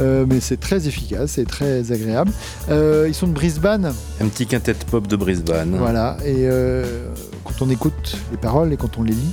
Euh, 0.00 0.24
mais 0.26 0.40
c'est 0.40 0.58
très 0.58 0.86
efficace 0.88 1.36
et 1.36 1.44
très 1.44 1.92
agréable. 1.92 2.32
Euh, 2.70 3.04
ils 3.08 3.14
sont 3.14 3.26
de 3.26 3.32
Brisbane, 3.32 3.92
Un 4.20 4.28
petit 4.28 4.46
quintet 4.46 4.74
pop 4.90 5.06
de 5.06 5.16
Brisbane. 5.16 5.76
voilà. 5.76 6.16
Et 6.24 6.46
euh, 6.48 7.08
quand 7.44 7.60
on 7.62 7.68
écoute 7.70 8.16
les 8.30 8.38
paroles 8.38 8.72
et 8.72 8.76
quand 8.78 8.96
on 8.98 9.02
les 9.02 9.12
lit, 9.12 9.32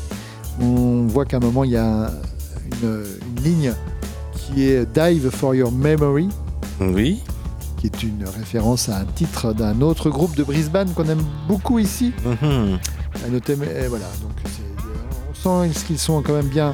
on 0.62 1.06
voit 1.08 1.26
qu'à 1.26 1.38
un 1.38 1.40
moment 1.40 1.64
il 1.64 1.72
y 1.72 1.78
a 1.78 2.12
une, 2.84 3.04
une 3.38 3.44
ligne 3.44 3.74
qui 4.34 4.64
est 4.68 4.86
Dive 4.94 5.30
for 5.30 5.56
Your 5.56 5.72
Memory, 5.72 6.28
Oui. 6.82 7.22
qui 7.78 7.88
est 7.88 8.04
une 8.04 8.26
référence 8.38 8.90
à 8.90 8.98
un 9.00 9.06
titre 9.06 9.54
d'un 9.54 9.80
autre 9.82 10.10
groupe 10.10 10.36
de 10.36 10.44
Brisbane 10.44 10.90
qu'on 10.94 11.08
aime 11.08 11.24
beaucoup 11.48 11.80
ici. 11.80 12.12
Mhm. 12.26 12.78
À 13.26 13.30
noter, 13.30 13.56
mais 13.56 13.68
euh, 13.70 13.86
voilà, 13.90 14.06
donc 14.22 14.32
c'est- 14.46 15.46
on 15.46 15.64
sent 15.74 15.86
qu'ils 15.86 16.00
sont 16.00 16.22
quand 16.22 16.34
même 16.34 16.48
bien, 16.48 16.74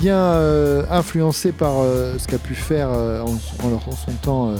bien 0.00 0.16
euh, 0.16 0.84
influencés 0.90 1.52
par 1.52 1.74
euh, 1.80 2.16
ce 2.18 2.26
qu'a 2.26 2.38
pu 2.38 2.54
faire 2.54 2.88
euh, 2.92 3.22
en, 3.22 3.32
en 3.66 3.80
son 3.96 4.12
temps 4.22 4.48
euh, 4.50 4.56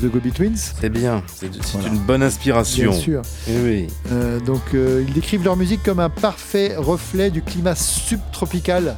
The 0.00 0.06
Go 0.10 0.20
Betweens. 0.20 0.56
C'est 0.80 0.88
bien, 0.88 1.22
c'est 1.34 1.50
Voilà. 1.72 1.88
une 1.88 1.98
bonne 1.98 2.22
inspiration. 2.22 2.90
Bien 2.90 2.98
sûr. 3.00 3.22
Eh 3.48 3.58
oui. 3.62 3.86
Euh, 4.12 4.40
donc 4.40 4.62
euh, 4.74 5.04
ils 5.06 5.12
décrivent 5.14 5.44
leur 5.44 5.56
musique 5.56 5.82
comme 5.82 6.00
un 6.00 6.10
parfait 6.10 6.74
reflet 6.76 7.30
du 7.30 7.42
climat 7.42 7.74
subtropical 7.74 8.96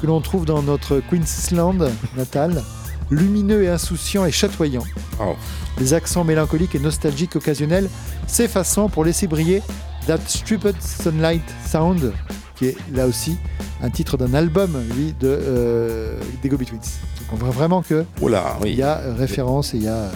que 0.00 0.06
l'on 0.06 0.20
trouve 0.20 0.44
dans 0.44 0.62
notre 0.62 1.00
Queensland 1.00 1.90
natal, 2.16 2.62
lumineux 3.10 3.62
et 3.64 3.68
insouciant 3.68 4.24
et 4.24 4.32
chatoyant. 4.32 4.82
Oh. 5.20 5.34
Les 5.78 5.94
accents 5.94 6.24
mélancoliques 6.24 6.74
et 6.74 6.78
nostalgiques 6.80 7.36
occasionnels 7.36 7.88
s'effaçant 8.26 8.88
pour 8.88 9.04
laisser 9.04 9.26
briller 9.26 9.62
That 10.06 10.18
Stupid 10.26 10.74
Sunlight 10.80 11.42
Sound, 11.66 12.12
qui 12.56 12.66
est 12.66 12.76
là 12.92 13.06
aussi 13.06 13.36
un 13.82 13.90
titre 13.90 14.16
d'un 14.16 14.34
album, 14.34 14.76
lui, 14.94 15.14
de 15.18 15.28
euh, 15.28 16.20
des 16.42 16.48
Go 16.48 16.56
Betweens. 16.56 16.78
Donc 16.78 17.32
on 17.32 17.36
voit 17.36 17.50
vraiment 17.50 17.82
que 17.82 18.04
Oh 18.20 18.28
il 18.64 18.74
y 18.74 18.82
a 18.82 19.00
référence 19.16 19.74
et 19.74 19.78
il 19.78 19.84
y 19.84 19.88
a 19.88 20.10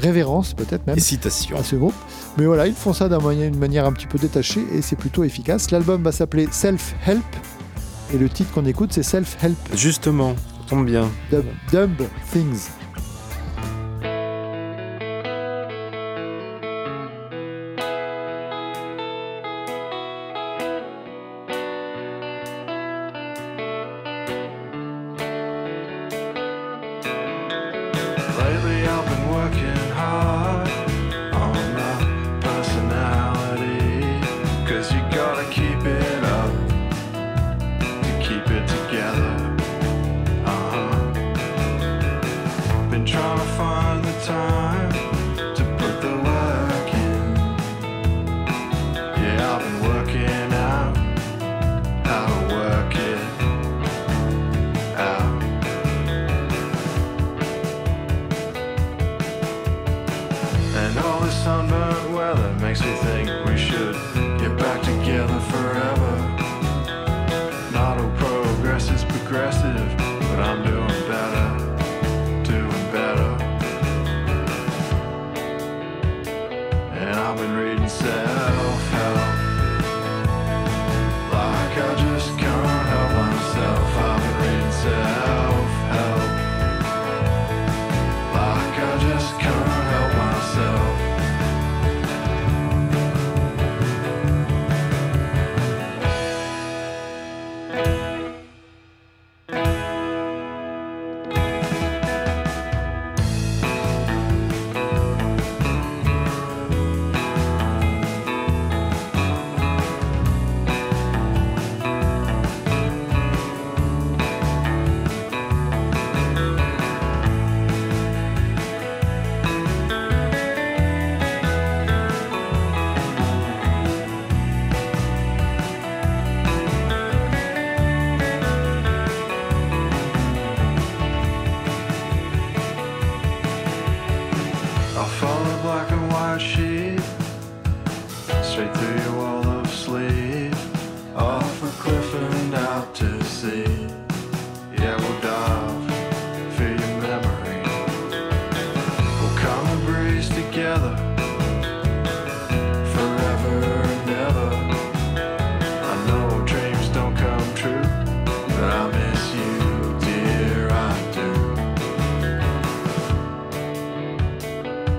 révérence 0.00 0.54
peut-être 0.54 0.86
même 0.86 0.96
Et 0.96 1.00
citation. 1.00 1.56
à 1.58 1.64
ce 1.64 1.76
groupe. 1.76 1.94
Mais 2.36 2.46
voilà, 2.46 2.66
ils 2.66 2.74
font 2.74 2.92
ça 2.92 3.08
d'une 3.08 3.58
manière, 3.58 3.86
un 3.86 3.92
petit 3.92 4.06
peu 4.06 4.18
détachée 4.18 4.64
et 4.72 4.82
c'est 4.82 4.96
plutôt 4.96 5.24
efficace. 5.24 5.70
L'album 5.70 6.02
va 6.02 6.12
s'appeler 6.12 6.48
Self 6.50 6.94
Help 7.06 7.24
et 8.14 8.18
le 8.18 8.28
titre 8.28 8.52
qu'on 8.52 8.66
écoute 8.66 8.92
c'est 8.92 9.02
Self 9.02 9.36
Help 9.42 9.58
Justement, 9.74 10.34
tombe 10.68 10.86
bien. 10.86 11.08
Dumb, 11.30 11.44
Dumb 11.72 11.96
Things. 12.32 12.68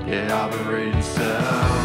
Yeah, 0.09 0.43
I've 0.43 0.51
been 0.51 0.67
reading 0.67 1.01
self-help 1.03 1.78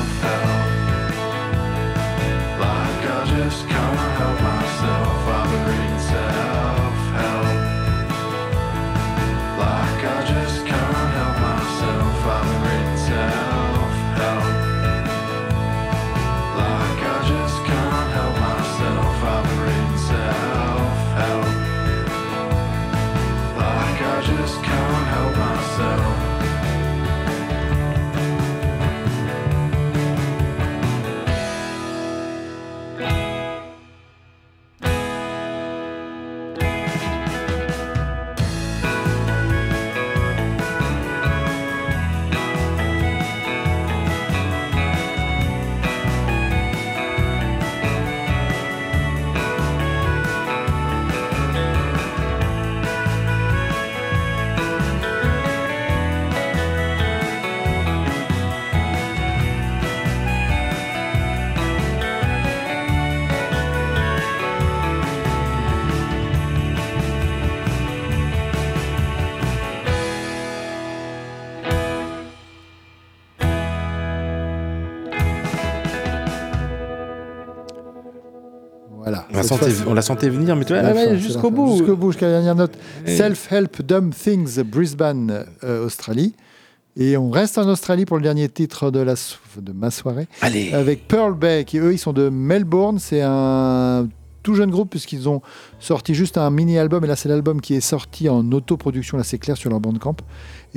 sentait, 79.46 79.72
on 79.86 79.94
la 79.94 80.02
sentait 80.02 80.28
venir, 80.28 80.56
mais 80.56 80.64
tu 80.64 80.72
vois, 80.74 80.94
c'est 80.94 81.18
jusqu'au 81.18 81.50
bout. 81.50 81.76
Jusqu'au 81.78 81.96
bout, 81.96 82.12
jusqu'à 82.12 82.26
la 82.26 82.32
dernière 82.32 82.54
note. 82.54 82.76
Et- 83.06 83.16
Self-Help 83.16 83.82
Dumb 83.82 84.12
Things, 84.14 84.62
Brisbane, 84.62 85.44
euh, 85.64 85.84
Australie. 85.86 86.34
Et 86.96 87.16
on 87.16 87.30
reste 87.30 87.58
en 87.58 87.68
Australie 87.68 88.04
pour 88.04 88.16
le 88.18 88.22
dernier 88.22 88.48
titre 88.48 88.90
de, 88.92 89.00
la 89.00 89.16
so- 89.16 89.36
de 89.60 89.72
ma 89.72 89.90
soirée. 89.90 90.28
Allez. 90.40 90.72
Avec 90.72 91.08
Pearl 91.08 91.34
Bay, 91.34 91.64
qui 91.64 91.78
eux, 91.78 91.92
ils 91.92 91.98
sont 91.98 92.12
de 92.12 92.28
Melbourne. 92.28 92.98
C'est 93.00 93.20
un 93.22 94.06
tout 94.44 94.54
jeune 94.54 94.70
groupe 94.70 94.90
puisqu'ils 94.90 95.28
ont 95.28 95.40
sorti 95.80 96.14
juste 96.14 96.38
un 96.38 96.50
mini-album. 96.50 97.04
Et 97.04 97.08
là, 97.08 97.16
c'est 97.16 97.28
l'album 97.28 97.60
qui 97.60 97.74
est 97.74 97.80
sorti 97.80 98.28
en 98.28 98.52
autoproduction, 98.52 99.16
là, 99.16 99.24
c'est 99.24 99.38
clair, 99.38 99.56
sur 99.56 99.70
leur 99.70 99.80
bandcamp. 99.80 100.16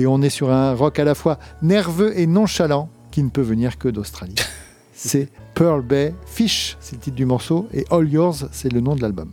Et 0.00 0.06
on 0.06 0.20
est 0.22 0.30
sur 0.30 0.50
un 0.50 0.72
rock 0.74 0.98
à 0.98 1.04
la 1.04 1.14
fois 1.14 1.38
nerveux 1.62 2.18
et 2.18 2.26
nonchalant 2.26 2.88
qui 3.12 3.22
ne 3.22 3.28
peut 3.28 3.42
venir 3.42 3.78
que 3.78 3.88
d'Australie. 3.88 4.34
c'est 4.98 5.28
Pearl 5.54 5.82
Bay. 5.82 6.12
Fish, 6.26 6.76
c'est 6.80 6.96
le 6.96 7.00
titre 7.00 7.16
du 7.16 7.24
morceau. 7.24 7.68
Et 7.72 7.84
All 7.90 8.08
Yours, 8.10 8.46
c'est 8.52 8.72
le 8.72 8.80
nom 8.80 8.96
de 8.96 9.02
l'album. 9.02 9.30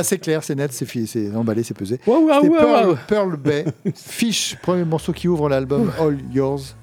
Ah, 0.00 0.04
c'est 0.04 0.18
clair, 0.18 0.42
c'est 0.42 0.54
net, 0.54 0.72
c'est 0.72 1.34
emballé, 1.34 1.62
c'est 1.62 1.74
pesé. 1.74 2.00
Waouh, 2.06 2.28
C'était 2.34 2.48
waouh, 2.48 2.58
Pearl. 2.60 2.98
Pearl 3.06 3.36
Bay, 3.36 3.64
Fish, 3.94 4.56
premier 4.62 4.84
morceau 4.84 5.12
qui 5.12 5.28
ouvre 5.28 5.48
l'album 5.48 5.90
All 6.00 6.18
Yours, 6.32 6.74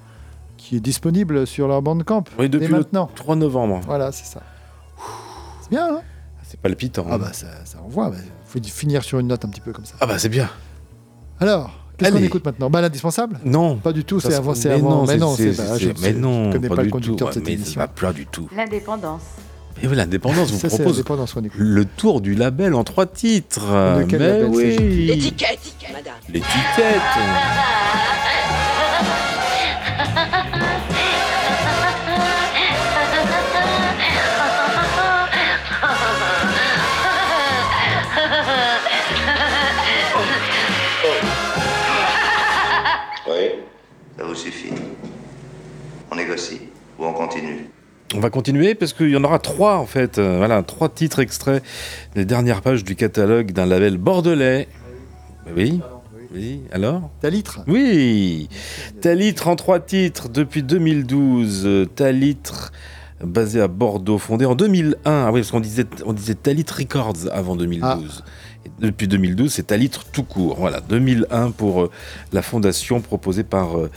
qui 0.57 0.77
est 0.77 0.79
disponible 0.79 1.45
sur 1.47 1.67
leur 1.67 1.81
bandcamp 1.81 2.23
Oui, 2.37 2.49
dès 2.49 2.57
depuis 2.59 2.71
le 2.73 2.79
maintenant. 2.79 3.09
3 3.15 3.35
novembre. 3.35 3.81
Voilà, 3.85 4.11
c'est 4.11 4.25
ça. 4.25 4.41
C'est 5.61 5.69
bien, 5.69 5.87
hein? 5.97 6.01
C'est 6.43 6.59
palpitant. 6.59 7.05
Ah 7.11 7.17
bah 7.17 7.33
ça, 7.33 7.47
ça 7.65 7.79
envoie. 7.85 8.11
Il 8.15 8.23
faut 8.45 8.59
finir 8.73 9.03
sur 9.03 9.19
une 9.19 9.27
note 9.27 9.43
un 9.43 9.49
petit 9.49 9.59
peu 9.61 9.73
comme 9.73 9.83
ça. 9.85 9.95
Ah 9.99 10.05
bah 10.05 10.17
c'est 10.17 10.29
bien. 10.29 10.49
Alors, 11.41 11.71
qu'est-ce 11.97 12.11
qu'on 12.11 12.17
écoute 12.19 12.45
maintenant? 12.45 12.69
Bah 12.69 12.79
l'indispensable? 12.81 13.39
Non. 13.43 13.75
Pas 13.77 13.91
du 13.91 14.05
tout, 14.05 14.19
Ça 14.21 14.29
c'est 14.29 14.35
avant, 14.37 14.55
c'est 14.55 14.69
mais 14.69 14.75
avant. 14.75 14.89
non, 14.89 15.01
mais 15.01 15.07
c'est- 15.13 15.17
non, 15.19 15.35
c'est- 15.35 15.53
c'est 15.53 15.61
bah, 15.61 15.69
c'est- 15.77 15.79
je- 15.79 16.51
connais 16.53 16.69
pas 16.69 16.75
pas 16.75 16.81
le 16.83 16.87
du 16.87 16.91
conducteur 16.91 17.27
tout. 17.27 17.33
de 17.33 17.33
cette 17.33 17.45
Mais 17.45 17.53
émission. 17.53 17.81
pas 17.93 18.13
du 18.13 18.25
tout. 18.27 18.47
L'indépendance. 18.55 19.21
Et 19.83 19.87
voilà, 19.87 20.03
l'indépendance 20.03 20.51
vous 20.63 20.67
propose 20.67 21.03
le 21.55 21.85
tour 21.85 22.21
du 22.21 22.35
label 22.35 22.73
en 22.73 22.83
trois 22.83 23.05
titres. 23.05 23.65
De 23.67 24.05
Mais 24.05 24.17
label 24.17 24.45
oui. 24.49 24.75
L'étiquette, 25.07 25.59
madame. 25.93 26.13
L'étiquette. 26.29 27.01
Oui. 43.27 43.51
Ça 44.17 44.23
vous 44.23 44.35
suffit. 44.35 44.71
On 46.11 46.15
négocie 46.15 46.61
ou 46.97 47.05
on 47.05 47.13
continue 47.13 47.69
On 48.15 48.19
va 48.19 48.29
continuer 48.29 48.73
parce 48.73 48.93
qu'il 48.93 49.09
y 49.09 49.17
en 49.17 49.23
aura 49.23 49.39
trois 49.39 49.77
en 49.77 49.85
fait. 49.85 50.17
Euh, 50.17 50.37
voilà, 50.37 50.63
trois 50.63 50.89
titres 50.89 51.19
extraits 51.19 51.63
des 52.15 52.25
dernières 52.25 52.61
pages 52.61 52.83
du 52.83 52.95
catalogue 52.95 53.51
d'un 53.51 53.65
label 53.65 53.97
bordelais. 53.97 54.67
Oui. 55.55 55.81
Oui, 56.33 56.61
alors? 56.73 57.09
Talitre 57.21 57.61
Oui 57.67 58.49
Talitre 59.01 59.47
en 59.47 59.55
trois 59.55 59.79
titres 59.79 60.29
depuis 60.29 60.61
2012. 60.61 61.63
Euh, 61.65 61.85
Talitre 61.85 62.71
basé 63.23 63.61
à 63.61 63.67
Bordeaux, 63.67 64.17
fondé 64.17 64.45
en 64.45 64.55
2001. 64.55 64.97
Ah 65.05 65.31
oui, 65.31 65.41
parce 65.41 65.51
qu'on 65.51 65.59
disait, 65.59 65.85
on 66.05 66.13
disait 66.13 66.35
Talitre 66.35 66.75
Records 66.77 67.31
avant 67.31 67.55
2012. 67.55 68.23
Et 68.23 68.46
depuis 68.79 69.07
2012, 69.07 69.51
c'est 69.51 69.67
Talitre 69.67 70.05
tout 70.05 70.23
court. 70.23 70.57
Voilà, 70.59 70.79
2001 70.81 71.51
pour 71.51 71.83
euh, 71.83 71.91
la 72.33 72.41
fondation 72.41 73.01
proposée 73.01 73.43
par 73.43 73.77
euh, 73.77 73.89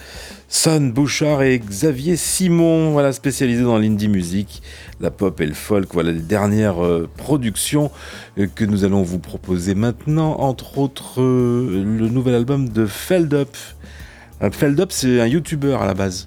Bouchard 0.80 1.42
et 1.42 1.58
Xavier 1.58 2.16
Simon, 2.16 2.90
voilà, 2.92 3.12
spécialisé 3.12 3.62
dans 3.62 3.78
l'indie 3.78 4.08
music, 4.08 4.62
la 5.00 5.10
pop 5.10 5.40
et 5.40 5.46
le 5.46 5.54
folk. 5.54 5.92
Voilà 5.92 6.12
les 6.12 6.20
dernières 6.20 6.84
euh, 6.84 7.08
productions 7.16 7.90
euh, 8.38 8.46
que 8.54 8.64
nous 8.64 8.84
allons 8.84 9.02
vous 9.02 9.18
proposer 9.18 9.74
maintenant, 9.74 10.38
entre 10.40 10.78
autres 10.78 11.20
le 11.20 12.08
nouvel 12.08 12.34
album 12.34 12.68
de 12.68 12.86
Feldup. 12.86 13.56
Feldup, 14.52 14.90
c'est 14.90 15.20
un 15.20 15.26
YouTuber 15.26 15.76
à 15.80 15.86
la 15.86 15.94
base. 15.94 16.26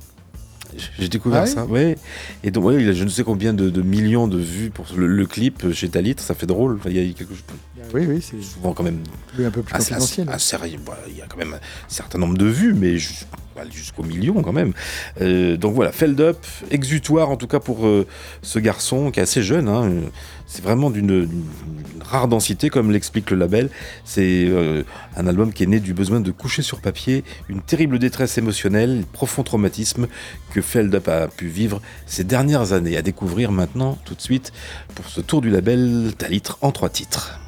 J'ai 1.00 1.10
découvert 1.10 1.42
Ah 1.42 1.46
oui 1.46 1.52
ça, 1.52 1.66
ouais. 1.66 1.98
Et 2.44 2.52
donc, 2.52 2.66
ouais, 2.66 2.82
il 2.82 2.90
a 2.90 2.94
je 2.94 3.04
ne 3.04 3.10
sais 3.10 3.24
combien 3.24 3.54
de, 3.54 3.70
de 3.70 3.82
millions 3.82 4.28
de 4.28 4.38
vues 4.38 4.70
pour 4.70 4.86
le, 4.96 5.08
le 5.08 5.26
clip 5.26 5.72
chez 5.74 5.90
Talitre, 5.90 6.22
ça 6.24 6.36
fait 6.36 6.46
drôle. 6.46 6.78
Enfin, 6.80 6.90
il 6.90 6.98
y 6.98 7.10
a 7.10 7.14
quelque 7.14 7.34
chose. 7.34 7.44
Oui, 7.94 8.06
oui, 8.08 8.22
c'est 8.22 8.42
souvent 8.42 8.74
quand 8.74 8.84
même. 8.84 9.00
Oui, 9.38 9.46
un 9.46 9.52
peu 9.52 9.62
plus 9.62 9.76
assez, 9.76 9.90
confidentiel. 9.94 10.30
assez- 10.30 10.56
assez- 10.56 10.80
voilà, 10.86 11.02
il 11.10 11.18
y 11.18 11.22
a 11.22 11.26
quand 11.28 11.38
même 11.38 11.54
un 11.54 11.60
certain 11.90 12.18
nombre 12.18 12.38
de 12.38 12.46
vues, 12.46 12.74
mais 12.74 12.98
jus- 12.98 13.26
jusqu'au 13.72 14.04
million 14.04 14.42
quand 14.42 14.52
même. 14.54 14.74
Euh, 15.22 15.58
donc 15.58 15.76
voilà, 15.76 15.92
Feld 15.92 16.20
Up, 16.22 16.38
exutoire 16.72 17.30
en 17.30 17.38
tout 17.38 17.46
cas 17.48 17.60
pour 17.60 17.86
euh, 17.86 18.08
ce 18.42 18.58
garçon 18.60 19.12
qui 19.12 19.20
est 19.20 19.24
assez 19.24 19.44
jeune. 19.44 19.68
hein. 19.68 19.92
C'est 20.46 20.64
vraiment 20.64 20.90
d'une 20.90 21.28
rare 22.02 22.28
densité, 22.28 22.70
comme 22.70 22.92
l'explique 22.92 23.32
le 23.32 23.38
label. 23.38 23.70
C'est 24.06 24.46
euh, 24.48 24.84
un 25.16 25.28
album 25.28 25.54
qui 25.54 25.64
est 25.64 25.68
né 25.68 25.80
du 25.80 25.94
besoin 25.94 26.20
de 26.20 26.32
coucher 26.32 26.62
sur 26.62 26.82
papier 26.82 27.24
une 27.50 27.62
terrible 27.62 28.00
détresse 28.00 28.38
émotionnelle, 28.38 29.00
un 29.02 29.14
profond 29.14 29.44
traumatisme 29.44 30.08
que 30.54 30.62
Feld 30.62 30.94
Up 30.96 31.08
a 31.08 31.28
pu 31.28 31.48
vivre 31.48 31.82
ces 32.06 32.24
dernières 32.24 32.74
années. 32.74 32.98
À 32.98 33.02
découvrir 33.02 33.52
maintenant, 33.52 33.98
tout 34.06 34.16
de 34.16 34.22
suite, 34.22 34.52
pour 34.96 35.08
ce 35.08 35.22
tour 35.22 35.42
du 35.42 35.50
label 35.50 36.14
Talitre 36.18 36.58
en 36.62 36.72
trois 36.72 36.90
titres. 36.90 37.40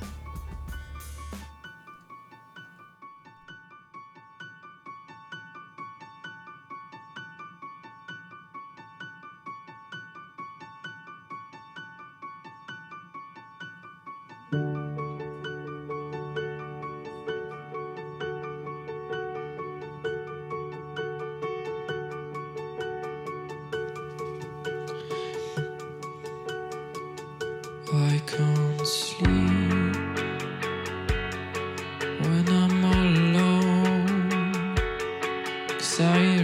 sorry 35.96 36.35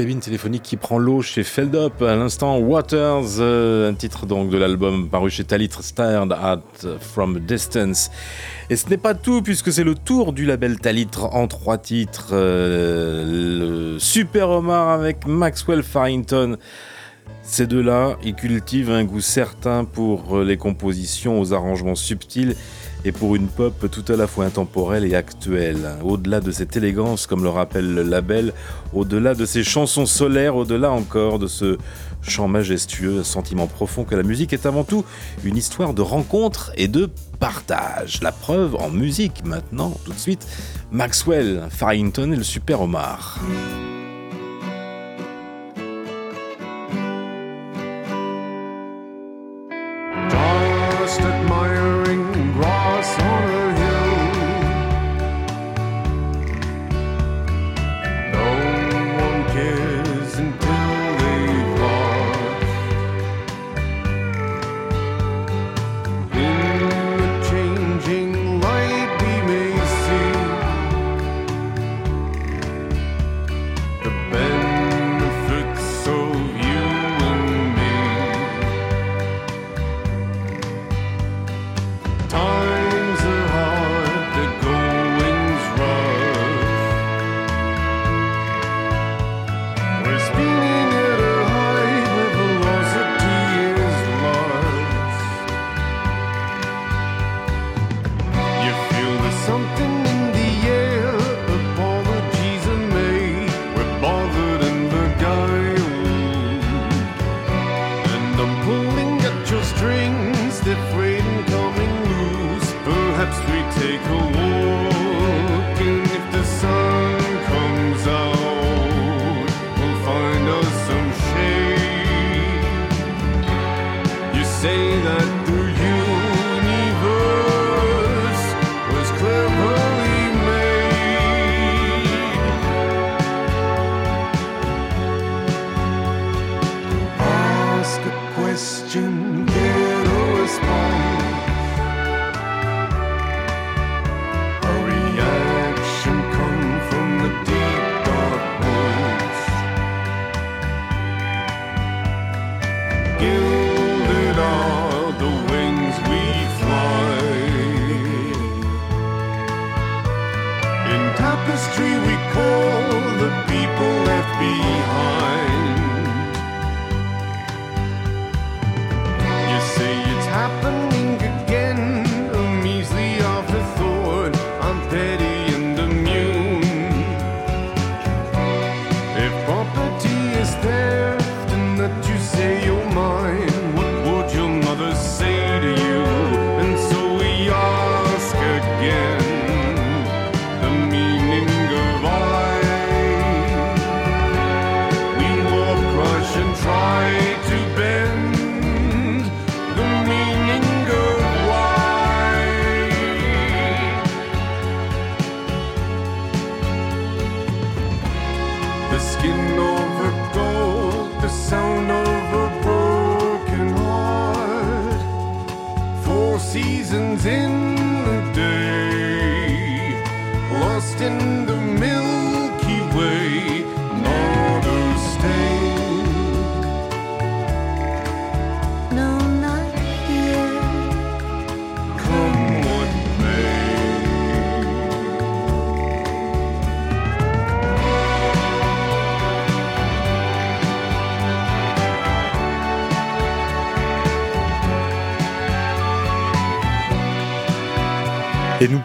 cabine 0.00 0.20
téléphonique 0.20 0.62
qui 0.62 0.78
prend 0.78 0.96
l'eau 0.96 1.20
chez 1.20 1.42
Feldup. 1.42 2.00
À 2.00 2.16
l'instant, 2.16 2.56
Waters, 2.56 3.38
euh, 3.38 3.90
un 3.90 3.92
titre 3.92 4.24
donc 4.24 4.48
de 4.48 4.56
l'album 4.56 5.10
paru 5.10 5.28
chez 5.28 5.44
Talitre, 5.44 5.84
Stared 5.84 6.32
at 6.32 6.62
From 7.00 7.36
a 7.36 7.38
Distance. 7.38 8.10
Et 8.70 8.76
ce 8.76 8.88
n'est 8.88 8.96
pas 8.96 9.12
tout, 9.12 9.42
puisque 9.42 9.70
c'est 9.70 9.84
le 9.84 9.94
tour 9.94 10.32
du 10.32 10.46
label 10.46 10.78
Talitre 10.78 11.26
en 11.34 11.46
trois 11.48 11.76
titres. 11.76 12.28
Euh, 12.32 13.92
le 13.92 13.98
Super 13.98 14.48
Omar 14.48 14.88
avec 14.88 15.26
Maxwell 15.26 15.82
Farrington. 15.82 16.56
Ces 17.42 17.66
deux-là, 17.66 18.16
ils 18.24 18.34
cultivent 18.34 18.90
un 18.90 19.04
goût 19.04 19.20
certain 19.20 19.84
pour 19.84 20.38
euh, 20.38 20.44
les 20.44 20.56
compositions 20.56 21.38
aux 21.42 21.52
arrangements 21.52 21.94
subtils 21.94 22.56
et 23.04 23.12
pour 23.12 23.34
une 23.36 23.48
pop 23.48 23.90
tout 23.90 24.04
à 24.12 24.16
la 24.16 24.26
fois 24.26 24.44
intemporelle 24.44 25.04
et 25.04 25.14
actuelle. 25.14 25.90
Au-delà 26.02 26.40
de 26.40 26.50
cette 26.50 26.76
élégance, 26.76 27.26
comme 27.26 27.42
le 27.42 27.48
rappelle 27.48 27.94
le 27.94 28.02
label, 28.02 28.52
au-delà 28.92 29.34
de 29.34 29.46
ces 29.46 29.64
chansons 29.64 30.06
solaires, 30.06 30.56
au-delà 30.56 30.90
encore 30.90 31.38
de 31.38 31.46
ce 31.46 31.78
chant 32.22 32.48
majestueux, 32.48 33.20
un 33.20 33.24
sentiment 33.24 33.66
profond 33.66 34.04
que 34.04 34.14
la 34.14 34.22
musique 34.22 34.52
est 34.52 34.66
avant 34.66 34.84
tout 34.84 35.04
une 35.44 35.56
histoire 35.56 35.94
de 35.94 36.02
rencontre 36.02 36.72
et 36.76 36.88
de 36.88 37.08
partage. 37.38 38.20
La 38.22 38.32
preuve 38.32 38.76
en 38.76 38.90
musique 38.90 39.44
maintenant, 39.44 39.96
tout 40.04 40.12
de 40.12 40.18
suite, 40.18 40.46
Maxwell, 40.92 41.68
Farrington 41.70 42.32
et 42.32 42.36
le 42.36 42.42
Super 42.42 42.82
Omar. 42.82 43.38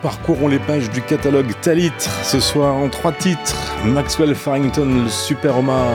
Parcourons 0.06 0.48
les 0.48 0.60
pages 0.60 0.92
du 0.92 1.02
catalogue 1.02 1.52
Talitre 1.64 2.24
ce 2.24 2.40
soir 2.40 2.76
en 2.76 2.90
trois 2.90 3.12
titres. 3.12 3.74
Maxwell 3.88 4.36
Farrington, 4.36 5.02
le 5.04 5.10
Super 5.10 5.58
Omar. 5.58 5.90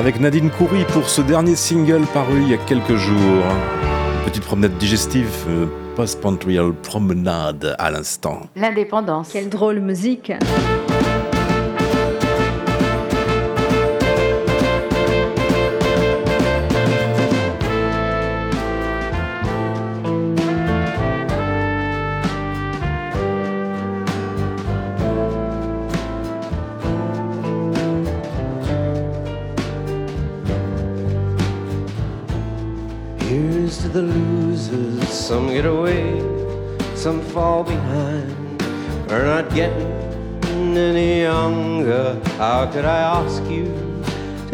Avec 0.00 0.18
Nadine 0.18 0.50
Coury 0.50 0.84
pour 0.86 1.08
ce 1.08 1.20
dernier 1.20 1.54
single 1.54 2.02
paru 2.12 2.42
il 2.42 2.48
y 2.48 2.54
a 2.54 2.56
quelques 2.56 2.96
jours. 2.96 3.44
Petite 4.24 4.42
promenade 4.42 4.76
digestive, 4.78 5.30
euh, 5.48 5.66
post-Montreal 5.94 6.72
promenade 6.72 7.76
à 7.78 7.92
l'instant. 7.92 8.40
L'indépendance. 8.56 9.28
Quelle 9.32 9.48
drôle 9.48 9.78
musique. 9.78 10.32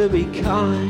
Be 0.09 0.25
kind? 0.41 0.88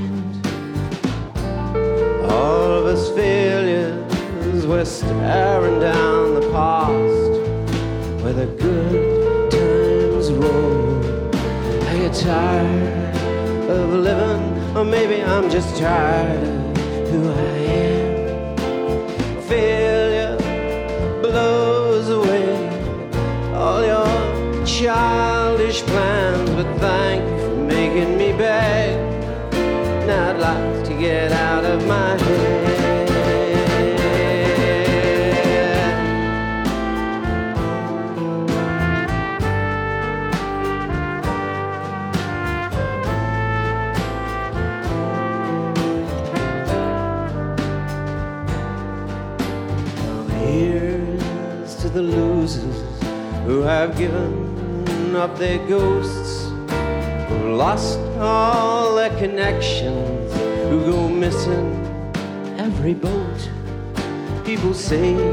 contigo, 64.58 64.74
sei 64.74 65.27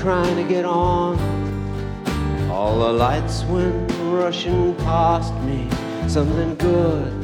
trying 0.00 0.34
to 0.34 0.44
get 0.44 0.64
on. 0.64 1.18
All 2.50 2.78
the 2.78 2.90
lights 2.90 3.44
went 3.44 3.92
rushing 4.04 4.74
past 4.76 5.34
me. 5.42 5.68
Something 6.08 6.54
good 6.56 7.19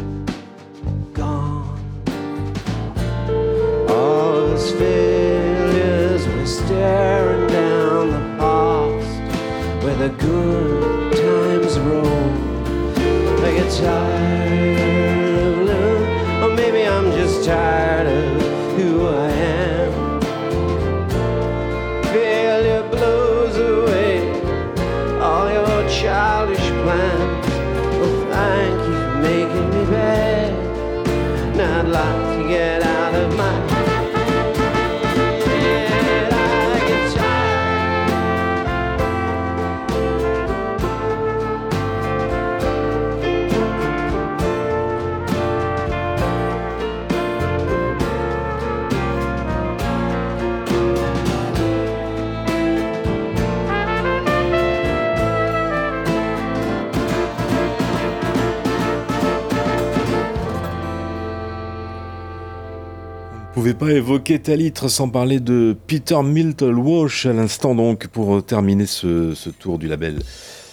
évoquer 64.27 64.43
Talitre 64.43 64.89
sans 64.89 65.09
parler 65.09 65.39
de 65.39 65.77
Peter 65.87 66.21
Milton 66.23 66.75
Walsh 66.75 67.27
à 67.27 67.33
l'instant 67.33 67.77
donc 67.77 68.09
pour 68.09 68.45
terminer 68.45 68.87
ce, 68.87 69.35
ce 69.35 69.51
tour 69.51 69.79
du 69.79 69.87
label. 69.87 70.19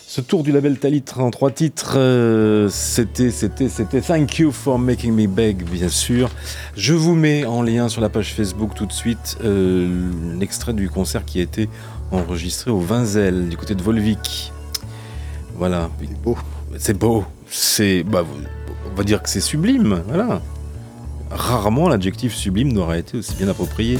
Ce 0.07 0.21
tour 0.21 0.41
du 0.43 0.51
label 0.51 0.80
Talitre 0.80 1.19
en 1.19 1.30
trois 1.30 1.51
titres, 1.51 1.93
euh, 1.97 2.67
c'était, 2.69 3.30
c'était, 3.30 3.69
c'était 3.69 4.01
Thank 4.01 4.39
You 4.39 4.51
for 4.51 4.80
Making 4.80 5.13
Me 5.13 5.27
Beg, 5.27 5.63
bien 5.65 5.88
sûr. 5.88 6.31
Je 6.75 6.93
vous 6.93 7.13
mets 7.13 7.45
en 7.45 7.61
lien 7.61 7.89
sur 7.89 8.01
la 8.01 8.09
page 8.09 8.34
Facebook 8.34 8.73
tout 8.73 8.88
de 8.88 8.93
suite 8.93 9.38
euh, 9.43 10.11
l'extrait 10.39 10.73
du 10.73 10.89
concert 10.89 11.23
qui 11.23 11.39
a 11.39 11.43
été 11.43 11.69
enregistré 12.11 12.71
au 12.71 12.80
Vinzel, 12.80 13.49
du 13.49 13.57
côté 13.57 13.75
de 13.75 13.84
Volvic. 13.84 14.51
Voilà. 15.55 15.91
C'est 15.99 16.21
beau. 16.21 16.38
C'est 16.77 16.97
beau. 16.97 17.23
C'est, 17.49 18.03
bah, 18.03 18.25
on 18.91 18.95
va 18.95 19.03
dire 19.03 19.21
que 19.21 19.30
c'est 19.30 19.41
sublime. 19.41 20.01
Voilà. 20.07 20.41
Rarement 21.35 21.89
l'adjectif 21.89 22.34
sublime 22.34 22.72
n'aurait 22.72 22.99
été 22.99 23.18
aussi 23.18 23.35
bien 23.35 23.47
approprié. 23.47 23.99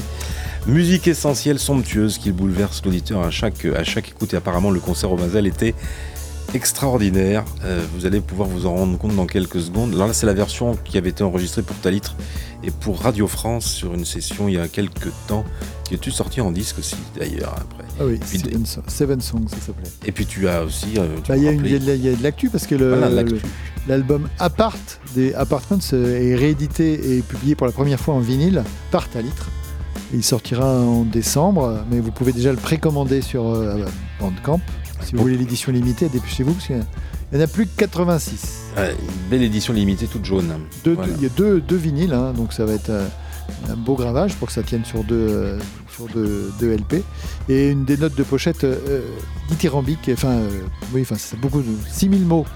Musique 0.66 1.08
essentielle, 1.08 1.58
somptueuse, 1.58 2.16
qui 2.16 2.32
bouleverse 2.32 2.82
l'auditeur 2.84 3.20
à 3.20 3.30
chaque, 3.30 3.66
à 3.66 3.84
chaque 3.84 4.08
écoute. 4.08 4.32
Et 4.32 4.36
apparemment, 4.36 4.70
le 4.70 4.80
concert 4.80 5.12
au 5.12 5.16
Basel 5.16 5.46
était 5.46 5.74
extraordinaire. 6.54 7.44
Euh, 7.64 7.84
vous 7.94 8.06
allez 8.06 8.20
pouvoir 8.20 8.48
vous 8.48 8.66
en 8.66 8.74
rendre 8.74 8.98
compte 8.98 9.14
dans 9.16 9.26
quelques 9.26 9.60
secondes. 9.60 9.92
Alors 9.94 10.08
là, 10.08 10.12
c'est 10.14 10.26
la 10.26 10.34
version 10.34 10.76
qui 10.84 10.96
avait 10.98 11.10
été 11.10 11.22
enregistrée 11.24 11.62
pour 11.62 11.76
Talitre 11.76 12.14
et 12.62 12.70
pour 12.70 13.00
Radio 13.00 13.26
France 13.26 13.66
sur 13.66 13.94
une 13.94 14.04
session 14.04 14.48
il 14.48 14.54
y 14.54 14.58
a 14.58 14.68
quelques 14.68 15.10
temps, 15.26 15.44
qui 15.84 15.94
est 15.94 16.10
sortie 16.10 16.40
en 16.40 16.50
disque 16.50 16.78
aussi, 16.78 16.96
d'ailleurs, 17.18 17.54
après. 17.56 17.84
Ah 18.00 18.04
oui, 18.06 18.18
Puis 18.18 18.38
Seven, 18.38 18.66
So- 18.66 18.80
Seven 18.88 19.20
Songs, 19.20 19.48
ça 19.48 19.56
s'appelait. 19.66 19.90
Et 20.06 20.12
puis 20.12 20.26
tu 20.26 20.48
as 20.48 20.62
aussi. 20.64 20.94
euh, 20.98 21.06
Bah, 21.28 21.36
Il 21.36 21.42
y, 21.42 21.48
a 21.48 21.52
y 21.52 22.16
de 22.16 22.22
l'actu 22.22 22.48
parce 22.50 22.66
que 22.66 22.74
Voilà, 22.74 23.10
l'album 23.86 24.28
Apart 24.38 24.76
des 25.14 25.34
Apartments 25.34 25.78
euh, 25.92 26.18
est 26.20 26.34
réédité 26.36 27.16
et 27.18 27.20
publié 27.22 27.54
pour 27.54 27.66
la 27.66 27.72
première 27.72 28.00
fois 28.00 28.14
en 28.14 28.20
vinyle 28.20 28.64
par 28.90 29.08
Talitre. 29.08 29.50
Il 30.12 30.22
sortira 30.24 30.80
en 30.80 31.02
décembre, 31.02 31.84
mais 31.90 32.00
vous 32.00 32.12
pouvez 32.12 32.32
déjà 32.32 32.50
le 32.50 32.56
précommander 32.58 33.20
sur 33.20 33.46
euh, 33.48 33.84
Bandcamp. 34.20 34.60
Si 35.04 35.14
vous 35.14 35.22
voulez 35.22 35.36
l'édition 35.36 35.70
limitée, 35.72 36.08
dépêchez-vous 36.08 36.54
parce 36.54 36.66
qu'il 36.66 36.76
n'y 37.32 37.38
en 37.38 37.40
a 37.40 37.46
plus 37.46 37.66
que 37.66 37.76
86. 37.76 38.70
Ouais, 38.76 38.90
une 38.92 39.30
belle 39.30 39.42
édition 39.42 39.72
limitée 39.72 40.06
toute 40.06 40.24
jaune. 40.24 40.52
Voilà. 40.84 41.12
il 41.16 41.22
y 41.22 41.26
a 41.26 41.30
deux, 41.30 41.60
deux 41.60 41.76
vinyles, 41.76 42.14
hein, 42.14 42.32
donc 42.32 42.52
ça 42.52 42.64
va 42.64 42.72
être 42.72 42.90
euh, 42.90 43.06
un 43.70 43.76
beau 43.76 43.94
gravage 43.94 44.34
pour 44.36 44.48
que 44.48 44.54
ça 44.54 44.62
tienne 44.62 44.84
sur 44.84 45.04
deux, 45.04 45.28
euh, 45.28 45.58
sur 45.94 46.06
deux, 46.06 46.52
deux 46.60 46.76
LP. 46.76 47.02
Et 47.48 47.70
une 47.70 47.84
des 47.84 47.96
notes 47.96 48.14
de 48.14 48.22
pochette 48.22 48.64
euh, 48.64 48.76
euh, 48.88 49.00
dithyrambique, 49.48 50.10
enfin, 50.12 50.38
oui, 50.92 51.02
enfin, 51.02 51.16
c'est 51.18 51.38
beaucoup 51.38 51.60
de 51.60 51.72
6000 51.88 52.24
mots. 52.24 52.46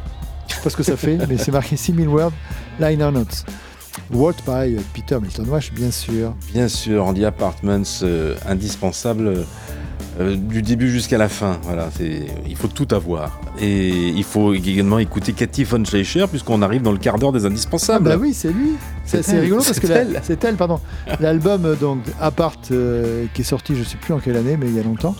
Je 0.48 0.54
sais 0.54 0.60
pas 0.60 0.70
ce 0.70 0.76
que 0.76 0.82
ça 0.82 0.96
fait, 0.96 1.18
mais 1.28 1.38
c'est 1.38 1.52
marqué 1.52 1.76
6000 1.76 2.08
words, 2.08 2.32
liner 2.80 3.10
notes. 3.12 3.44
Walt 4.12 4.36
by 4.46 4.76
Peter 4.94 5.18
Milton 5.20 5.48
Wash, 5.48 5.72
bien 5.72 5.90
sûr. 5.90 6.34
Bien 6.52 6.68
sûr, 6.68 7.12
The 7.14 7.24
Apartments, 7.24 8.02
indispensable 8.46 9.44
euh, 10.20 10.36
du 10.36 10.62
début 10.62 10.90
jusqu'à 10.90 11.18
la 11.18 11.28
fin. 11.28 11.58
Voilà, 11.62 11.88
il 12.48 12.56
faut 12.56 12.68
tout 12.68 12.88
avoir. 12.92 13.40
Et 13.60 13.88
il 14.08 14.24
faut 14.24 14.54
également 14.54 14.98
écouter 14.98 15.32
Cathy 15.32 15.64
von 15.64 15.84
Schleicher, 15.84 16.26
puisqu'on 16.28 16.62
arrive 16.62 16.82
dans 16.82 16.92
le 16.92 16.98
quart 16.98 17.18
d'heure 17.18 17.32
des 17.32 17.44
Ah 17.44 17.48
indispensables. 17.48 18.04
bah 18.08 18.16
oui, 18.20 18.32
c'est 18.34 18.52
lui. 18.52 18.72
C'est 19.04 19.20
rigolo 19.40 19.62
parce 19.64 19.80
que 19.80 19.86
c'est 20.22 20.44
elle. 20.44 20.56
pardon. 20.56 20.80
L'album 21.20 21.64
euh, 21.64 21.74
donc 21.76 22.00
Apart 22.20 22.56
euh, 22.72 23.24
qui 23.32 23.40
est 23.40 23.44
sorti, 23.44 23.74
je 23.76 23.82
sais 23.84 23.96
plus 23.96 24.12
en 24.12 24.18
quelle 24.18 24.36
année, 24.36 24.56
mais 24.58 24.66
il 24.66 24.74
y 24.76 24.80
a 24.80 24.82
longtemps. 24.82 25.14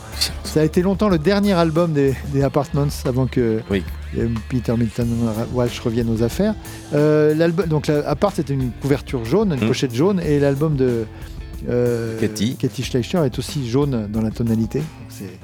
Ça 0.44 0.60
a 0.60 0.64
été 0.64 0.82
longtemps 0.82 1.08
le 1.08 1.18
dernier 1.18 1.52
album 1.52 1.92
des, 1.92 2.14
des 2.32 2.42
Apartments 2.42 2.86
avant 3.06 3.26
que 3.26 3.60
Oui. 3.70 3.82
Peter 4.48 4.72
Milton 4.76 5.06
Walsh 5.52 5.80
revienne 5.80 6.08
aux 6.10 6.22
affaires. 6.22 6.54
Euh, 6.94 7.34
l'album 7.34 7.66
donc 7.66 7.88
Apart 7.90 8.32
c'était 8.34 8.54
une 8.54 8.70
couverture 8.80 9.24
jaune, 9.26 9.52
une 9.52 9.64
Mm. 9.64 9.68
pochette 9.68 9.94
jaune, 9.94 10.20
et 10.20 10.38
l'album 10.40 10.76
de 10.76 11.04
euh, 11.68 12.18
Cathy. 12.18 12.82
Schleicher 12.82 13.18
est 13.24 13.38
aussi 13.38 13.68
jaune 13.68 14.08
dans 14.10 14.20
la 14.22 14.30
tonalité. 14.30 14.82
C'est 15.08 15.38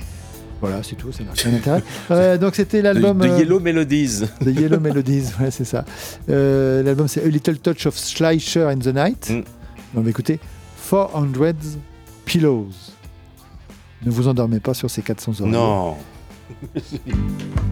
voilà, 0.64 0.82
c'est 0.82 0.96
tout, 0.96 1.12
ça 1.12 1.22
n'a 1.22 1.32
aucun 1.32 1.52
intérêt. 1.54 1.82
Euh, 2.10 2.38
donc 2.38 2.54
c'était 2.54 2.80
l'album 2.80 3.18
de 3.18 3.28
euh, 3.28 3.38
Yellow 3.38 3.60
Melodies. 3.60 4.22
The 4.40 4.46
Yellow 4.46 4.80
Melodies, 4.80 5.26
ouais, 5.40 5.50
c'est 5.50 5.64
ça. 5.64 5.84
Euh, 6.30 6.82
L'album, 6.82 7.06
c'est 7.06 7.22
A 7.22 7.28
Little 7.28 7.58
Touch 7.58 7.86
of 7.86 7.98
Schleicher 7.98 8.62
in 8.62 8.78
the 8.78 8.94
Night. 8.94 9.30
Mm. 9.30 9.42
On 9.94 10.00
va 10.00 10.08
écouter 10.08 10.40
400 10.90 11.10
Pillows. 12.24 12.70
Ne 14.04 14.10
vous 14.10 14.26
endormez 14.26 14.60
pas 14.60 14.72
sur 14.72 14.90
ces 14.90 15.02
400 15.02 15.32
euros. 15.40 15.48
Non. 15.48 15.96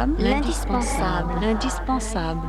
L'indispensable, 0.00 1.34
l'indispensable, 1.42 1.42
l'indispensable. 1.42 2.48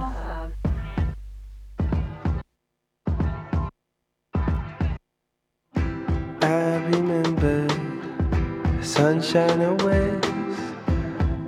I 6.41 6.77
remember 6.91 7.67
the 7.67 8.81
sunshine 8.81 9.61
away 9.61 10.11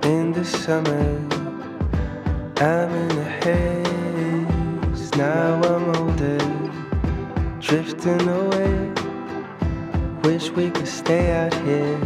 in 0.04 0.34
the 0.34 0.44
summer. 0.44 1.22
I'm 2.58 2.92
in 2.94 3.18
a 3.20 3.30
haze. 3.42 5.16
Now 5.16 5.62
I'm 5.64 5.96
older, 5.96 6.38
drifting 7.62 8.28
away. 8.28 8.92
Wish 10.26 10.50
we 10.50 10.70
could 10.70 10.86
stay 10.86 11.32
out 11.32 11.54
here, 11.64 11.98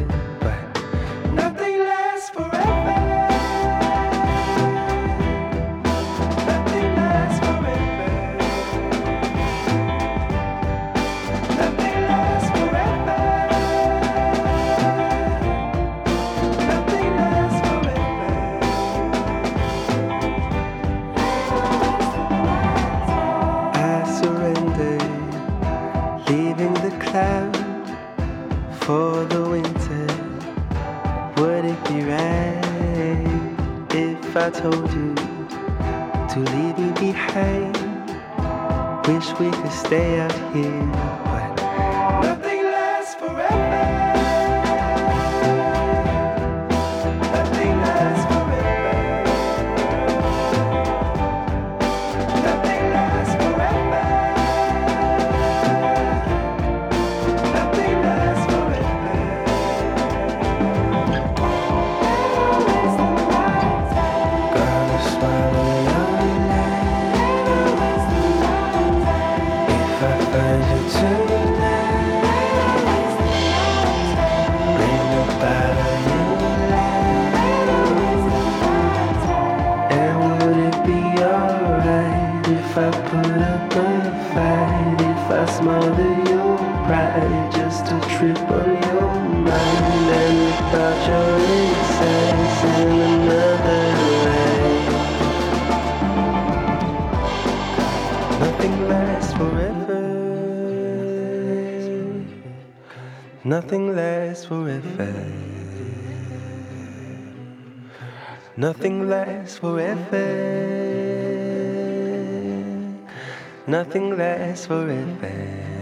Nothing 113.88 114.18
lasts 114.18 114.66
forever. 114.66 115.77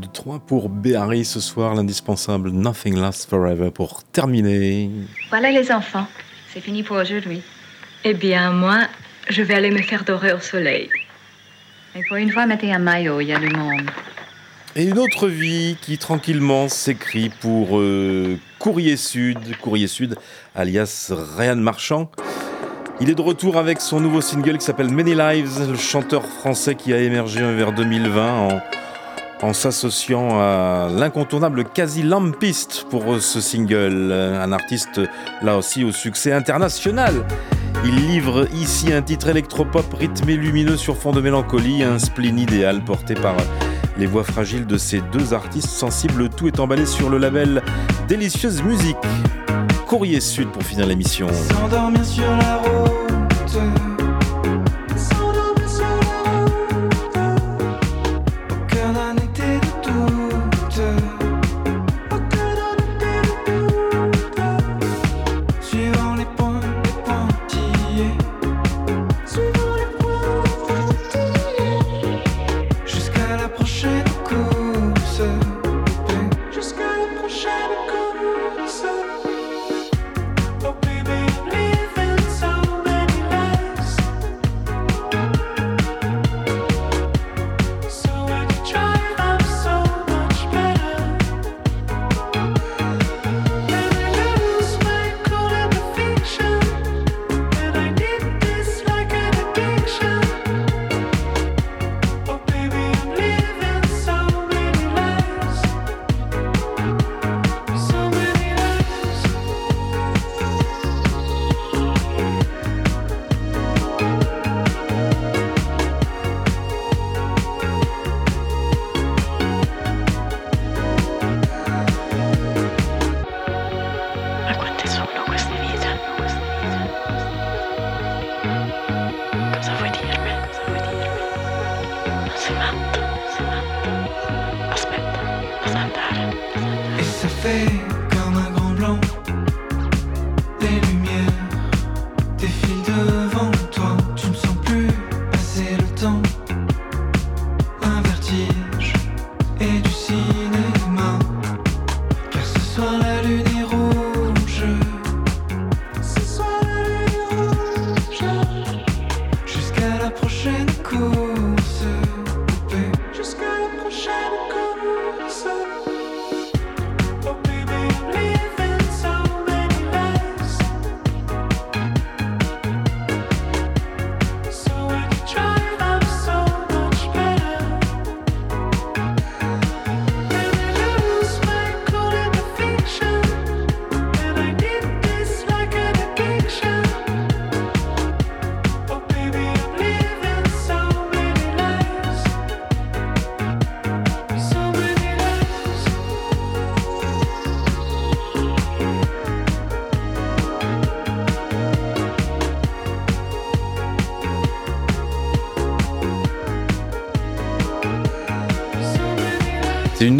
De 0.00 0.06
3 0.06 0.40
pour 0.40 0.68
Béhari 0.68 1.24
ce 1.24 1.40
soir, 1.40 1.74
l'indispensable 1.74 2.50
Nothing 2.50 2.98
Lasts 2.98 3.28
Forever 3.28 3.70
pour 3.70 4.02
terminer. 4.04 4.90
Voilà 5.28 5.50
les 5.50 5.70
enfants, 5.70 6.06
c'est 6.52 6.60
fini 6.60 6.82
pour 6.82 6.96
aujourd'hui. 6.96 7.42
Eh 8.04 8.14
bien, 8.14 8.50
moi, 8.50 8.78
je 9.28 9.42
vais 9.42 9.54
aller 9.54 9.70
me 9.70 9.82
faire 9.82 10.04
dorer 10.04 10.32
au 10.32 10.40
soleil. 10.40 10.88
Et 11.94 12.00
pour 12.08 12.16
une 12.16 12.30
fois, 12.30 12.46
mettez 12.46 12.72
un 12.72 12.78
maillot, 12.78 13.20
il 13.20 13.28
y 13.28 13.32
a 13.32 13.38
du 13.38 13.50
monde. 13.50 13.90
Et 14.74 14.84
une 14.84 14.98
autre 14.98 15.28
vie 15.28 15.76
qui 15.82 15.98
tranquillement 15.98 16.68
s'écrit 16.68 17.28
pour 17.28 17.78
euh, 17.78 18.38
Courrier 18.58 18.96
Sud, 18.96 19.38
Courrier 19.60 19.88
Sud, 19.88 20.16
alias 20.54 21.12
Ryan 21.36 21.56
Marchand. 21.56 22.10
Il 23.00 23.10
est 23.10 23.14
de 23.14 23.22
retour 23.22 23.56
avec 23.56 23.80
son 23.80 24.00
nouveau 24.00 24.20
single 24.20 24.58
qui 24.58 24.64
s'appelle 24.64 24.90
Many 24.90 25.14
Lives, 25.14 25.70
le 25.70 25.76
chanteur 25.76 26.24
français 26.24 26.74
qui 26.74 26.92
a 26.92 26.98
émergé 26.98 27.40
vers 27.54 27.72
2020 27.72 28.48
en, 28.48 28.60
en 29.42 29.52
s'associant 29.52 30.38
à 30.40 30.88
l'incontournable 30.94 31.64
Quasi 31.64 32.02
Lampiste 32.02 32.86
pour 32.90 33.20
ce 33.20 33.40
single, 33.40 34.12
un 34.12 34.52
artiste 34.52 35.00
là 35.42 35.56
aussi 35.56 35.84
au 35.84 35.92
succès 35.92 36.32
international. 36.32 37.24
Il 37.84 37.94
livre 37.94 38.46
ici 38.54 38.92
un 38.92 39.02
titre 39.02 39.28
électropop 39.28 39.94
rythmé 39.94 40.36
lumineux 40.36 40.76
sur 40.76 40.96
fond 40.96 41.12
de 41.12 41.20
mélancolie, 41.20 41.82
un 41.82 41.98
spleen 41.98 42.38
idéal 42.38 42.84
porté 42.84 43.14
par 43.14 43.34
les 43.98 44.06
voix 44.06 44.24
fragiles 44.24 44.66
de 44.66 44.76
ces 44.76 45.00
deux 45.12 45.32
artistes 45.32 45.68
sensibles. 45.68 46.28
Tout 46.28 46.48
est 46.48 46.60
emballé 46.60 46.86
sur 46.86 47.08
le 47.08 47.18
label 47.18 47.62
Délicieuse 48.08 48.62
Musique. 48.62 48.96
Courrier 49.86 50.20
Sud 50.20 50.48
pour 50.48 50.62
finir 50.62 50.86
l'émission. 50.86 51.28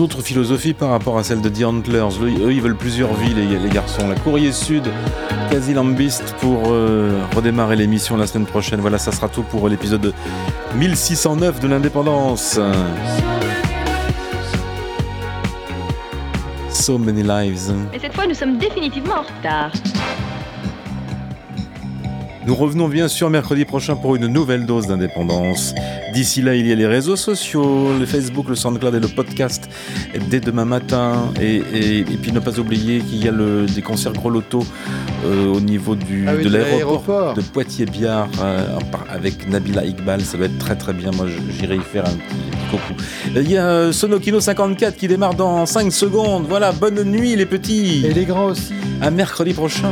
Une 0.01 0.05
autre 0.05 0.23
philosophie 0.23 0.73
par 0.73 0.89
rapport 0.89 1.19
à 1.19 1.23
celle 1.23 1.43
de 1.43 1.51
The 1.51 1.63
Antlers. 1.63 2.09
Eux, 2.23 2.53
ils 2.55 2.63
veulent 2.63 2.77
plusieurs 2.77 3.13
vies, 3.13 3.35
les, 3.35 3.59
les 3.59 3.69
garçons. 3.69 4.09
La 4.09 4.15
Courrier 4.15 4.51
Sud, 4.51 4.85
Quasi 5.51 5.75
Lambiste 5.75 6.35
pour 6.41 6.63
euh, 6.69 7.21
redémarrer 7.37 7.77
l'émission 7.77 8.17
la 8.17 8.27
semaine 8.27 8.47
prochaine. 8.47 8.81
Voilà, 8.81 8.97
ça 8.97 9.13
sera 9.13 9.29
tout 9.29 9.43
pour 9.43 9.69
l'épisode 9.69 10.15
1609 10.75 11.61
de 11.61 11.69
l'indépendance. 11.69 12.59
So 16.71 16.97
many 16.97 17.23
lives. 17.23 17.71
Mais 17.93 17.99
cette 17.99 18.15
fois, 18.15 18.27
nous 18.27 18.35
sommes 18.35 18.57
définitivement 18.57 19.17
en 19.17 19.37
retard. 19.37 19.71
Nous 22.51 22.57
revenons 22.57 22.89
bien 22.89 23.07
sûr 23.07 23.31
mercredi 23.31 23.65
prochain 23.65 23.95
pour 23.95 24.17
une 24.17 24.27
nouvelle 24.27 24.67
dose 24.67 24.89
d'indépendance. 24.89 25.73
D'ici 26.13 26.43
là, 26.43 26.57
il 26.57 26.67
y 26.67 26.73
a 26.73 26.75
les 26.75 26.87
réseaux 26.89 27.15
sociaux, 27.15 27.97
le 27.97 28.05
Facebook, 28.07 28.49
le 28.49 28.57
SoundCloud 28.57 28.93
et 28.93 28.99
le 28.99 29.07
podcast 29.07 29.69
dès 30.19 30.41
demain 30.41 30.65
matin. 30.65 31.31
Et, 31.41 31.57
et- 31.73 31.99
et 32.01 32.17
puis 32.21 32.33
ne 32.33 32.41
pas 32.41 32.59
oublier 32.59 33.01
qu'il 33.01 33.25
y 33.25 33.29
a 33.29 33.31
le, 33.33 33.67
des 33.67 33.83
concerts 33.83 34.13
Gros 34.13 34.31
Loto 34.31 34.65
euh, 35.25 35.47
au 35.53 35.61
niveau 35.61 35.95
du, 35.95 36.27
Ah 36.29 36.33
oui, 36.37 36.45
de 36.45 36.49
de 36.49 36.57
l'aéroport 36.57 37.35
de 37.35 37.41
Poitiers-Biard 37.41 38.29
euh, 38.43 38.67
avec 39.11 39.49
Nabila 39.49 39.85
Iqbal. 39.85 40.21
Ça 40.23 40.37
va 40.39 40.47
être 40.47 40.59
très 40.59 40.75
très 40.77 40.93
bien. 40.93 41.11
Moi, 41.13 41.27
j'irai 41.59 41.77
y 41.77 41.81
faire 41.81 42.05
un 42.07 42.11
petit, 42.11 42.51
petit 42.51 42.71
coucou. 42.71 42.95
Il 43.37 43.51
y 43.51 43.57
a 43.57 43.67
euh, 43.67 43.93
Sonokino 43.93 44.41
54 44.41 44.97
qui 44.97 45.09
démarre 45.09 45.35
dans 45.35 45.67
5 45.67 45.93
secondes. 45.93 46.47
Voilà, 46.49 46.73
bonne 46.73 47.03
nuit 47.05 47.37
les 47.37 47.47
petits. 47.47 48.05
Et 48.07 48.13
les 48.15 48.25
grands 48.25 48.47
aussi. 48.47 48.75
À 49.01 49.11
mercredi 49.11 49.53
prochain. 49.53 49.91